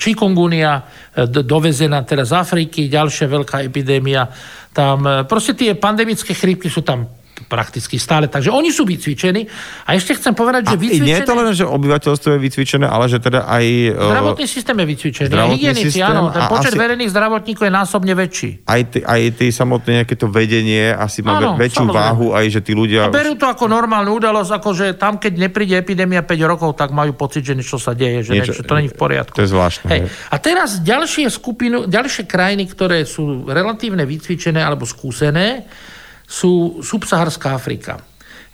chikungunia, 0.00 0.80
e, 1.12 1.28
dovezená 1.28 2.00
teraz 2.08 2.32
z 2.32 2.40
Afriky, 2.40 2.88
ďalšia 2.88 3.28
veľká 3.28 3.60
epidémia, 3.68 4.24
tam 4.72 5.26
proste 5.26 5.58
tie 5.58 5.74
pandemické 5.74 6.32
chrípky 6.32 6.70
sú 6.70 6.86
tam 6.86 7.17
prakticky 7.46 8.00
stále. 8.00 8.26
Takže 8.26 8.50
oni 8.50 8.74
sú 8.74 8.82
vycvičení. 8.88 9.46
A 9.86 9.94
ešte 9.94 10.18
chcem 10.18 10.34
povedať, 10.34 10.74
že 10.74 10.76
vycvičené... 10.80 11.06
Nie 11.06 11.16
je 11.22 11.28
to 11.28 11.34
len, 11.36 11.48
že 11.54 11.64
obyvateľstvo 11.68 12.28
je 12.34 12.40
vycvičené, 12.40 12.86
ale 12.88 13.06
že 13.06 13.22
teda 13.22 13.46
aj... 13.46 13.64
E, 13.92 13.94
zdravotný 13.94 14.46
systém 14.48 14.76
je 14.78 14.86
vycvičený. 14.88 15.30
Hygienici, 15.30 15.98
áno. 16.02 16.32
Ten 16.34 16.42
počet 16.50 16.72
asi... 16.74 16.80
verejných 16.80 17.10
zdravotníkov 17.12 17.64
je 17.68 17.72
násobne 17.72 18.12
väčší. 18.16 18.50
Aj 18.66 18.80
ty, 18.82 18.98
aj 19.04 19.20
ty 19.38 19.46
samotné 19.52 19.90
nejaké 20.02 20.14
to 20.18 20.26
vedenie 20.32 20.90
asi 20.90 21.20
má 21.22 21.38
áno, 21.38 21.60
väčšiu 21.60 21.86
samozrejme. 21.86 22.06
váhu, 22.08 22.26
aj 22.32 22.46
že 22.48 22.60
tí 22.64 22.72
ľudia... 22.72 23.06
A 23.06 23.12
berú 23.12 23.36
to 23.36 23.46
ako 23.46 23.68
normálnu 23.68 24.16
udalosť, 24.16 24.50
ako 24.56 24.68
že 24.74 24.86
tam, 24.96 25.20
keď 25.20 25.48
nepríde 25.48 25.74
epidémia 25.76 26.24
5 26.24 26.50
rokov, 26.50 26.70
tak 26.78 26.94
majú 26.94 27.12
pocit, 27.14 27.44
že 27.44 27.52
niečo 27.52 27.76
sa 27.76 27.92
deje, 27.92 28.24
že 28.26 28.32
niečo, 28.32 28.56
niečo 28.56 28.64
to 28.64 28.74
není 28.74 28.88
v 28.88 28.96
poriadku. 28.96 29.34
To 29.36 29.44
je 29.44 29.50
zvláštne. 29.50 29.88
Hej. 29.90 30.00
A 30.32 30.36
teraz 30.40 30.80
ďalšie 30.80 31.28
skupinu, 31.28 31.84
ďalšie 31.90 32.24
krajiny, 32.24 32.64
ktoré 32.70 33.04
sú 33.04 33.44
relatívne 33.50 34.06
vycvičené 34.06 34.62
alebo 34.62 34.86
skúsené, 34.86 35.66
sú 36.28 36.84
subsaharská 36.84 37.56
Afrika. 37.56 38.04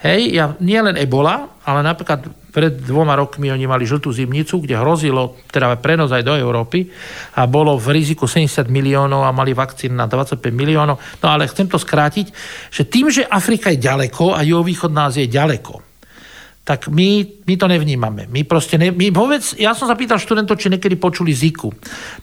Hej, 0.05 0.37
ja, 0.37 0.53
nie 0.61 0.77
len 0.79 1.01
ebola, 1.01 1.49
ale 1.65 1.81
napríklad 1.81 2.29
pred 2.53 2.77
dvoma 2.77 3.17
rokmi 3.17 3.49
oni 3.49 3.65
mali 3.67 3.89
žltú 3.89 4.13
zimnicu, 4.13 4.61
kde 4.61 4.77
hrozilo 4.77 5.41
teda 5.49 5.75
prenos 5.81 6.13
aj 6.13 6.23
do 6.23 6.37
Európy 6.37 6.87
a 7.35 7.49
bolo 7.49 7.75
v 7.81 7.99
riziku 7.99 8.29
70 8.29 8.69
miliónov 8.69 9.25
a 9.25 9.35
mali 9.35 9.57
vakcín 9.57 9.97
na 9.97 10.05
25 10.05 10.39
miliónov. 10.53 11.01
No 11.19 11.27
ale 11.27 11.49
chcem 11.49 11.67
to 11.67 11.81
skrátiť, 11.81 12.31
že 12.69 12.85
tým, 12.85 13.09
že 13.09 13.27
Afrika 13.27 13.73
je 13.73 13.81
ďaleko 13.81 14.37
a 14.37 14.45
juhovýchodná 14.45 15.09
Ázia 15.09 15.25
je 15.25 15.35
ďaleko, 15.35 15.81
tak 16.69 16.93
my, 16.93 17.44
my 17.45 17.55
to 17.61 17.69
nevnímame. 17.69 18.25
My 18.33 18.41
proste 18.49 18.81
ne, 18.81 18.89
my 18.89 19.13
vôbec, 19.13 19.45
ja 19.61 19.77
som 19.77 19.85
sa 19.85 19.93
pýtal 19.93 20.17
študentov, 20.17 20.57
či 20.57 20.73
niekedy 20.73 20.97
počuli 20.97 21.29
Ziku. 21.37 21.69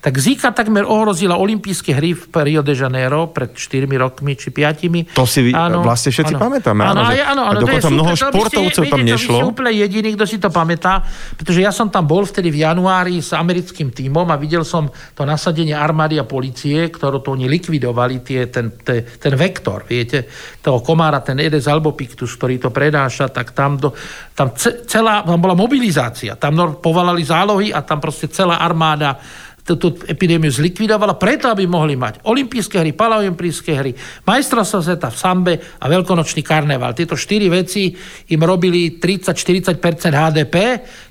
Tak 0.01 0.17
Zika 0.17 0.49
takmer 0.49 0.81
ohrozila 0.81 1.37
olympijské 1.37 1.93
hry 1.93 2.17
v 2.17 2.25
Rio 2.41 2.65
de 2.65 2.73
Janeiro 2.73 3.29
pred 3.29 3.53
4 3.53 3.85
rokmi 4.01 4.33
či 4.33 4.49
5. 4.49 5.13
To 5.13 5.29
si 5.29 5.53
áno, 5.53 5.85
vlastne 5.85 6.09
všetci 6.09 6.33
áno. 6.33 6.41
pamätáme. 6.41 6.81
Áno, 6.81 7.01
áno, 7.05 7.13
áno, 7.13 7.41
áno, 7.53 7.59
dokonca 7.61 7.85
to 7.85 7.93
mnoho 7.93 8.13
športovcov 8.17 8.83
tam 8.89 9.01
nešlo. 9.05 9.37
To 9.37 9.53
úplne 9.53 9.71
jediný, 9.77 10.09
kto 10.17 10.25
si 10.25 10.37
to 10.41 10.49
pamätá, 10.49 11.05
pretože 11.37 11.61
ja 11.61 11.69
som 11.69 11.93
tam 11.93 12.09
bol 12.09 12.25
vtedy 12.25 12.49
v 12.49 12.65
januári 12.65 13.21
s 13.21 13.37
americkým 13.37 13.93
tímom 13.93 14.25
a 14.25 14.35
videl 14.41 14.65
som 14.65 14.89
to 15.13 15.21
nasadenie 15.21 15.77
armády 15.77 16.17
a 16.17 16.25
policie, 16.25 16.89
ktorú 16.89 17.21
to 17.21 17.37
oni 17.37 17.45
likvidovali, 17.45 18.25
tie, 18.25 18.49
ten, 18.49 18.73
ten, 18.81 19.05
ten 19.05 19.33
vektor, 19.37 19.85
viete, 19.85 20.25
toho 20.65 20.81
komára, 20.81 21.21
ten 21.21 21.37
Edes 21.37 21.69
albopictus, 21.69 22.33
ktorý 22.41 22.57
to 22.57 22.73
predáša, 22.73 23.29
tak 23.29 23.53
tam 23.53 23.77
do, 23.77 23.93
tam 24.33 24.57
celá, 24.57 25.10
tam 25.19 25.43
bola 25.43 25.51
mobilizácia, 25.51 26.39
tam 26.39 26.79
povalali 26.79 27.27
zálohy 27.27 27.75
a 27.75 27.83
tam 27.83 27.99
proste 27.99 28.31
celá 28.31 28.63
armáda 28.63 29.19
túto 29.61 29.93
epidémiu 30.09 30.49
zlikvidovala 30.49 31.15
preto, 31.15 31.47
aby 31.47 31.69
mohli 31.69 31.93
mať 31.93 32.25
olympijské 32.25 32.81
hry, 32.81 32.91
paralympijské 32.97 33.71
hry, 33.77 33.91
majstrovstvo 34.25 34.79
sveta 34.81 35.09
v 35.13 35.17
sambe 35.17 35.53
a 35.79 35.85
veľkonočný 35.85 36.41
karneval. 36.41 36.97
Tieto 36.97 37.15
štyri 37.15 37.47
veci 37.47 37.93
im 38.33 38.41
robili 38.41 38.97
30-40% 38.97 39.77
HDP, 40.11 40.55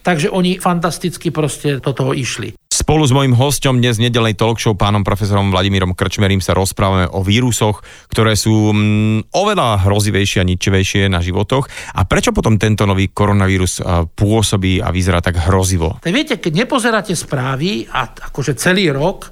takže 0.02 0.28
oni 0.28 0.58
fantasticky 0.58 1.30
proste 1.30 1.78
do 1.78 1.94
toho 1.94 2.12
išli. 2.12 2.59
Spolu 2.80 3.04
s 3.04 3.12
mojím 3.12 3.36
hostom 3.36 3.76
dnes 3.76 4.00
nedelnej 4.00 4.32
talk 4.32 4.56
show 4.56 4.72
pánom 4.72 5.04
profesorom 5.04 5.52
Vladimírom 5.52 5.92
Krčmerím 5.92 6.40
sa 6.40 6.56
rozprávame 6.56 7.12
o 7.12 7.20
vírusoch, 7.20 7.84
ktoré 8.08 8.32
sú 8.32 8.72
mm, 8.72 9.36
oveľa 9.36 9.84
hrozivejšie 9.84 10.40
a 10.40 10.48
ničivejšie 10.48 11.12
na 11.12 11.20
životoch. 11.20 11.68
A 11.92 12.08
prečo 12.08 12.32
potom 12.32 12.56
tento 12.56 12.88
nový 12.88 13.12
koronavírus 13.12 13.84
pôsobí 14.16 14.80
a 14.80 14.88
vyzerá 14.96 15.20
tak 15.20 15.36
hrozivo? 15.44 16.00
Tak 16.00 16.08
viete, 16.08 16.40
keď 16.40 16.64
nepozeráte 16.64 17.12
správy, 17.12 17.84
a 17.84 18.08
akože 18.32 18.56
celý 18.56 18.88
rok, 18.88 19.28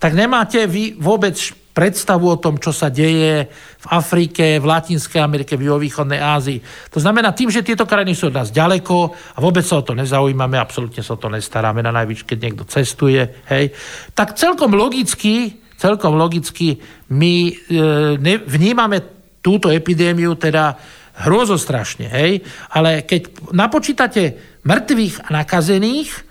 tak 0.00 0.16
nemáte 0.16 0.64
vy 0.64 0.96
vôbec 0.96 1.36
predstavu 1.76 2.24
o 2.32 2.40
tom, 2.40 2.56
čo 2.56 2.72
sa 2.72 2.88
deje 2.88 3.52
v 3.52 3.86
Afrike, 3.92 4.56
v 4.56 4.64
Latinskej 4.64 5.20
Amerike, 5.20 5.60
v 5.60 5.68
juhovýchodnej 5.68 6.16
Ázii. 6.16 6.58
To 6.88 6.96
znamená, 6.96 7.36
tým, 7.36 7.52
že 7.52 7.60
tieto 7.60 7.84
krajiny 7.84 8.16
sú 8.16 8.32
od 8.32 8.40
nás 8.40 8.48
ďaleko 8.48 9.12
a 9.36 9.38
vôbec 9.44 9.60
sa 9.60 9.84
o 9.84 9.84
to 9.84 9.92
nezaujímame, 9.92 10.56
absolútne 10.56 11.04
sa 11.04 11.14
o 11.14 11.20
to 11.20 11.28
nestaráme, 11.28 11.84
na 11.84 11.92
najvyš, 11.92 12.24
keď 12.24 12.38
niekto 12.40 12.64
cestuje, 12.64 13.20
hej, 13.52 13.76
tak 14.16 14.40
celkom 14.40 14.72
logicky, 14.72 15.60
celkom 15.76 16.16
logicky 16.16 16.80
my 17.12 17.34
e, 17.52 17.52
ne, 18.16 18.34
vnímame 18.40 19.04
túto 19.44 19.68
epidémiu 19.68 20.32
teda 20.40 20.80
hrozostrašne, 21.28 22.08
hej, 22.08 22.40
ale 22.72 23.04
keď 23.04 23.52
napočítate 23.52 24.36
mŕtvych 24.64 25.28
a 25.28 25.44
nakazených, 25.44 26.25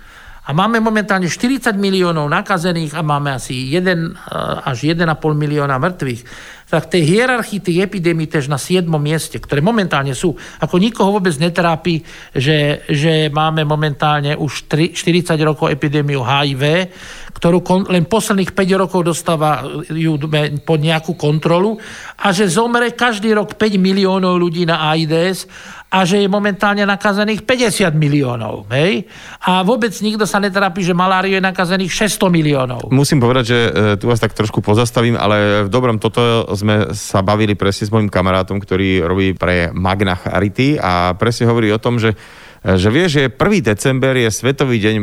a 0.46 0.54
máme 0.54 0.78
momentálne 0.78 1.26
40 1.26 1.74
miliónov 1.74 2.30
nakazených 2.30 2.94
a 2.94 3.02
máme 3.02 3.34
asi 3.34 3.74
1 3.74 3.82
eh, 3.82 4.70
až 4.70 4.78
1,5 4.94 5.10
milióna 5.34 5.82
mŕtvych, 5.82 6.22
tak 6.66 6.90
tej 6.90 7.06
hierarchii 7.06 7.62
tých 7.62 7.80
epidémií 7.86 8.26
tež 8.26 8.50
na 8.50 8.58
7. 8.58 8.90
mieste, 8.98 9.38
ktoré 9.38 9.62
momentálne 9.62 10.18
sú, 10.18 10.34
ako 10.62 10.82
nikoho 10.82 11.14
vôbec 11.14 11.34
netrápi, 11.38 12.02
že, 12.34 12.82
že 12.90 13.30
máme 13.30 13.62
momentálne 13.66 14.34
už 14.34 14.70
3, 14.70 14.98
40 14.98 15.38
rokov 15.46 15.70
epidémiu 15.70 16.26
HIV, 16.26 16.90
ktorú 17.36 17.60
kon, 17.60 17.84
len 17.92 18.08
posledných 18.08 18.56
5 18.56 18.82
rokov 18.88 19.04
dostáva 19.04 19.68
ju 19.92 20.16
pod 20.64 20.80
nejakú 20.80 21.20
kontrolu 21.20 21.76
a 22.16 22.32
že 22.32 22.48
zomre 22.48 22.96
každý 22.96 23.36
rok 23.36 23.60
5 23.60 23.76
miliónov 23.76 24.40
ľudí 24.40 24.64
na 24.64 24.96
AIDS 24.96 25.44
a 25.92 26.04
že 26.04 26.24
je 26.24 26.28
momentálne 26.28 26.84
nakazených 26.84 27.48
50 27.48 27.96
miliónov. 27.96 28.68
Hej? 28.72 29.08
A 29.48 29.64
vôbec 29.64 29.92
nikto 30.04 30.28
sa 30.28 30.44
netrápi, 30.44 30.84
že 30.84 30.92
maláriu 30.92 31.40
je 31.40 31.44
nakazených 31.44 32.12
600 32.12 32.32
miliónov. 32.32 32.82
Musím 32.92 33.24
povedať, 33.24 33.46
že 33.48 33.60
e, 33.60 33.70
tu 33.96 34.12
vás 34.12 34.20
tak 34.20 34.36
trošku 34.36 34.60
pozastavím, 34.60 35.16
ale 35.16 35.68
v 35.68 35.70
dobrom 35.72 35.96
toto 36.00 36.48
sme 36.56 36.92
sa 36.92 37.24
bavili 37.24 37.56
presne 37.56 37.88
s 37.88 37.94
mojim 37.94 38.12
kamarátom, 38.12 38.60
ktorý 38.60 39.08
robí 39.08 39.28
pre 39.36 39.72
Magna 39.72 40.20
Charity 40.20 40.80
a 40.80 41.16
presne 41.16 41.48
hovorí 41.48 41.72
o 41.72 41.80
tom, 41.80 42.00
že 42.00 42.12
e, 42.12 42.76
že 42.76 42.90
vie, 42.92 43.06
že 43.08 43.32
1. 43.32 43.38
december 43.62 44.18
je 44.20 44.28
Svetový 44.34 44.82
deň 44.82 44.96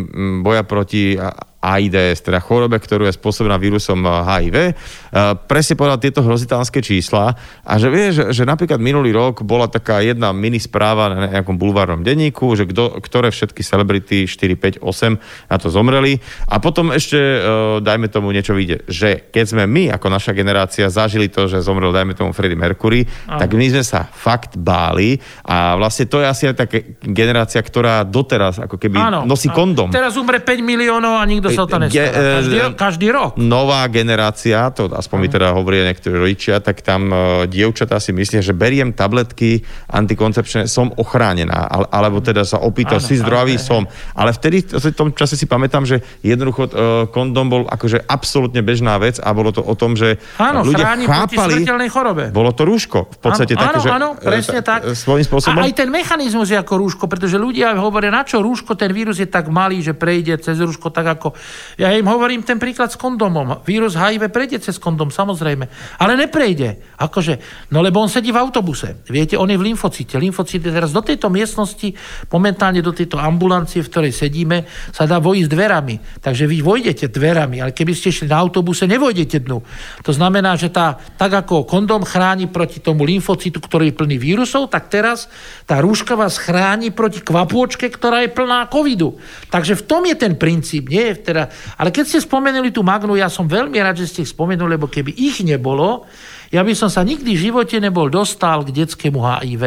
boja 0.42 0.66
proti 0.66 1.14
AIDS, 1.62 2.26
teda 2.26 2.42
chorobe, 2.42 2.82
ktorú 2.82 3.06
je 3.06 3.14
spôsobená 3.14 3.54
vírusom 3.54 4.02
HIV. 4.02 4.56
Eh, 4.66 5.36
presne 5.46 5.78
povedal 5.78 6.02
tieto 6.02 6.26
hrozitánske 6.26 6.82
čísla 6.82 7.38
a 7.62 7.72
že 7.78 7.86
vie, 7.86 8.10
že, 8.10 8.42
napríklad 8.42 8.82
minulý 8.82 9.14
rok 9.14 9.46
bola 9.46 9.70
taká 9.70 10.02
jedna 10.02 10.34
mini 10.34 10.58
správa 10.58 11.06
na 11.14 11.30
nejakom 11.30 11.54
bulvárnom 11.54 12.02
denníku, 12.02 12.58
že 12.58 12.66
kdo, 12.66 12.98
ktoré 12.98 13.30
všetky 13.30 13.62
celebrity 13.62 14.26
4, 14.26 14.82
5, 14.82 14.82
8 14.82 15.52
na 15.52 15.56
to 15.62 15.70
zomreli 15.70 16.18
a 16.50 16.58
potom 16.58 16.90
ešte, 16.90 17.20
eh, 17.20 17.40
dajme 17.78 18.10
tomu 18.10 18.34
niečo 18.34 18.58
vyjde, 18.58 18.82
že 18.90 19.30
keď 19.30 19.44
sme 19.46 19.64
my 19.70 19.94
ako 19.94 20.10
naša 20.10 20.34
generácia 20.34 20.90
zažili 20.90 21.30
to, 21.30 21.46
že 21.46 21.62
zomrel, 21.62 21.94
dajme 21.94 22.18
tomu 22.18 22.34
Freddie 22.34 22.58
Mercury, 22.58 23.06
Aha. 23.30 23.38
tak 23.38 23.54
my 23.54 23.66
sme 23.70 23.84
sa 23.86 24.02
fakt 24.10 24.58
báli 24.58 25.20
a 25.46 25.78
vlastne 25.78 26.10
to 26.10 26.18
je 26.18 26.26
asi 26.26 26.50
aj 26.50 26.56
taká 26.58 26.82
generácia, 27.06 27.62
ktorá 27.62 28.02
doteraz 28.02 28.64
ako 28.64 28.80
keby 28.80 28.98
áno, 28.98 29.20
nosí 29.28 29.52
kondom. 29.52 29.92
Teraz 29.92 30.18
umre 30.18 30.42
5 30.42 30.64
miliónov 30.64 31.20
a 31.20 31.24
nikto 31.28 31.51
sa 31.52 31.64
to 31.68 31.76
nestará. 31.78 32.40
Každý, 32.40 32.56
každý 32.74 33.06
rok. 33.12 33.36
Nová 33.36 33.84
generácia, 33.92 34.68
to 34.72 34.88
aspoň 34.90 35.16
mi 35.20 35.28
teda 35.28 35.52
hovoria 35.52 35.86
niektorí 35.88 36.16
rodičia, 36.16 36.58
tak 36.64 36.80
tam 36.80 37.12
uh, 37.12 37.44
dievčatá 37.46 38.00
si 38.00 38.10
myslia, 38.16 38.40
že 38.40 38.56
beriem 38.56 38.90
tabletky 38.96 39.62
antikoncepčné, 39.92 40.66
som 40.66 40.90
ochránená, 40.96 41.68
ale, 41.68 41.86
alebo 41.92 42.18
teda 42.24 42.42
sa 42.42 42.60
opýtal, 42.60 42.98
si 42.98 43.20
zdravý, 43.20 43.60
som. 43.60 43.84
Ale 44.16 44.32
vtedy, 44.32 44.64
v 44.64 44.92
tom 44.96 45.12
čase 45.12 45.36
si 45.36 45.44
pamätám, 45.44 45.84
že 45.84 46.00
jednoducho 46.24 46.62
uh, 46.68 46.70
kondom 47.12 47.46
bol 47.48 47.62
akože 47.68 48.08
absolútne 48.08 48.64
bežná 48.64 48.96
vec 48.96 49.20
a 49.20 49.28
bolo 49.36 49.52
to 49.52 49.60
o 49.60 49.74
tom, 49.76 49.94
že 49.94 50.16
áno, 50.40 50.64
ľudia 50.64 50.96
chápali, 51.04 51.64
chorobe. 51.92 52.24
Bolo 52.32 52.56
to 52.56 52.64
rúško 52.64 53.12
v 53.12 53.18
podstate. 53.20 53.52
Áno, 53.54 53.62
také, 53.62 53.76
áno, 53.76 53.82
že, 53.82 53.90
áno, 53.90 54.08
presne 54.16 54.60
e, 54.60 54.64
tak. 54.64 54.80
Svojím 54.96 55.24
spôsobom. 55.28 55.60
A 55.60 55.68
aj 55.68 55.74
ten 55.76 55.88
mechanizmus 55.92 56.48
je 56.48 56.56
ako 56.56 56.74
rúško, 56.80 57.04
pretože 57.10 57.36
ľudia 57.36 57.76
hovoria, 57.76 58.08
na 58.08 58.24
čo 58.24 58.40
rúško, 58.40 58.78
ten 58.78 58.90
vírus 58.94 59.20
je 59.20 59.28
tak 59.28 59.52
malý, 59.52 59.84
že 59.84 59.92
prejde 59.92 60.38
cez 60.40 60.56
rúško 60.60 60.88
tak 60.94 61.18
ako... 61.18 61.34
Ja 61.80 61.92
im 61.96 62.06
hovorím 62.06 62.44
ten 62.44 62.60
príklad 62.60 62.92
s 62.92 63.00
kondomom. 63.00 63.64
Vírus 63.64 63.96
HIV 63.96 64.28
prejde 64.28 64.60
cez 64.60 64.76
kondom, 64.76 65.08
samozrejme. 65.08 65.64
Ale 65.98 66.14
neprejde. 66.14 66.96
Akože, 67.00 67.66
no 67.72 67.80
lebo 67.80 67.98
on 67.98 68.12
sedí 68.12 68.30
v 68.30 68.40
autobuse. 68.40 69.02
Viete, 69.08 69.40
on 69.40 69.48
je 69.48 69.58
v 69.58 69.72
lymfocite. 69.72 70.20
Lymfocite 70.20 70.68
teraz 70.68 70.92
do 70.92 71.00
tejto 71.00 71.32
miestnosti, 71.32 71.94
momentálne 72.28 72.84
do 72.84 72.92
tejto 72.92 73.16
ambulancie, 73.16 73.82
v 73.82 73.90
ktorej 73.90 74.12
sedíme, 74.12 74.68
sa 74.92 75.08
dá 75.08 75.18
vojsť 75.18 75.48
dverami. 75.48 75.94
Takže 76.20 76.44
vy 76.46 76.58
vojdete 76.60 77.08
dverami, 77.08 77.64
ale 77.64 77.72
keby 77.72 77.92
ste 77.96 78.12
šli 78.12 78.28
na 78.28 78.38
autobuse, 78.38 78.84
nevojdete 78.86 79.42
dnu. 79.42 79.58
To 80.06 80.12
znamená, 80.12 80.54
že 80.54 80.68
tá, 80.68 81.00
tak 81.16 81.32
ako 81.46 81.64
kondom 81.64 82.04
chráni 82.04 82.46
proti 82.46 82.78
tomu 82.78 83.08
lymfocitu, 83.08 83.58
ktorý 83.58 83.90
je 83.90 83.98
plný 83.98 84.16
vírusov, 84.20 84.68
tak 84.68 84.92
teraz 84.92 85.26
tá 85.64 85.80
rúška 85.80 86.14
vás 86.14 86.36
chráni 86.36 86.92
proti 86.92 87.24
kvapôčke, 87.24 87.88
ktorá 87.88 88.22
je 88.22 88.30
plná 88.30 88.68
covidu. 88.68 89.16
Takže 89.48 89.78
v 89.78 89.86
tom 89.88 90.02
je 90.04 90.16
ten 90.16 90.34
princíp. 90.36 90.92
Nie 90.92 91.14
je 91.14 91.31
teda... 91.32 91.48
Ale 91.80 91.88
keď 91.88 92.04
ste 92.04 92.20
spomenuli 92.20 92.68
tú 92.68 92.84
Magnu, 92.84 93.16
ja 93.16 93.32
som 93.32 93.48
veľmi 93.48 93.80
rád, 93.80 94.04
že 94.04 94.12
ste 94.12 94.20
ich 94.22 94.30
spomenuli, 94.30 94.76
lebo 94.76 94.92
keby 94.92 95.16
ich 95.16 95.40
nebolo, 95.40 96.04
ja 96.52 96.60
by 96.60 96.76
som 96.76 96.92
sa 96.92 97.00
nikdy 97.00 97.32
v 97.32 97.44
živote 97.48 97.80
nebol 97.80 98.12
dostal 98.12 98.60
k 98.68 98.76
detskému 98.76 99.16
HIV. 99.16 99.64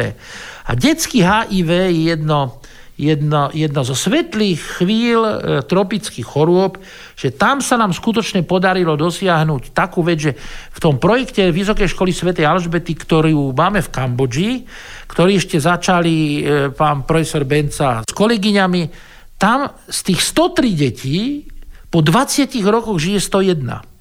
A 0.66 0.70
detský 0.78 1.26
HIV 1.26 1.70
je 1.90 2.14
jedno, 2.14 2.62
jedno, 2.94 3.50
jedno 3.50 3.82
zo 3.82 3.98
svetlých 3.98 4.80
chvíľ 4.80 5.20
e, 5.26 5.34
tropických 5.66 6.22
chorôb, 6.22 6.78
že 7.18 7.34
tam 7.34 7.58
sa 7.58 7.74
nám 7.74 7.90
skutočne 7.90 8.46
podarilo 8.46 8.94
dosiahnuť 8.94 9.74
takú 9.74 10.06
vec, 10.06 10.30
že 10.30 10.32
v 10.70 10.78
tom 10.78 11.02
projekte 11.02 11.50
Vysokej 11.50 11.90
školy 11.90 12.14
Sv. 12.14 12.32
Alžbety, 12.38 12.94
ktorú 12.94 13.50
máme 13.50 13.82
v 13.82 13.92
Kambodži, 13.92 14.52
ktorý 15.10 15.42
ešte 15.42 15.58
začali 15.58 16.14
e, 16.14 16.40
pán 16.70 17.02
profesor 17.02 17.42
Benca 17.42 18.06
s 18.06 18.14
kolegyňami, 18.14 18.82
tam 19.36 19.68
z 19.90 19.98
tých 20.06 20.20
103 20.22 20.72
detí 20.86 21.18
po 21.96 22.04
20 22.04 22.52
rokoch 22.68 23.00
žije 23.00 23.24
101. 23.24 23.96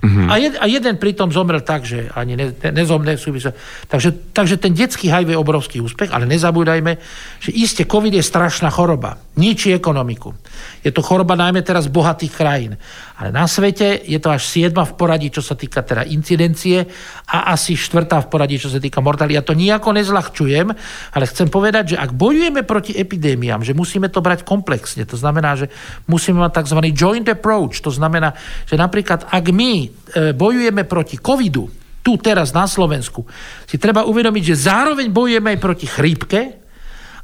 Mm-hmm. 0.00 0.28
A, 0.28 0.34
jed, 0.40 0.54
a 0.56 0.64
jeden 0.64 0.96
pritom 0.96 1.28
zomrel 1.28 1.60
tak, 1.60 1.84
že 1.84 2.08
ani 2.16 2.32
ne, 2.32 2.48
ne, 2.48 2.70
nezomne 2.72 3.20
súvisel. 3.20 3.52
Takže, 3.92 4.32
takže 4.32 4.56
ten 4.56 4.72
detský 4.72 5.12
HIV 5.12 5.36
je 5.36 5.40
obrovský 5.40 5.84
úspech, 5.84 6.16
ale 6.16 6.24
nezabúdajme, 6.24 6.96
že 7.40 7.50
iste 7.52 7.84
COVID 7.84 8.16
je 8.16 8.24
strašná 8.24 8.72
choroba. 8.72 9.20
Ničí 9.36 9.68
ekonomiku. 9.76 10.32
Je 10.80 10.96
to 10.96 11.04
choroba 11.04 11.36
najmä 11.36 11.60
teraz 11.60 11.92
bohatých 11.92 12.32
krajín. 12.32 12.80
Ale 13.16 13.32
na 13.32 13.48
svete 13.48 14.04
je 14.04 14.20
to 14.20 14.28
až 14.28 14.44
7 14.44 14.76
v 14.76 14.92
poradí, 14.92 15.32
čo 15.32 15.40
sa 15.40 15.56
týka 15.56 15.80
teda 15.80 16.04
incidencie 16.04 16.84
a 17.32 17.48
asi 17.56 17.72
4 17.72 18.04
v 18.04 18.28
poradí, 18.28 18.60
čo 18.60 18.68
sa 18.68 18.76
týka 18.76 19.00
mortality. 19.00 19.40
Ja 19.40 19.46
to 19.46 19.56
nejako 19.56 19.96
nezľahčujem, 19.96 20.68
ale 21.16 21.24
chcem 21.24 21.48
povedať, 21.48 21.96
že 21.96 22.00
ak 22.00 22.12
bojujeme 22.12 22.60
proti 22.68 22.92
epidémiám, 22.92 23.64
že 23.64 23.72
musíme 23.72 24.12
to 24.12 24.20
brať 24.20 24.44
komplexne. 24.44 25.08
To 25.08 25.16
znamená, 25.16 25.56
že 25.56 25.72
musíme 26.04 26.44
mať 26.44 26.60
tzv. 26.60 26.78
joint 26.92 27.24
approach. 27.32 27.80
To 27.80 27.88
znamená, 27.88 28.36
že 28.68 28.76
napríklad 28.76 29.24
ak 29.32 29.44
my 29.48 29.72
e, 29.80 29.88
bojujeme 30.36 30.84
proti 30.84 31.16
covidu, 31.16 31.72
tu 32.04 32.20
teraz 32.20 32.52
na 32.52 32.68
Slovensku, 32.68 33.24
si 33.64 33.80
treba 33.80 34.04
uvedomiť, 34.04 34.42
že 34.44 34.68
zároveň 34.68 35.08
bojujeme 35.08 35.56
aj 35.56 35.58
proti 35.58 35.88
chrípke, 35.88 36.65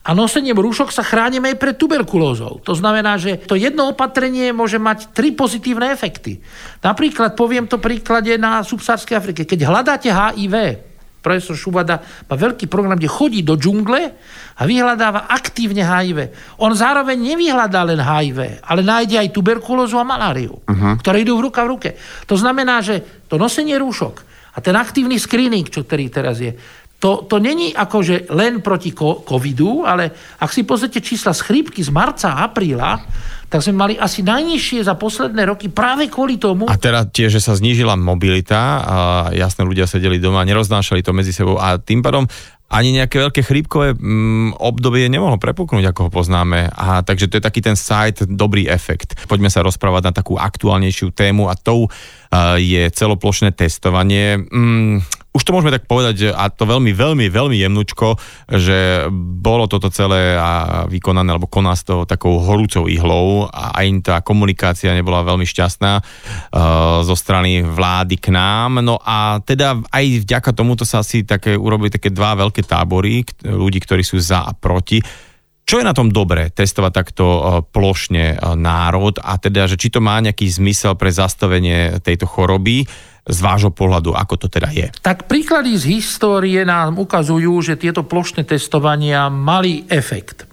a 0.03 0.11
nosením 0.19 0.59
rúšok 0.59 0.91
sa 0.91 1.07
chránime 1.07 1.55
aj 1.55 1.57
pred 1.63 1.77
tuberkulózou. 1.79 2.59
To 2.67 2.75
znamená, 2.75 3.23
že 3.23 3.39
to 3.39 3.55
jedno 3.55 3.95
opatrenie 3.95 4.51
môže 4.51 4.83
mať 4.83 5.15
tri 5.15 5.31
pozitívne 5.31 5.95
efekty. 5.95 6.43
Napríklad, 6.83 7.39
poviem 7.39 7.71
to 7.71 7.79
príklade 7.79 8.35
na 8.35 8.67
subsárskej 8.67 9.15
Afrike. 9.15 9.47
Keď 9.47 9.63
hľadáte 9.63 10.11
HIV, 10.11 10.55
profesor 11.23 11.55
Šubada 11.55 12.03
má 12.27 12.35
veľký 12.35 12.67
program, 12.67 12.99
kde 12.99 13.07
chodí 13.07 13.47
do 13.47 13.55
džungle 13.55 14.01
a 14.59 14.63
vyhľadáva 14.67 15.31
aktívne 15.31 15.87
HIV. 15.87 16.35
On 16.59 16.75
zároveň 16.75 17.15
nevyhľadá 17.23 17.87
len 17.87 18.03
HIV, 18.03 18.67
ale 18.67 18.83
nájde 18.83 19.23
aj 19.23 19.31
tuberkulózu 19.31 20.03
a 20.03 20.05
maláriu, 20.05 20.59
uh-huh. 20.59 20.99
ktoré 20.99 21.23
idú 21.23 21.39
v 21.39 21.47
ruka 21.47 21.63
v 21.63 21.79
ruke. 21.79 21.91
To 22.27 22.35
znamená, 22.35 22.83
že 22.83 23.23
to 23.31 23.39
nosenie 23.39 23.79
rúšok 23.79 24.35
a 24.53 24.59
ten 24.61 24.77
aktívny 24.77 25.17
screening, 25.17 25.65
čo 25.71 25.87
ktorý 25.87 26.13
teraz 26.13 26.43
je, 26.43 26.53
to, 27.03 27.27
to 27.27 27.43
není 27.43 27.75
akože 27.75 28.31
len 28.31 28.63
proti 28.63 28.95
covidu, 28.95 29.83
ale 29.83 30.15
ak 30.39 30.55
si 30.55 30.63
pozrite 30.63 31.03
čísla 31.03 31.35
z 31.35 31.43
chrípky 31.43 31.83
z 31.83 31.91
marca 31.91 32.31
a 32.31 32.47
apríla, 32.47 33.03
tak 33.51 33.59
sme 33.59 33.75
mali 33.75 33.95
asi 33.99 34.23
najnižšie 34.23 34.87
za 34.87 34.95
posledné 34.95 35.43
roky 35.51 35.67
práve 35.67 36.07
kvôli 36.07 36.39
tomu. 36.39 36.71
A 36.71 36.79
teda 36.79 37.05
tiež, 37.05 37.37
že 37.37 37.43
sa 37.43 37.59
znížila 37.59 37.99
mobilita 37.99 38.81
a 38.81 38.97
jasné 39.35 39.67
ľudia 39.67 39.91
sedeli 39.91 40.23
doma, 40.23 40.47
neroznášali 40.47 41.03
to 41.03 41.11
medzi 41.11 41.35
sebou 41.35 41.59
a 41.59 41.77
tým 41.77 42.07
pádom 42.07 42.25
ani 42.73 42.97
nejaké 42.97 43.21
veľké 43.21 43.45
chrípkové 43.45 43.93
mm, 43.93 44.57
obdobie 44.57 45.05
nemohlo 45.13 45.37
prepuknúť, 45.37 45.93
ako 45.93 46.09
ho 46.09 46.11
poznáme. 46.11 46.73
A 46.73 47.05
takže 47.05 47.29
to 47.29 47.37
je 47.37 47.45
taký 47.45 47.61
ten 47.61 47.77
site 47.77 48.25
dobrý 48.25 48.65
efekt. 48.65 49.13
Poďme 49.29 49.53
sa 49.53 49.61
rozprávať 49.61 50.03
na 50.09 50.13
takú 50.17 50.41
aktuálnejšiu 50.41 51.13
tému 51.13 51.53
a 51.53 51.55
tou 51.59 51.85
uh, 51.85 52.57
je 52.57 52.89
celoplošné 52.89 53.53
testovanie. 53.53 54.41
Mm, 54.49 55.05
už 55.33 55.43
to 55.49 55.55
môžeme 55.57 55.73
tak 55.73 55.89
povedať, 55.89 56.37
a 56.37 56.53
to 56.53 56.69
veľmi, 56.69 56.93
veľmi, 56.93 57.27
veľmi 57.33 57.57
jemnučko, 57.57 58.21
že 58.53 59.09
bolo 59.13 59.65
toto 59.65 59.89
celé 59.89 60.37
a 60.37 60.85
vykonané, 60.85 61.33
alebo 61.33 61.49
koná 61.49 61.73
s 61.73 61.89
to 61.89 62.05
takou 62.05 62.37
horúcou 62.37 62.85
ihlou 62.85 63.49
a 63.49 63.73
aj 63.81 63.87
tá 64.05 64.17
komunikácia 64.21 64.93
nebola 64.93 65.25
veľmi 65.25 65.49
šťastná 65.49 65.93
uh, 65.97 66.05
zo 67.01 67.17
strany 67.17 67.65
vlády 67.65 68.21
k 68.21 68.29
nám. 68.29 68.85
No 68.85 69.01
a 69.01 69.41
teda 69.41 69.81
aj 69.89 70.29
vďaka 70.29 70.53
tomuto 70.53 70.85
sa 70.85 71.01
asi 71.01 71.25
také 71.25 71.57
urobili 71.57 71.89
také 71.89 72.13
dva 72.13 72.37
veľké 72.37 72.69
tábory 72.69 73.25
ľudí, 73.49 73.81
ktorí 73.81 74.05
sú 74.05 74.21
za 74.21 74.45
a 74.45 74.53
proti. 74.53 75.01
Čo 75.65 75.81
je 75.81 75.89
na 75.89 75.97
tom 75.97 76.13
dobré 76.13 76.53
testovať 76.53 76.93
takto 76.93 77.25
uh, 77.25 77.41
plošne 77.65 78.37
uh, 78.37 78.53
národ 78.53 79.17
a 79.17 79.41
teda, 79.41 79.65
že 79.65 79.81
či 79.81 79.89
to 79.89 80.05
má 80.05 80.21
nejaký 80.21 80.45
zmysel 80.45 80.93
pre 80.93 81.09
zastavenie 81.09 82.05
tejto 82.05 82.29
choroby, 82.29 82.85
z 83.23 83.39
vášho 83.39 83.71
pohľadu, 83.71 84.19
ako 84.19 84.35
to 84.35 84.47
teda 84.51 84.75
je? 84.75 84.91
Tak 84.99 85.31
príklady 85.31 85.79
z 85.79 85.99
histórie 85.99 86.67
nám 86.67 86.99
ukazujú, 86.99 87.55
že 87.63 87.79
tieto 87.79 88.03
plošné 88.03 88.43
testovania 88.43 89.31
mali 89.31 89.87
efekt. 89.87 90.47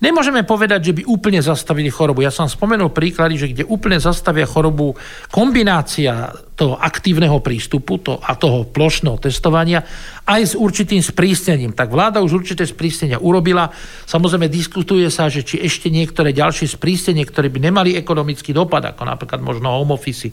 Nemôžeme 0.00 0.48
povedať, 0.48 0.80
že 0.90 0.96
by 0.96 1.02
úplne 1.04 1.44
zastavili 1.44 1.92
chorobu. 1.92 2.24
Ja 2.24 2.32
som 2.32 2.48
spomenul 2.48 2.88
príklady, 2.88 3.36
že 3.36 3.52
kde 3.52 3.68
úplne 3.68 4.00
zastavia 4.00 4.48
chorobu 4.48 4.96
kombinácia 5.28 6.32
toho 6.56 6.80
aktívneho 6.80 7.36
prístupu 7.44 8.00
to, 8.00 8.16
a 8.16 8.32
toho 8.32 8.64
plošného 8.64 9.20
testovania 9.20 9.84
aj 10.24 10.40
s 10.40 10.54
určitým 10.56 11.04
sprísnením. 11.04 11.76
Tak 11.76 11.92
vláda 11.92 12.24
už 12.24 12.40
určité 12.40 12.64
sprísnenia 12.64 13.20
urobila. 13.20 13.68
Samozrejme 14.08 14.48
diskutuje 14.48 15.04
sa, 15.12 15.28
že 15.28 15.44
či 15.44 15.60
ešte 15.60 15.92
niektoré 15.92 16.32
ďalšie 16.32 16.80
sprísnenie, 16.80 17.28
ktoré 17.28 17.52
by 17.52 17.68
nemali 17.68 18.00
ekonomický 18.00 18.56
dopad, 18.56 18.88
ako 18.88 19.04
napríklad 19.04 19.44
možno 19.44 19.68
home 19.68 20.00
office, 20.00 20.32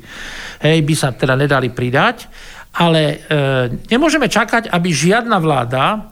hej, 0.63 0.79
by 0.79 0.93
sa 0.95 1.11
teda 1.11 1.35
nedali 1.35 1.75
pridať. 1.75 2.31
Ale 2.79 3.01
e, 3.03 3.15
nemôžeme 3.91 4.31
čakať, 4.31 4.71
aby 4.71 4.95
žiadna 4.95 5.43
vláda 5.43 6.07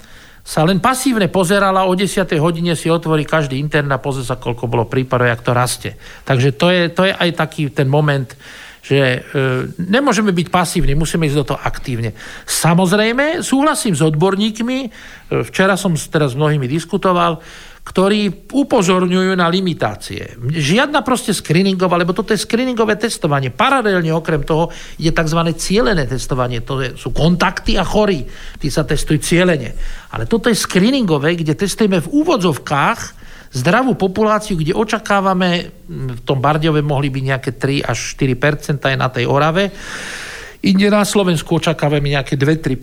sa 0.46 0.62
len 0.62 0.78
pasívne 0.78 1.26
pozerala, 1.26 1.90
o 1.90 1.98
10. 1.98 2.22
hodine 2.38 2.78
si 2.78 2.86
otvorí 2.86 3.26
každý 3.26 3.58
intern 3.58 3.90
a 3.90 3.98
pozrie 3.98 4.22
sa, 4.22 4.38
koľko 4.38 4.70
bolo 4.70 4.86
prípadov, 4.86 5.26
jak 5.26 5.42
to 5.42 5.58
rastie. 5.58 5.92
Takže 6.22 6.54
to 6.54 6.70
je, 6.70 6.82
to 6.94 7.02
je 7.10 7.14
aj 7.18 7.30
taký 7.34 7.74
ten 7.74 7.90
moment, 7.90 8.30
že 8.86 9.02
e, 9.02 9.20
nemôžeme 9.82 10.30
byť 10.30 10.48
pasívni, 10.54 10.94
musíme 10.94 11.26
ísť 11.26 11.40
do 11.42 11.48
toho 11.50 11.60
aktívne. 11.66 12.14
Samozrejme, 12.46 13.42
súhlasím 13.42 13.98
s 13.98 14.06
odborníkmi, 14.06 14.78
e, 14.86 14.90
včera 15.50 15.74
som 15.74 15.98
teraz 15.98 16.38
s 16.38 16.40
mnohými 16.40 16.70
diskutoval, 16.70 17.42
ktorí 17.86 18.50
upozorňujú 18.50 19.38
na 19.38 19.46
limitácie. 19.46 20.42
Žiadna 20.42 21.06
proste 21.06 21.38
screeningová, 21.38 22.02
lebo 22.02 22.18
toto 22.18 22.34
je 22.34 22.42
screeningové 22.42 22.98
testovanie. 22.98 23.54
Paralelne 23.54 24.10
okrem 24.10 24.42
toho 24.42 24.74
je 24.98 25.14
tzv. 25.14 25.40
cielené 25.54 26.10
testovanie. 26.10 26.66
To 26.66 26.82
je, 26.82 26.98
sú 26.98 27.14
kontakty 27.14 27.78
a 27.78 27.86
chorí. 27.86 28.26
Tí 28.58 28.74
sa 28.74 28.90
testujú 28.90 29.22
cieľene. 29.22 29.78
Ale 30.18 30.26
toto 30.26 30.50
je 30.50 30.58
screeningové, 30.58 31.38
kde 31.38 31.54
testujeme 31.54 32.02
v 32.02 32.26
úvodzovkách 32.26 33.00
zdravú 33.54 33.94
populáciu, 33.94 34.58
kde 34.58 34.74
očakávame, 34.74 35.72
v 35.88 36.22
tom 36.26 36.42
Bardiove 36.42 36.82
mohli 36.82 37.14
byť 37.14 37.24
nejaké 37.24 37.52
3 37.56 37.86
až 37.86 38.18
4 38.18 38.82
aj 38.82 38.96
na 38.98 39.08
tej 39.14 39.30
Orave. 39.30 39.70
Inde 40.66 40.90
na 40.90 41.06
Slovensku 41.06 41.62
očakávame 41.62 42.18
nejaké 42.18 42.34
2-3 42.34 42.82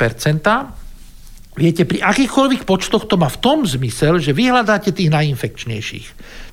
Viete, 1.53 1.85
pri 1.85 2.01
akýchkoľvek 2.01 2.65
počtoch 2.65 3.05
to 3.05 3.21
má 3.21 3.29
v 3.29 3.41
tom 3.45 3.69
zmysel, 3.69 4.17
že 4.17 4.33
vyhľadáte 4.33 4.89
tých 4.89 5.13
najinfekčnejších. 5.13 6.07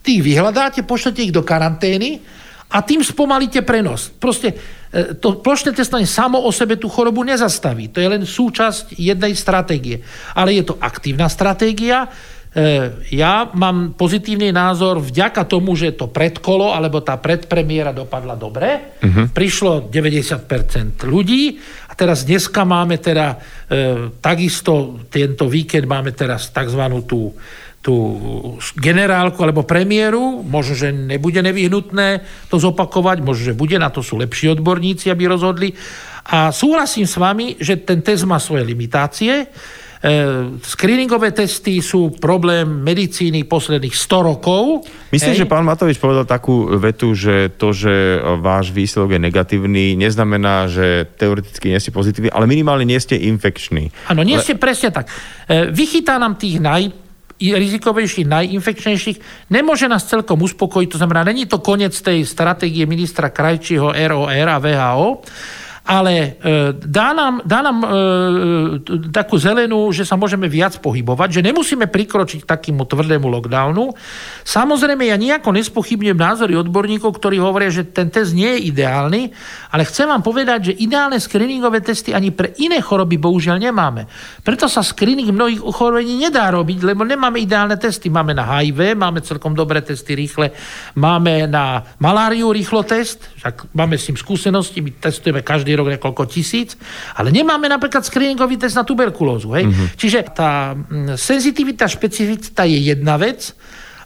Tých 0.04 0.20
vyhľadáte, 0.20 0.84
pošlete 0.84 1.24
ich 1.24 1.32
do 1.32 1.40
karantény 1.40 2.20
a 2.70 2.84
tým 2.84 3.00
spomalíte 3.00 3.64
prenos. 3.64 4.12
Proste 4.12 4.60
e, 4.92 5.16
to 5.16 5.40
plošné 5.40 5.72
testovanie 5.72 6.04
samo 6.04 6.44
o 6.44 6.52
sebe 6.52 6.76
tú 6.76 6.92
chorobu 6.92 7.24
nezastaví. 7.24 7.88
To 7.96 8.04
je 8.04 8.12
len 8.12 8.24
súčasť 8.28 9.00
jednej 9.00 9.34
stratégie. 9.40 10.04
Ale 10.36 10.60
je 10.60 10.68
to 10.68 10.76
aktívna 10.84 11.32
stratégia. 11.32 12.12
E, 12.50 13.06
ja 13.14 13.46
mám 13.54 13.94
pozitívny 13.94 14.50
názor 14.50 14.98
vďaka 14.98 15.46
tomu, 15.46 15.78
že 15.78 15.94
to 15.94 16.10
predkolo 16.10 16.74
alebo 16.74 17.06
tá 17.06 17.22
predpremiéra 17.22 17.94
dopadla 17.94 18.34
dobre. 18.34 18.98
Uh-huh. 19.06 19.30
Prišlo 19.30 19.86
90% 19.86 21.06
ľudí 21.06 21.62
a 21.90 21.94
teraz 21.94 22.26
dneska 22.26 22.66
máme 22.66 22.98
teda 22.98 23.28
e, 23.34 23.38
takisto 24.18 25.06
tento 25.14 25.46
víkend 25.46 25.86
máme 25.86 26.10
teraz 26.18 26.50
tzv. 26.50 26.82
tú 27.06 27.38
tú 27.80 27.96
generálku 28.76 29.40
alebo 29.40 29.64
premiéru, 29.64 30.44
možno, 30.44 30.76
že 30.76 30.92
nebude 30.92 31.40
nevyhnutné 31.40 32.28
to 32.52 32.60
zopakovať, 32.60 33.24
možno, 33.24 33.44
že 33.52 33.56
bude, 33.56 33.80
na 33.80 33.88
to 33.88 34.04
sú 34.04 34.20
lepší 34.20 34.52
odborníci, 34.52 35.08
aby 35.08 35.32
rozhodli. 35.32 35.72
A 36.28 36.52
súhlasím 36.52 37.08
s 37.08 37.16
vami, 37.16 37.56
že 37.56 37.80
ten 37.80 38.04
test 38.04 38.28
má 38.28 38.36
svoje 38.36 38.68
limitácie. 38.68 39.48
E, 40.00 40.56
screeningové 40.64 41.36
testy 41.36 41.84
sú 41.84 42.16
problém 42.24 42.64
medicíny 42.64 43.44
posledných 43.44 43.92
100 43.92 44.30
rokov. 44.32 44.88
Myslím, 45.12 45.36
Hej. 45.36 45.40
že 45.44 45.52
pán 45.52 45.68
Matovič 45.68 46.00
povedal 46.00 46.24
takú 46.24 46.72
vetu, 46.80 47.12
že 47.12 47.52
to, 47.60 47.76
že 47.76 48.24
váš 48.40 48.72
výsledok 48.72 49.20
je 49.20 49.26
negatívny, 49.28 50.00
neznamená, 50.00 50.72
že 50.72 51.04
teoreticky 51.20 51.68
nie 51.68 51.84
ste 51.84 51.92
pozitívni, 51.92 52.32
ale 52.32 52.48
minimálne 52.48 52.88
nie 52.88 52.96
ste 52.96 53.20
infekční. 53.20 53.92
Áno, 54.08 54.24
nie 54.24 54.40
ste 54.40 54.56
presne 54.56 54.96
tak. 54.96 55.12
E, 55.52 55.68
vychytá 55.68 56.16
nám 56.16 56.40
tých 56.40 56.64
naj 56.64 56.96
rizikovejších, 57.40 58.28
najinfekčnejších, 58.28 59.48
nemôže 59.52 59.88
nás 59.88 60.04
celkom 60.04 60.44
uspokojiť. 60.44 60.96
To 60.96 61.00
znamená, 61.00 61.24
není 61.24 61.48
to 61.48 61.64
koniec 61.64 61.96
tej 61.96 62.28
stratégie 62.28 62.84
ministra 62.84 63.32
Krajčího 63.32 63.96
ROR 63.96 64.48
a 64.48 64.60
VHO, 64.60 65.24
ale 65.90 66.14
e, 66.14 66.30
dá 66.86 67.18
nám, 67.18 67.42
dá 67.42 67.66
nám 67.66 67.78
e, 67.82 67.88
takú 69.10 69.42
zelenú, 69.42 69.90
že 69.90 70.06
sa 70.06 70.14
môžeme 70.14 70.46
viac 70.46 70.78
pohybovať, 70.78 71.42
že 71.42 71.46
nemusíme 71.50 71.90
prikročiť 71.90 72.46
takému 72.46 72.86
tvrdému 72.86 73.26
lockdownu. 73.26 73.98
Samozrejme, 74.46 75.10
ja 75.10 75.18
nejako 75.18 75.50
nespochybňujem 75.50 76.14
názory 76.14 76.54
odborníkov, 76.62 77.10
ktorí 77.18 77.42
hovoria, 77.42 77.74
že 77.74 77.90
ten 77.90 78.14
test 78.14 78.38
nie 78.38 78.54
je 78.54 78.70
ideálny, 78.70 79.34
ale 79.74 79.82
chcem 79.90 80.06
vám 80.06 80.22
povedať, 80.22 80.70
že 80.70 80.78
ideálne 80.78 81.18
screeningové 81.18 81.82
testy 81.82 82.14
ani 82.14 82.30
pre 82.30 82.54
iné 82.62 82.86
choroby 82.86 83.18
bohužiaľ 83.18 83.58
nemáme. 83.58 84.06
Preto 84.46 84.70
sa 84.70 84.86
screening 84.86 85.34
mnohých 85.34 85.66
ochorení 85.66 86.22
nedá 86.22 86.54
robiť, 86.54 86.86
lebo 86.86 87.02
nemáme 87.02 87.42
ideálne 87.42 87.82
testy. 87.82 88.14
Máme 88.14 88.38
na 88.38 88.46
HIV, 88.46 88.94
máme 88.94 89.26
celkom 89.26 89.58
dobré 89.58 89.82
testy 89.82 90.14
rýchle, 90.14 90.54
máme 90.94 91.50
na 91.50 91.82
maláriu 91.98 92.54
rýchlo 92.54 92.86
test, 92.86 93.26
však 93.42 93.74
máme 93.74 93.98
s 93.98 94.14
tým 94.14 94.18
skúsenosti, 94.22 94.86
my 94.86 94.94
testujeme 95.02 95.42
každý 95.42 95.79
rok 95.80 95.96
niekoľko 95.96 96.24
tisíc, 96.28 96.76
ale 97.16 97.32
nemáme 97.32 97.72
napríklad 97.72 98.04
screeningový 98.04 98.60
test 98.60 98.76
na 98.76 98.84
tuberkulózu. 98.84 99.56
Hej? 99.56 99.66
Mm-hmm. 99.72 99.88
Čiže 99.96 100.20
tá 100.36 100.76
mm, 100.76 101.16
senzitivita, 101.16 101.88
špecificita 101.88 102.68
je 102.68 102.92
jedna 102.92 103.16
vec, 103.16 103.56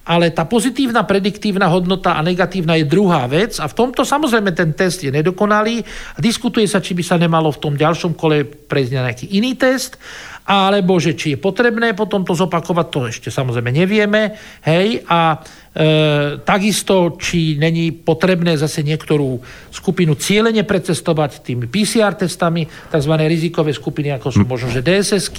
ale 0.04 0.36
tá 0.36 0.44
pozitívna 0.44 1.08
prediktívna 1.08 1.72
hodnota 1.72 2.20
a 2.20 2.22
negatívna 2.22 2.76
je 2.76 2.92
druhá 2.92 3.24
vec 3.32 3.56
a 3.64 3.72
v 3.72 3.78
tomto 3.78 4.04
samozrejme 4.04 4.52
ten 4.52 4.76
test 4.76 5.00
je 5.00 5.08
nedokonalý 5.08 5.80
a 6.16 6.18
diskutuje 6.20 6.68
sa, 6.68 6.84
či 6.84 6.92
by 6.92 7.04
sa 7.08 7.16
nemalo 7.16 7.48
v 7.56 7.62
tom 7.64 7.74
ďalšom 7.80 8.12
kole 8.20 8.44
prejsť 8.44 8.92
na 8.92 9.08
nejaký 9.08 9.26
iný 9.32 9.56
test 9.56 9.96
alebo 10.44 11.00
že 11.00 11.16
či 11.16 11.36
je 11.36 11.40
potrebné 11.40 11.96
potom 11.96 12.28
to 12.28 12.36
zopakovať, 12.36 12.88
to 12.92 13.00
ešte 13.08 13.30
samozrejme 13.32 13.72
nevieme, 13.72 14.36
hej, 14.68 15.08
a 15.08 15.40
takisto, 16.46 17.18
či 17.18 17.58
není 17.58 17.90
potrebné 17.90 18.54
zase 18.62 18.86
niektorú 18.86 19.42
skupinu 19.74 20.14
cieľene 20.14 20.62
precestovať 20.62 21.42
tými 21.42 21.66
PCR 21.66 22.14
testami, 22.14 22.70
tzv. 22.70 23.14
rizikové 23.26 23.74
skupiny, 23.74 24.14
ako 24.14 24.30
sú 24.30 24.46
možno, 24.46 24.70
že 24.70 24.86
dss 24.86 25.34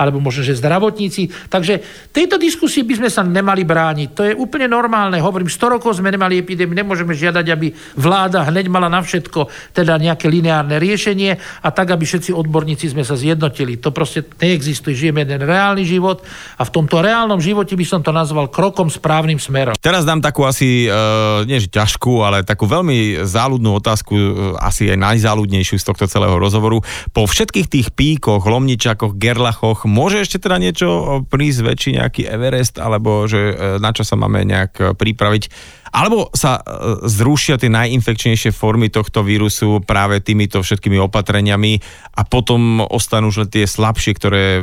alebo 0.00 0.24
možno, 0.24 0.40
že 0.40 0.56
zdravotníci. 0.56 1.52
Takže 1.52 1.84
tejto 2.16 2.40
diskusii 2.40 2.80
by 2.88 2.94
sme 3.04 3.10
sa 3.12 3.20
nemali 3.20 3.60
brániť. 3.68 4.08
To 4.16 4.22
je 4.24 4.32
úplne 4.32 4.72
normálne. 4.72 5.20
Hovorím, 5.20 5.52
100 5.52 5.76
rokov 5.76 6.00
sme 6.00 6.08
nemali 6.08 6.40
epidémiu, 6.40 6.72
nemôžeme 6.72 7.12
žiadať, 7.12 7.44
aby 7.52 7.68
vláda 8.00 8.48
hneď 8.48 8.72
mala 8.72 8.88
na 8.88 9.04
všetko 9.04 9.52
teda 9.76 10.00
nejaké 10.00 10.32
lineárne 10.32 10.80
riešenie 10.80 11.36
a 11.60 11.68
tak, 11.68 11.92
aby 11.92 12.08
všetci 12.08 12.32
odborníci 12.32 12.88
sme 12.88 13.04
sa 13.04 13.20
zjednotili. 13.20 13.76
To 13.84 13.92
proste 13.92 14.24
neexistuje. 14.40 14.96
Žijeme 14.96 15.28
jeden 15.28 15.44
reálny 15.44 15.84
život 15.84 16.24
a 16.56 16.64
v 16.64 16.72
tomto 16.72 17.04
reálnom 17.04 17.42
živote 17.42 17.76
by 17.76 17.84
som 17.84 18.00
to 18.00 18.16
nazval 18.16 18.48
krokom 18.48 18.88
správnym 18.88 19.36
smerom. 19.36 19.73
Teraz 19.84 20.08
dám 20.08 20.24
takú 20.24 20.48
asi, 20.48 20.88
uh, 20.88 21.44
nie 21.44 21.60
že 21.60 21.68
ťažkú, 21.68 22.24
ale 22.24 22.40
takú 22.40 22.64
veľmi 22.64 23.20
záľudnú 23.20 23.76
otázku, 23.76 24.16
uh, 24.16 24.26
asi 24.56 24.88
aj 24.88 24.96
najzáľudnejšiu 24.96 25.76
z 25.76 25.84
tohto 25.84 26.08
celého 26.08 26.40
rozhovoru. 26.40 26.80
Po 27.12 27.28
všetkých 27.28 27.68
tých 27.68 27.88
píkoch, 27.92 28.48
lomničakoch, 28.48 29.20
gerlachoch, 29.20 29.84
môže 29.84 30.24
ešte 30.24 30.40
teda 30.40 30.56
niečo 30.56 31.20
prísť 31.28 31.60
väčší 31.60 31.90
nejaký 32.00 32.24
Everest, 32.24 32.80
alebo 32.80 33.28
že 33.28 33.52
uh, 33.52 33.76
na 33.76 33.92
čo 33.92 34.08
sa 34.08 34.16
máme 34.16 34.48
nejak 34.48 34.96
pripraviť? 34.96 35.52
Alebo 35.94 36.26
sa 36.34 36.58
zrušia 37.06 37.54
tie 37.54 37.70
najinfekčnejšie 37.70 38.50
formy 38.50 38.90
tohto 38.90 39.22
vírusu 39.22 39.78
práve 39.86 40.18
týmito 40.18 40.58
všetkými 40.58 40.98
opatreniami 41.06 41.78
a 42.18 42.26
potom 42.26 42.82
ostanú 42.82 43.30
už 43.30 43.46
len 43.46 43.50
tie 43.54 43.62
slabšie, 43.62 44.12
ktoré 44.18 44.58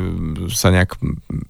sa 0.52 0.68
nejak 0.68 1.00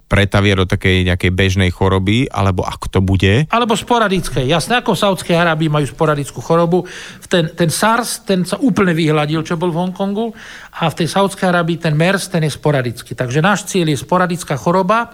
pretavia 0.07 0.55
do 0.55 0.71
takej 0.71 1.11
nejakej 1.11 1.31
bežnej 1.35 1.71
choroby, 1.75 2.31
alebo 2.31 2.63
ako 2.63 2.87
to 2.95 3.01
bude? 3.03 3.51
Alebo 3.51 3.75
sporadické. 3.75 4.47
Jasné, 4.47 4.79
ako 4.79 4.95
v 4.95 5.03
Saudskej 5.03 5.35
Arábii 5.35 5.67
majú 5.67 5.91
sporadickú 5.91 6.39
chorobu. 6.39 6.87
Ten, 7.27 7.51
ten 7.51 7.67
SARS, 7.67 8.23
ten 8.23 8.47
sa 8.47 8.63
úplne 8.63 8.95
vyhľadil, 8.95 9.43
čo 9.43 9.59
bol 9.59 9.75
v 9.75 9.83
Hongkongu 9.83 10.31
a 10.73 10.89
v 10.89 11.05
tej 11.05 11.09
Saudskej 11.13 11.53
Arábii 11.53 11.77
ten 11.77 11.93
MERS, 11.93 12.33
ten 12.33 12.49
je 12.49 12.53
sporadický. 12.57 13.13
Takže 13.13 13.45
náš 13.45 13.69
cieľ 13.69 13.93
je 13.93 14.01
sporadická 14.01 14.57
choroba, 14.57 15.13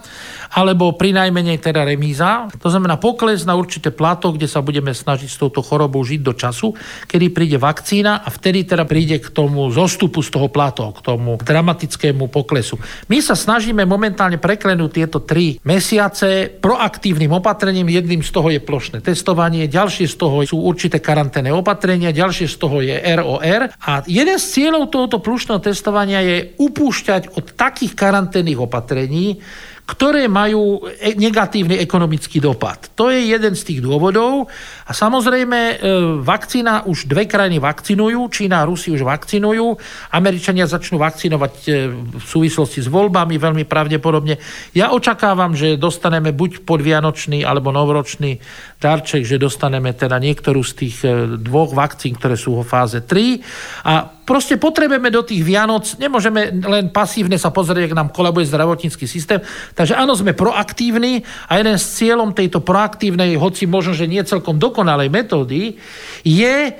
alebo 0.55 0.95
pri 0.95 1.11
najmenej 1.11 1.59
teda 1.59 1.83
remíza. 1.83 2.47
To 2.63 2.71
znamená 2.71 2.95
pokles 2.95 3.43
na 3.43 3.59
určité 3.59 3.91
plato, 3.91 4.31
kde 4.31 4.47
sa 4.47 4.63
budeme 4.63 4.95
snažiť 4.95 5.27
s 5.27 5.35
touto 5.35 5.59
chorobou 5.59 5.99
žiť 5.99 6.21
do 6.23 6.31
času, 6.31 6.71
kedy 7.11 7.35
príde 7.35 7.57
vakcína 7.59 8.23
a 8.23 8.27
vtedy 8.31 8.71
teda 8.71 8.87
príde 8.87 9.19
k 9.19 9.27
tomu 9.35 9.67
zostupu 9.67 10.23
z 10.23 10.31
toho 10.31 10.47
plato, 10.47 10.95
k 10.95 11.03
tomu 11.03 11.35
dramatickému 11.35 12.31
poklesu. 12.31 12.79
My 13.11 13.19
sa 13.19 13.35
snažíme 13.35 13.83
momentálne 13.83 14.39
preklenúť 14.39 14.91
tieto 14.95 15.19
tri 15.19 15.59
mesiace 15.67 16.47
proaktívnym 16.55 17.35
opatrením. 17.35 17.91
Jedným 17.91 18.23
z 18.23 18.31
toho 18.31 18.47
je 18.47 18.63
plošné 18.63 19.03
testovanie, 19.03 19.67
ďalšie 19.67 20.07
z 20.07 20.15
toho 20.15 20.39
sú 20.47 20.63
určité 20.63 21.03
karanténne 21.03 21.51
opatrenia, 21.51 22.15
ďalšie 22.15 22.47
z 22.47 22.55
toho 22.55 22.79
je 22.79 22.95
ROR. 22.95 23.61
A 23.83 23.91
jeden 24.07 24.39
z 24.39 24.45
cieľov 24.55 24.87
tohoto 24.87 25.19
plošného 25.49 25.65
testovania 25.65 26.21
je 26.21 26.53
upúšťať 26.61 27.33
od 27.33 27.57
takých 27.57 27.97
karanténnych 27.97 28.61
opatrení, 28.61 29.41
ktoré 29.89 30.29
majú 30.29 30.85
e, 30.85 31.17
negatívny 31.17 31.81
ekonomický 31.81 32.37
dopad. 32.37 32.93
To 32.93 33.09
je 33.09 33.33
jeden 33.33 33.57
z 33.57 33.65
tých 33.65 33.79
dôvodov. 33.81 34.45
A 34.85 34.93
samozrejme, 34.93 35.57
e, 35.57 35.75
vakcína 36.21 36.85
už 36.85 37.09
dve 37.09 37.25
krajiny 37.25 37.57
vakcinujú, 37.57 38.29
Čína 38.29 38.61
a 38.61 38.67
Rusi 38.69 38.93
už 38.93 39.01
vakcinujú, 39.01 39.65
Američania 40.13 40.69
začnú 40.69 41.01
vakcinovať 41.01 41.53
e, 41.65 41.69
v 41.97 42.21
súvislosti 42.21 42.85
s 42.85 42.89
voľbami 42.93 43.41
veľmi 43.41 43.65
pravdepodobne. 43.65 44.37
Ja 44.77 44.93
očakávam, 44.93 45.57
že 45.57 45.81
dostaneme 45.81 46.29
buď 46.29 46.61
podvianočný 46.69 47.41
alebo 47.41 47.73
novoročný 47.73 48.37
darček, 48.77 49.25
že 49.25 49.41
dostaneme 49.41 49.97
teda 49.97 50.21
niektorú 50.21 50.61
z 50.61 50.73
tých 50.77 50.95
dvoch 51.41 51.73
vakcín, 51.73 52.13
ktoré 52.13 52.37
sú 52.37 52.61
vo 52.61 52.63
fáze 52.63 53.01
3 53.01 53.89
a 53.89 54.18
Proste 54.29 54.61
potrebujeme 54.61 55.09
do 55.09 55.25
tých 55.25 55.41
Vianoc, 55.41 55.97
nemôžeme 55.97 56.53
len 56.53 56.93
pasívne 56.93 57.41
sa 57.41 57.49
pozrieť, 57.49 57.89
ak 57.89 57.97
nám 57.97 58.13
kolabuje 58.13 58.45
zdravotnícky 58.45 59.09
systém. 59.09 59.41
Takže 59.73 59.97
áno, 59.97 60.13
sme 60.13 60.37
proaktívni 60.37 61.25
a 61.49 61.57
jeden 61.57 61.81
z 61.81 61.85
cieľom 61.97 62.37
tejto 62.37 62.61
proaktívnej, 62.61 63.33
hoci 63.41 63.65
možno, 63.65 63.97
že 63.97 64.05
nie 64.05 64.21
celkom 64.21 64.61
dokonalej 64.61 65.09
metódy, 65.09 65.81
je 66.21 66.55
e, 66.69 66.71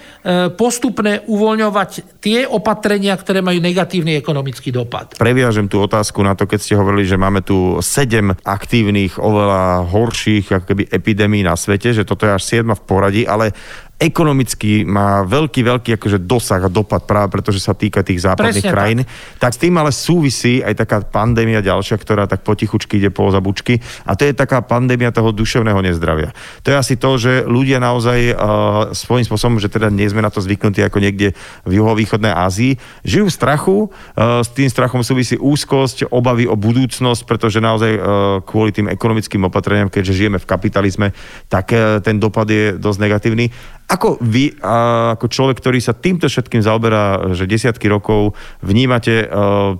postupne 0.53 1.25
uvoľňovať 1.25 2.21
tie 2.21 2.45
opatrenia, 2.45 3.17
ktoré 3.17 3.41
majú 3.41 3.57
negatívny 3.57 4.13
ekonomický 4.21 4.69
dopad. 4.69 5.17
Previažem 5.17 5.65
tú 5.65 5.81
otázku 5.81 6.21
na 6.21 6.37
to, 6.37 6.45
keď 6.45 6.59
ste 6.61 6.77
hovorili, 6.77 7.09
že 7.09 7.17
máme 7.17 7.41
tu 7.41 7.81
sedem 7.81 8.29
aktívnych, 8.45 9.17
oveľa 9.17 9.89
horších 9.89 10.53
ako 10.53 10.65
keby 10.69 10.83
epidémií 10.93 11.41
na 11.41 11.57
svete, 11.57 11.97
že 11.97 12.05
toto 12.05 12.29
je 12.29 12.37
až 12.37 12.61
7 12.61 12.77
v 12.77 12.81
poradí, 12.85 13.23
ale 13.25 13.57
ekonomicky 13.99 14.87
má 14.87 15.27
veľký, 15.27 15.59
veľký 15.59 15.89
akože 15.99 16.23
dosah 16.23 16.63
a 16.63 16.71
dopad 16.71 17.03
práve 17.03 17.35
pretože 17.35 17.59
sa 17.59 17.75
týka 17.75 17.99
tých 17.99 18.23
západných 18.23 18.63
Presne 18.63 18.71
krajín. 18.71 18.99
Tak. 19.03 19.51
tak 19.51 19.51
s 19.53 19.59
tým 19.59 19.75
ale 19.75 19.91
súvisí 19.91 20.63
aj 20.63 20.73
taká 20.79 21.03
pandémia 21.03 21.59
ďalšia, 21.59 21.99
ktorá 21.99 22.23
tak 22.23 22.47
potichučky 22.47 22.95
ide 22.95 23.11
po 23.11 23.27
zabučky 23.27 23.83
a 24.07 24.15
to 24.15 24.23
je 24.23 24.31
taká 24.31 24.63
pandémia 24.63 25.11
toho 25.11 25.35
duševného 25.35 25.83
nezdravia. 25.83 26.31
To 26.63 26.71
je 26.71 26.79
asi 26.79 26.95
to, 26.95 27.19
že 27.19 27.43
ľudia 27.43 27.83
naozaj 27.83 28.19
uh, 28.31 28.95
svojím 28.95 29.27
spôsobom, 29.27 29.59
že 29.59 29.67
teda 29.67 29.91
nie 29.91 30.07
sme 30.07 30.23
na 30.23 30.31
to 30.31 30.39
zvyknutí 30.39 30.79
ako 30.79 31.03
niekde 31.03 31.35
v 31.67 31.71
juhovýchodnej 31.75 32.31
Ázii, 32.31 32.79
žijú 33.03 33.27
v 33.27 33.35
strachu, 33.35 33.77
uh, 33.91 34.39
s 34.39 34.49
tým 34.55 34.71
strachom 34.71 35.03
súvisí 35.03 35.35
úzkosť, 35.35 36.07
obavy 36.07 36.47
o 36.47 36.55
budúcnosť, 36.55 37.27
pretože 37.27 37.59
naozaj 37.59 37.91
uh, 37.99 38.01
kvôli 38.47 38.71
tým 38.71 38.87
ekonomickým 38.87 39.43
opatreniam, 39.43 39.91
keďže 39.91 40.15
žijeme 40.15 40.39
v 40.39 40.47
kapitalizme, 40.47 41.11
tak 41.51 41.75
uh, 41.75 41.99
ten 41.99 42.15
dopad 42.15 42.47
je 42.47 42.79
dosť 42.79 42.99
negatívny 43.03 43.51
Ako 43.89 44.21
vy, 44.21 44.53
ako 44.61 45.25
človek, 45.25 45.57
ktorý 45.57 45.81
sa 45.81 45.97
týmto 45.97 46.29
všetkým 46.29 46.61
zaoberá, 46.61 47.33
že 47.33 47.49
desiatky 47.49 47.89
rokov, 47.89 48.37
vnímate 48.61 49.25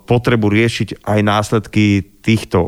potrebu 0.10 0.50
riešiť 0.50 1.06
aj 1.06 1.20
následky 1.22 2.18
týchto 2.30 2.62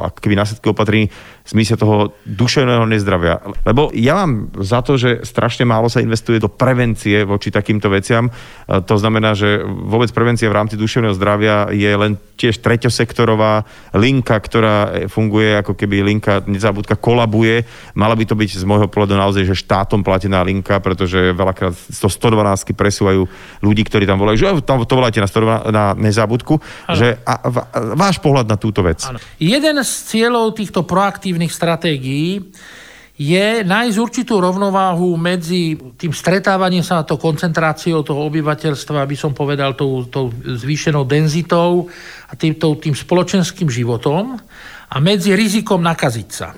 ako 0.00 0.18
keby 0.24 0.40
následky 0.40 0.72
opatrení 0.72 1.12
v 1.46 1.48
zmysle 1.52 1.76
toho 1.76 2.16
duševného 2.26 2.88
nezdravia. 2.88 3.38
Lebo 3.62 3.92
ja 3.94 4.18
mám 4.18 4.50
za 4.58 4.82
to, 4.82 4.96
že 4.98 5.22
strašne 5.22 5.62
málo 5.68 5.86
sa 5.86 6.02
investuje 6.02 6.40
do 6.40 6.48
prevencie 6.50 7.22
voči 7.22 7.54
takýmto 7.54 7.86
veciam. 7.92 8.32
To 8.66 8.96
znamená, 8.96 9.36
že 9.36 9.62
vôbec 9.62 10.10
prevencia 10.10 10.50
v 10.50 10.58
rámci 10.58 10.74
duševného 10.74 11.14
zdravia 11.14 11.70
je 11.70 11.86
len 11.92 12.18
tiež 12.34 12.58
treťosektorová 12.58 13.62
linka, 13.94 14.34
ktorá 14.34 15.06
funguje 15.06 15.62
ako 15.62 15.78
keby 15.78 16.02
linka 16.02 16.42
nezabudka 16.50 16.98
kolabuje. 16.98 17.62
Mala 17.94 18.18
by 18.18 18.24
to 18.26 18.34
byť 18.34 18.50
z 18.58 18.64
môjho 18.66 18.90
pohľadu 18.90 19.14
naozaj, 19.14 19.46
že 19.46 19.54
štátom 19.62 20.02
platená 20.02 20.42
linka, 20.42 20.82
pretože 20.82 21.30
veľakrát 21.30 21.72
112 21.94 22.74
presúvajú 22.74 23.22
ľudí, 23.62 23.82
ktorí 23.86 24.02
tam 24.04 24.18
volajú, 24.18 24.36
že 24.36 24.46
tam 24.66 24.82
to 24.82 24.98
voláte 24.98 25.22
na, 25.22 25.30
112, 25.30 25.70
na 25.70 25.84
nezabudku. 25.94 26.58
Že, 26.90 27.22
a, 27.22 27.34
a, 27.38 27.48
váš 27.94 28.18
pohľad 28.18 28.50
na 28.50 28.58
túto 28.58 28.82
vec. 28.86 29.02
Ano. 29.10 29.18
Jeden 29.42 29.82
z 29.82 29.90
cieľov 30.06 30.54
týchto 30.54 30.86
proaktívnych 30.86 31.50
stratégií 31.50 32.46
je 33.16 33.64
nájsť 33.64 33.96
určitú 33.96 34.36
rovnováhu 34.36 35.16
medzi 35.16 35.72
tým 35.96 36.12
stretávaním 36.12 36.84
sa 36.84 37.00
a 37.00 37.08
to 37.08 37.16
koncentráciou 37.16 38.04
toho 38.04 38.28
obyvateľstva, 38.28 39.00
aby 39.00 39.16
som 39.16 39.32
povedal, 39.32 39.72
tou, 39.72 40.04
tou 40.04 40.28
zvýšenou 40.36 41.08
denzitou 41.08 41.88
a 42.28 42.32
tým, 42.36 42.52
tým 42.60 42.92
spoločenským 42.92 43.72
životom 43.72 44.36
a 44.92 44.96
medzi 45.00 45.32
rizikom 45.32 45.80
nakaziť 45.80 46.28
sa. 46.28 46.52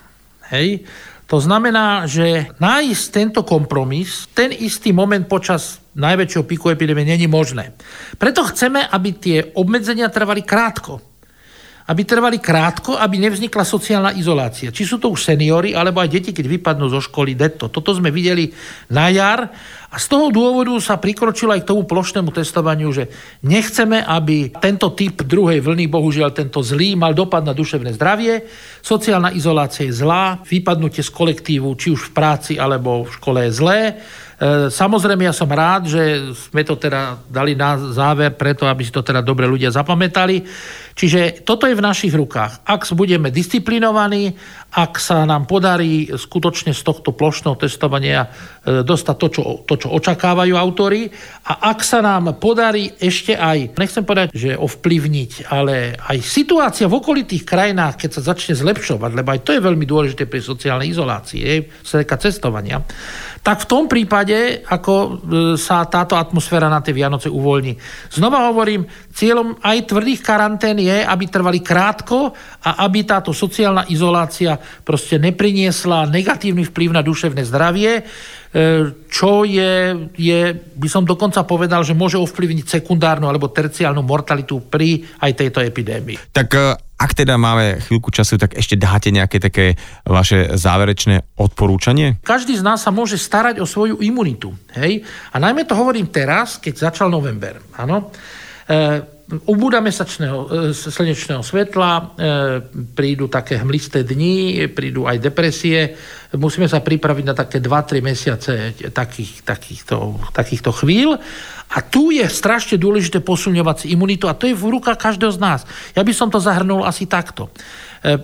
Hej? 0.50 0.82
To 1.30 1.38
znamená, 1.38 2.10
že 2.10 2.50
nájsť 2.58 3.04
tento 3.14 3.40
kompromis, 3.46 4.26
ten 4.34 4.50
istý 4.50 4.90
moment 4.90 5.30
počas 5.30 5.78
najväčšieho 5.94 6.42
piku 6.42 6.74
epidémie 6.74 7.06
není 7.06 7.30
možné. 7.30 7.76
Preto 8.18 8.42
chceme, 8.50 8.82
aby 8.82 9.08
tie 9.14 9.38
obmedzenia 9.54 10.10
trvali 10.10 10.42
krátko 10.42 11.07
aby 11.88 12.04
trvali 12.04 12.36
krátko, 12.36 13.00
aby 13.00 13.16
nevznikla 13.16 13.64
sociálna 13.64 14.12
izolácia. 14.12 14.68
Či 14.68 14.84
sú 14.84 14.96
to 15.00 15.08
už 15.08 15.24
seniory, 15.24 15.72
alebo 15.72 16.04
aj 16.04 16.12
deti, 16.12 16.36
keď 16.36 16.60
vypadnú 16.60 16.92
zo 16.92 17.00
školy 17.00 17.32
detto. 17.32 17.72
Toto 17.72 17.96
sme 17.96 18.12
videli 18.12 18.52
na 18.92 19.08
jar 19.08 19.48
a 19.88 19.96
z 19.96 20.06
toho 20.12 20.28
dôvodu 20.28 20.76
sa 20.84 21.00
prikročilo 21.00 21.56
aj 21.56 21.64
k 21.64 21.70
tomu 21.72 21.88
plošnému 21.88 22.28
testovaniu, 22.28 22.92
že 22.92 23.08
nechceme, 23.40 24.04
aby 24.04 24.52
tento 24.60 24.92
typ 24.92 25.24
druhej 25.24 25.64
vlny, 25.64 25.88
bohužiaľ 25.88 26.36
tento 26.36 26.60
zlý, 26.60 26.92
mal 26.92 27.16
dopad 27.16 27.40
na 27.40 27.56
duševné 27.56 27.96
zdravie. 27.96 28.44
Sociálna 28.84 29.32
izolácia 29.32 29.88
je 29.88 29.96
zlá, 29.96 30.44
vypadnutie 30.44 31.00
z 31.00 31.08
kolektívu, 31.08 31.72
či 31.80 31.96
už 31.96 32.12
v 32.12 32.14
práci 32.14 32.52
alebo 32.60 33.08
v 33.08 33.16
škole 33.16 33.48
je 33.48 33.52
zlé 33.56 33.80
E, 34.38 34.70
samozrejme, 34.70 35.26
ja 35.26 35.34
som 35.34 35.50
rád, 35.50 35.90
že 35.90 36.30
sme 36.30 36.62
to 36.62 36.78
teda 36.78 37.18
dali 37.26 37.58
na 37.58 37.74
záver 37.90 38.38
preto, 38.38 38.70
aby 38.70 38.86
si 38.86 38.94
to 38.94 39.02
teda 39.02 39.18
dobre 39.18 39.50
ľudia 39.50 39.74
zapamätali. 39.74 40.46
Čiže 40.98 41.46
toto 41.46 41.70
je 41.70 41.78
v 41.78 41.86
našich 41.86 42.10
rukách. 42.10 42.66
Ak 42.66 42.82
budeme 42.90 43.30
disciplinovaní, 43.30 44.34
ak 44.74 44.98
sa 44.98 45.22
nám 45.22 45.46
podarí 45.46 46.10
skutočne 46.10 46.74
z 46.74 46.82
tohto 46.82 47.14
plošného 47.14 47.54
testovania 47.54 48.26
e, 48.26 48.82
dostať 48.82 49.16
to, 49.16 49.28
čo, 49.30 49.42
to, 49.64 49.74
čo 49.78 49.88
očakávajú 49.94 50.58
autory 50.58 51.08
a 51.46 51.72
ak 51.72 51.80
sa 51.86 52.02
nám 52.02 52.36
podarí 52.36 52.92
ešte 52.98 53.32
aj, 53.32 53.78
nechcem 53.78 54.04
povedať, 54.04 54.34
že 54.34 54.58
ovplyvniť, 54.58 55.48
ale 55.48 55.96
aj 55.96 56.18
situácia 56.20 56.90
v 56.90 56.98
okolitých 56.98 57.46
krajinách, 57.46 57.96
keď 57.96 58.10
sa 58.18 58.34
začne 58.34 58.58
zlepšovať, 58.58 59.10
lebo 59.14 59.28
aj 59.32 59.40
to 59.46 59.54
je 59.56 59.64
veľmi 59.64 59.86
dôležité 59.86 60.26
pri 60.26 60.42
sociálnej 60.42 60.90
izolácii, 60.92 61.40
sa 61.80 62.02
cestovania, 62.18 62.82
tak 63.40 63.64
v 63.64 63.70
tom 63.70 63.88
prípade, 63.88 64.66
ako 64.66 64.94
e, 64.94 65.08
sa 65.56 65.86
táto 65.88 66.18
atmosféra 66.18 66.68
na 66.68 66.84
tie 66.84 66.92
Vianoce 66.92 67.32
uvoľní. 67.32 67.78
Znova 68.12 68.52
hovorím, 68.52 68.84
cieľom 69.16 69.56
aj 69.64 69.88
tvrdých 69.88 70.20
karantén 70.20 70.76
je, 70.88 70.98
aby 71.04 71.24
trvali 71.28 71.60
krátko 71.60 72.32
a 72.64 72.82
aby 72.88 73.04
táto 73.04 73.36
sociálna 73.36 73.84
izolácia 73.92 74.56
proste 74.58 75.20
nepriniesla 75.20 76.08
negatívny 76.08 76.64
vplyv 76.72 76.96
na 76.96 77.04
duševné 77.04 77.44
zdravie, 77.44 77.92
e, 78.00 78.02
čo 79.06 79.44
je, 79.44 80.08
je, 80.16 80.40
by 80.56 80.88
som 80.88 81.04
dokonca 81.04 81.44
povedal, 81.44 81.84
že 81.84 81.92
môže 81.92 82.16
ovplyvniť 82.16 82.80
sekundárnu 82.80 83.28
alebo 83.28 83.52
terciálnu 83.52 84.00
mortalitu 84.00 84.64
pri 84.64 85.04
aj 85.20 85.32
tejto 85.36 85.60
epidémii. 85.60 86.32
Tak 86.32 86.48
e, 86.56 86.88
ak 86.98 87.14
teda 87.14 87.38
máme 87.38 87.78
chvíľku 87.78 88.10
času, 88.10 88.34
tak 88.42 88.58
ešte 88.58 88.74
dáte 88.74 89.14
nejaké 89.14 89.38
také 89.38 89.78
vaše 90.02 90.58
záverečné 90.58 91.38
odporúčanie? 91.38 92.18
Každý 92.26 92.58
z 92.58 92.66
nás 92.66 92.82
sa 92.82 92.90
môže 92.90 93.14
starať 93.14 93.62
o 93.62 93.66
svoju 93.70 94.02
imunitu. 94.02 94.50
Hej? 94.74 95.06
A 95.30 95.38
najmä 95.38 95.62
to 95.62 95.78
hovorím 95.78 96.10
teraz, 96.10 96.58
keď 96.58 96.90
začal 96.90 97.06
november. 97.06 97.62
Áno? 97.78 98.10
E, 98.66 99.17
ubúda 99.28 99.84
mesačného 99.84 100.72
e, 100.72 100.72
slnečného 100.72 101.44
svetla, 101.44 101.92
e, 101.92 102.02
prídu 102.96 103.28
také 103.28 103.60
hmlisté 103.60 104.00
dni, 104.00 104.68
prídu 104.72 105.04
aj 105.04 105.20
depresie. 105.20 105.92
Musíme 106.32 106.64
sa 106.64 106.80
pripraviť 106.80 107.24
na 107.28 107.36
také 107.36 107.60
2-3 107.60 108.00
mesiace 108.00 108.52
takých, 108.92 109.44
takýchto, 109.44 109.96
takýchto 110.32 110.70
chvíľ. 110.72 111.20
A 111.68 111.84
tu 111.84 112.08
je 112.08 112.24
strašne 112.24 112.80
dôležité 112.80 113.20
posilňovať 113.20 113.76
si 113.84 113.86
imunitu 113.92 114.24
a 114.24 114.36
to 114.36 114.48
je 114.48 114.56
v 114.56 114.72
rukách 114.72 114.96
každého 114.96 115.36
z 115.36 115.40
nás. 115.40 115.60
Ja 115.92 116.00
by 116.00 116.12
som 116.16 116.32
to 116.32 116.40
zahrnul 116.40 116.88
asi 116.88 117.04
takto. 117.04 117.52
E, 117.98 118.18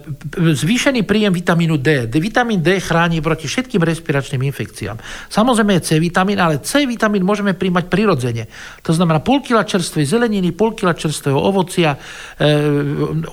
zvýšený 0.54 1.02
príjem 1.02 1.34
vitamínu 1.34 1.82
D. 1.82 2.06
Vitamín 2.06 2.62
D 2.62 2.78
chráni 2.78 3.18
proti 3.18 3.50
všetkým 3.50 3.82
respiračným 3.82 4.42
infekciám. 4.46 4.98
Samozrejme 5.30 5.78
je 5.78 5.82
C 5.82 5.90
vitamín, 5.98 6.38
ale 6.38 6.62
C 6.62 6.86
vitamín 6.86 7.26
môžeme 7.26 7.58
príjmať 7.58 7.90
prirodzene. 7.90 8.46
To 8.86 8.94
znamená 8.94 9.18
pol 9.18 9.42
kila 9.42 9.66
čerstvej 9.66 10.06
zeleniny, 10.06 10.54
pol 10.54 10.78
kila 10.78 10.94
čerstvého 10.94 11.38
ovocia, 11.38 11.98
e, 12.38 12.48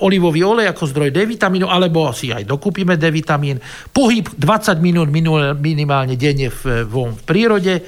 olivový 0.02 0.42
olej 0.42 0.66
ako 0.74 0.90
zdroj 0.90 1.14
D 1.14 1.22
vitamínu, 1.30 1.70
alebo 1.70 2.10
si 2.10 2.34
aj 2.34 2.42
dokúpime 2.42 2.98
D 2.98 3.06
vitamín, 3.14 3.62
pohyb 3.94 4.26
20 4.34 4.82
minút 4.82 5.06
minimálne 5.58 6.18
denne 6.18 6.50
v, 6.50 6.82
v, 6.82 6.94
v 7.14 7.22
prírode, 7.22 7.74
e, 7.78 7.82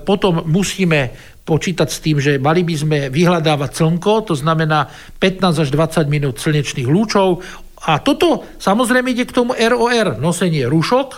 potom 0.00 0.48
musíme 0.48 1.32
počítať 1.44 1.88
s 1.92 1.98
tým, 2.00 2.16
že 2.18 2.40
mali 2.40 2.64
by 2.64 2.74
sme 2.74 2.98
vyhľadávať 3.12 3.70
slnko, 3.76 4.32
to 4.32 4.34
znamená 4.34 4.88
15 5.20 5.60
až 5.60 5.68
20 5.68 6.08
minút 6.08 6.40
slnečných 6.40 6.88
lúčov, 6.88 7.44
a 7.84 8.00
toto 8.00 8.42
samozrejme 8.56 9.12
ide 9.12 9.28
k 9.28 9.36
tomu 9.36 9.52
ROR, 9.52 10.16
nosenie 10.16 10.64
rušok, 10.64 11.08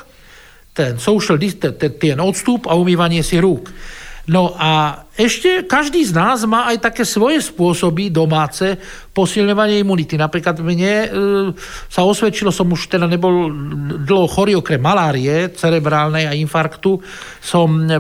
ten 0.77 1.01
social 1.01 1.41
distance, 1.41 1.79
ten 1.97 2.19
odstup 2.21 2.69
a 2.69 2.77
umývanie 2.77 3.23
si 3.25 3.41
rúk. 3.41 3.71
No 4.29 4.53
a 4.59 5.06
ešte 5.17 5.65
každý 5.65 6.05
z 6.05 6.13
nás 6.13 6.45
má 6.45 6.69
aj 6.69 6.93
také 6.93 7.09
svoje 7.09 7.41
spôsoby 7.41 8.13
domáce 8.13 8.77
posilňovanie 9.17 9.81
imunity. 9.81 10.21
Napríklad 10.21 10.61
mne 10.61 10.93
e, 10.93 11.09
sa 11.89 12.05
osvedčilo, 12.05 12.53
som 12.53 12.69
už 12.69 12.93
teda 12.93 13.09
nebol 13.09 13.49
dlho 14.05 14.29
chorý 14.29 14.61
okrem 14.61 14.77
malárie, 14.77 15.57
cerebrálnej 15.57 16.29
a 16.29 16.37
infarktu, 16.37 17.01
som 17.41 17.89
e, 17.89 17.97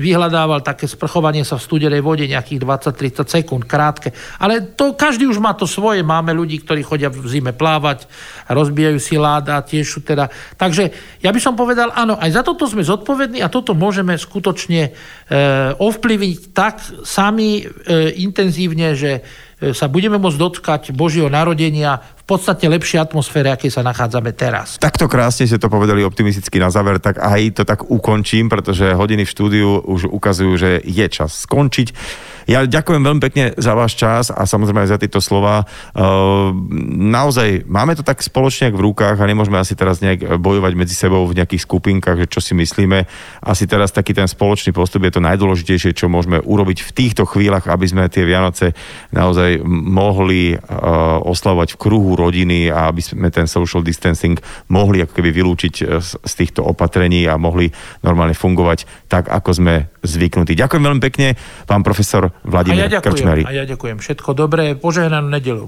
vyhľadával 0.00 0.64
také 0.64 0.88
sprchovanie 0.88 1.44
sa 1.44 1.60
v 1.60 1.66
studenej 1.68 2.00
vode 2.00 2.24
nejakých 2.24 2.64
20-30 2.64 3.28
sekúnd, 3.28 3.68
krátke. 3.68 4.16
Ale 4.40 4.64
to 4.72 4.96
každý 4.96 5.28
už 5.28 5.44
má 5.44 5.52
to 5.52 5.68
svoje. 5.68 6.00
Máme 6.00 6.32
ľudí, 6.32 6.64
ktorí 6.64 6.80
chodia 6.80 7.12
v 7.12 7.28
zime 7.28 7.52
plávať, 7.52 8.08
rozbijajú 8.48 8.96
si 8.96 9.20
láda, 9.20 9.60
tiež 9.60 10.00
teda... 10.00 10.32
Takže 10.56 10.88
ja 11.20 11.28
by 11.28 11.40
som 11.42 11.52
povedal, 11.52 11.92
áno, 11.92 12.16
aj 12.16 12.32
za 12.32 12.40
toto 12.40 12.64
sme 12.64 12.80
zodpovední 12.80 13.44
a 13.44 13.52
toto 13.52 13.76
môžeme 13.76 14.16
skutočne 14.16 14.88
e, 14.88 14.90
ovplyvniť 15.76 15.97
tak 16.54 16.80
sami 17.04 17.62
e, 17.62 17.64
intenzívne, 18.18 18.94
že 18.94 19.22
e, 19.58 19.74
sa 19.74 19.86
budeme 19.86 20.18
môcť 20.18 20.38
dotkať 20.38 20.82
Božieho 20.94 21.30
narodenia 21.30 22.17
podstate 22.28 22.68
lepšej 22.68 23.08
atmosfére, 23.08 23.48
aké 23.48 23.72
sa 23.72 23.80
nachádzame 23.80 24.36
teraz. 24.36 24.76
Takto 24.76 25.08
krásne 25.08 25.48
ste 25.48 25.56
to 25.56 25.72
povedali 25.72 26.04
optimisticky 26.04 26.60
na 26.60 26.68
záver, 26.68 27.00
tak 27.00 27.16
aj 27.16 27.56
to 27.56 27.62
tak 27.64 27.88
ukončím, 27.88 28.52
pretože 28.52 28.92
hodiny 28.92 29.24
v 29.24 29.32
štúdiu 29.32 29.80
už 29.88 30.12
ukazujú, 30.12 30.52
že 30.60 30.70
je 30.84 31.06
čas 31.08 31.48
skončiť. 31.48 31.88
Ja 32.48 32.64
ďakujem 32.64 33.04
veľmi 33.04 33.20
pekne 33.20 33.52
za 33.60 33.76
váš 33.76 34.00
čas 34.00 34.32
a 34.32 34.48
samozrejme 34.48 34.80
aj 34.80 34.92
za 34.96 35.00
tieto 35.00 35.20
slova. 35.20 35.68
Ehm, 35.92 36.64
naozaj, 37.12 37.68
máme 37.68 37.92
to 37.92 38.00
tak 38.00 38.24
spoločne 38.24 38.72
v 38.72 38.88
rukách 38.88 39.20
a 39.20 39.28
nemôžeme 39.28 39.60
asi 39.60 39.76
teraz 39.76 40.00
nejak 40.00 40.40
bojovať 40.40 40.72
medzi 40.72 40.96
sebou 40.96 41.28
v 41.28 41.36
nejakých 41.36 41.68
skupinkách, 41.68 42.24
že 42.24 42.32
čo 42.32 42.40
si 42.40 42.56
myslíme. 42.56 43.04
Asi 43.44 43.68
teraz 43.68 43.92
taký 43.92 44.16
ten 44.16 44.24
spoločný 44.24 44.72
postup 44.72 45.04
je 45.04 45.20
to 45.20 45.24
najdôležitejšie, 45.28 45.92
čo 45.92 46.08
môžeme 46.08 46.40
urobiť 46.40 46.88
v 46.88 46.94
týchto 46.96 47.28
chvíľach, 47.28 47.68
aby 47.68 47.84
sme 47.84 48.08
tie 48.08 48.24
Vianoce 48.24 48.72
naozaj 49.12 49.60
mohli 49.68 50.56
ehm, 50.56 50.60
oslavovať 51.28 51.76
v 51.76 51.80
kruhu 51.84 52.17
rodiny 52.18 52.68
a 52.68 52.90
aby 52.90 53.00
sme 53.00 53.30
ten 53.30 53.46
social 53.46 53.80
distancing 53.86 54.36
mohli 54.74 55.06
ako 55.06 55.14
keby 55.14 55.30
vylúčiť 55.30 55.74
e, 55.80 56.02
z 56.02 56.32
týchto 56.34 56.66
opatrení 56.66 57.24
a 57.30 57.38
mohli 57.38 57.70
normálne 58.02 58.34
fungovať 58.34 59.06
tak, 59.06 59.30
ako 59.30 59.50
sme 59.54 59.74
zvyknutí. 60.02 60.58
Ďakujem 60.58 60.82
veľmi 60.82 61.02
pekne, 61.06 61.38
pán 61.64 61.86
profesor 61.86 62.34
Vladimír 62.42 62.84
a 62.84 62.90
ja 62.90 62.98
ďakujem, 62.98 63.14
Krčmery. 63.14 63.42
A 63.46 63.52
ja 63.54 63.64
ďakujem. 63.64 63.96
Všetko 64.02 64.30
dobré, 64.34 64.74
požehnanú 64.74 65.30
nedelu. 65.30 65.64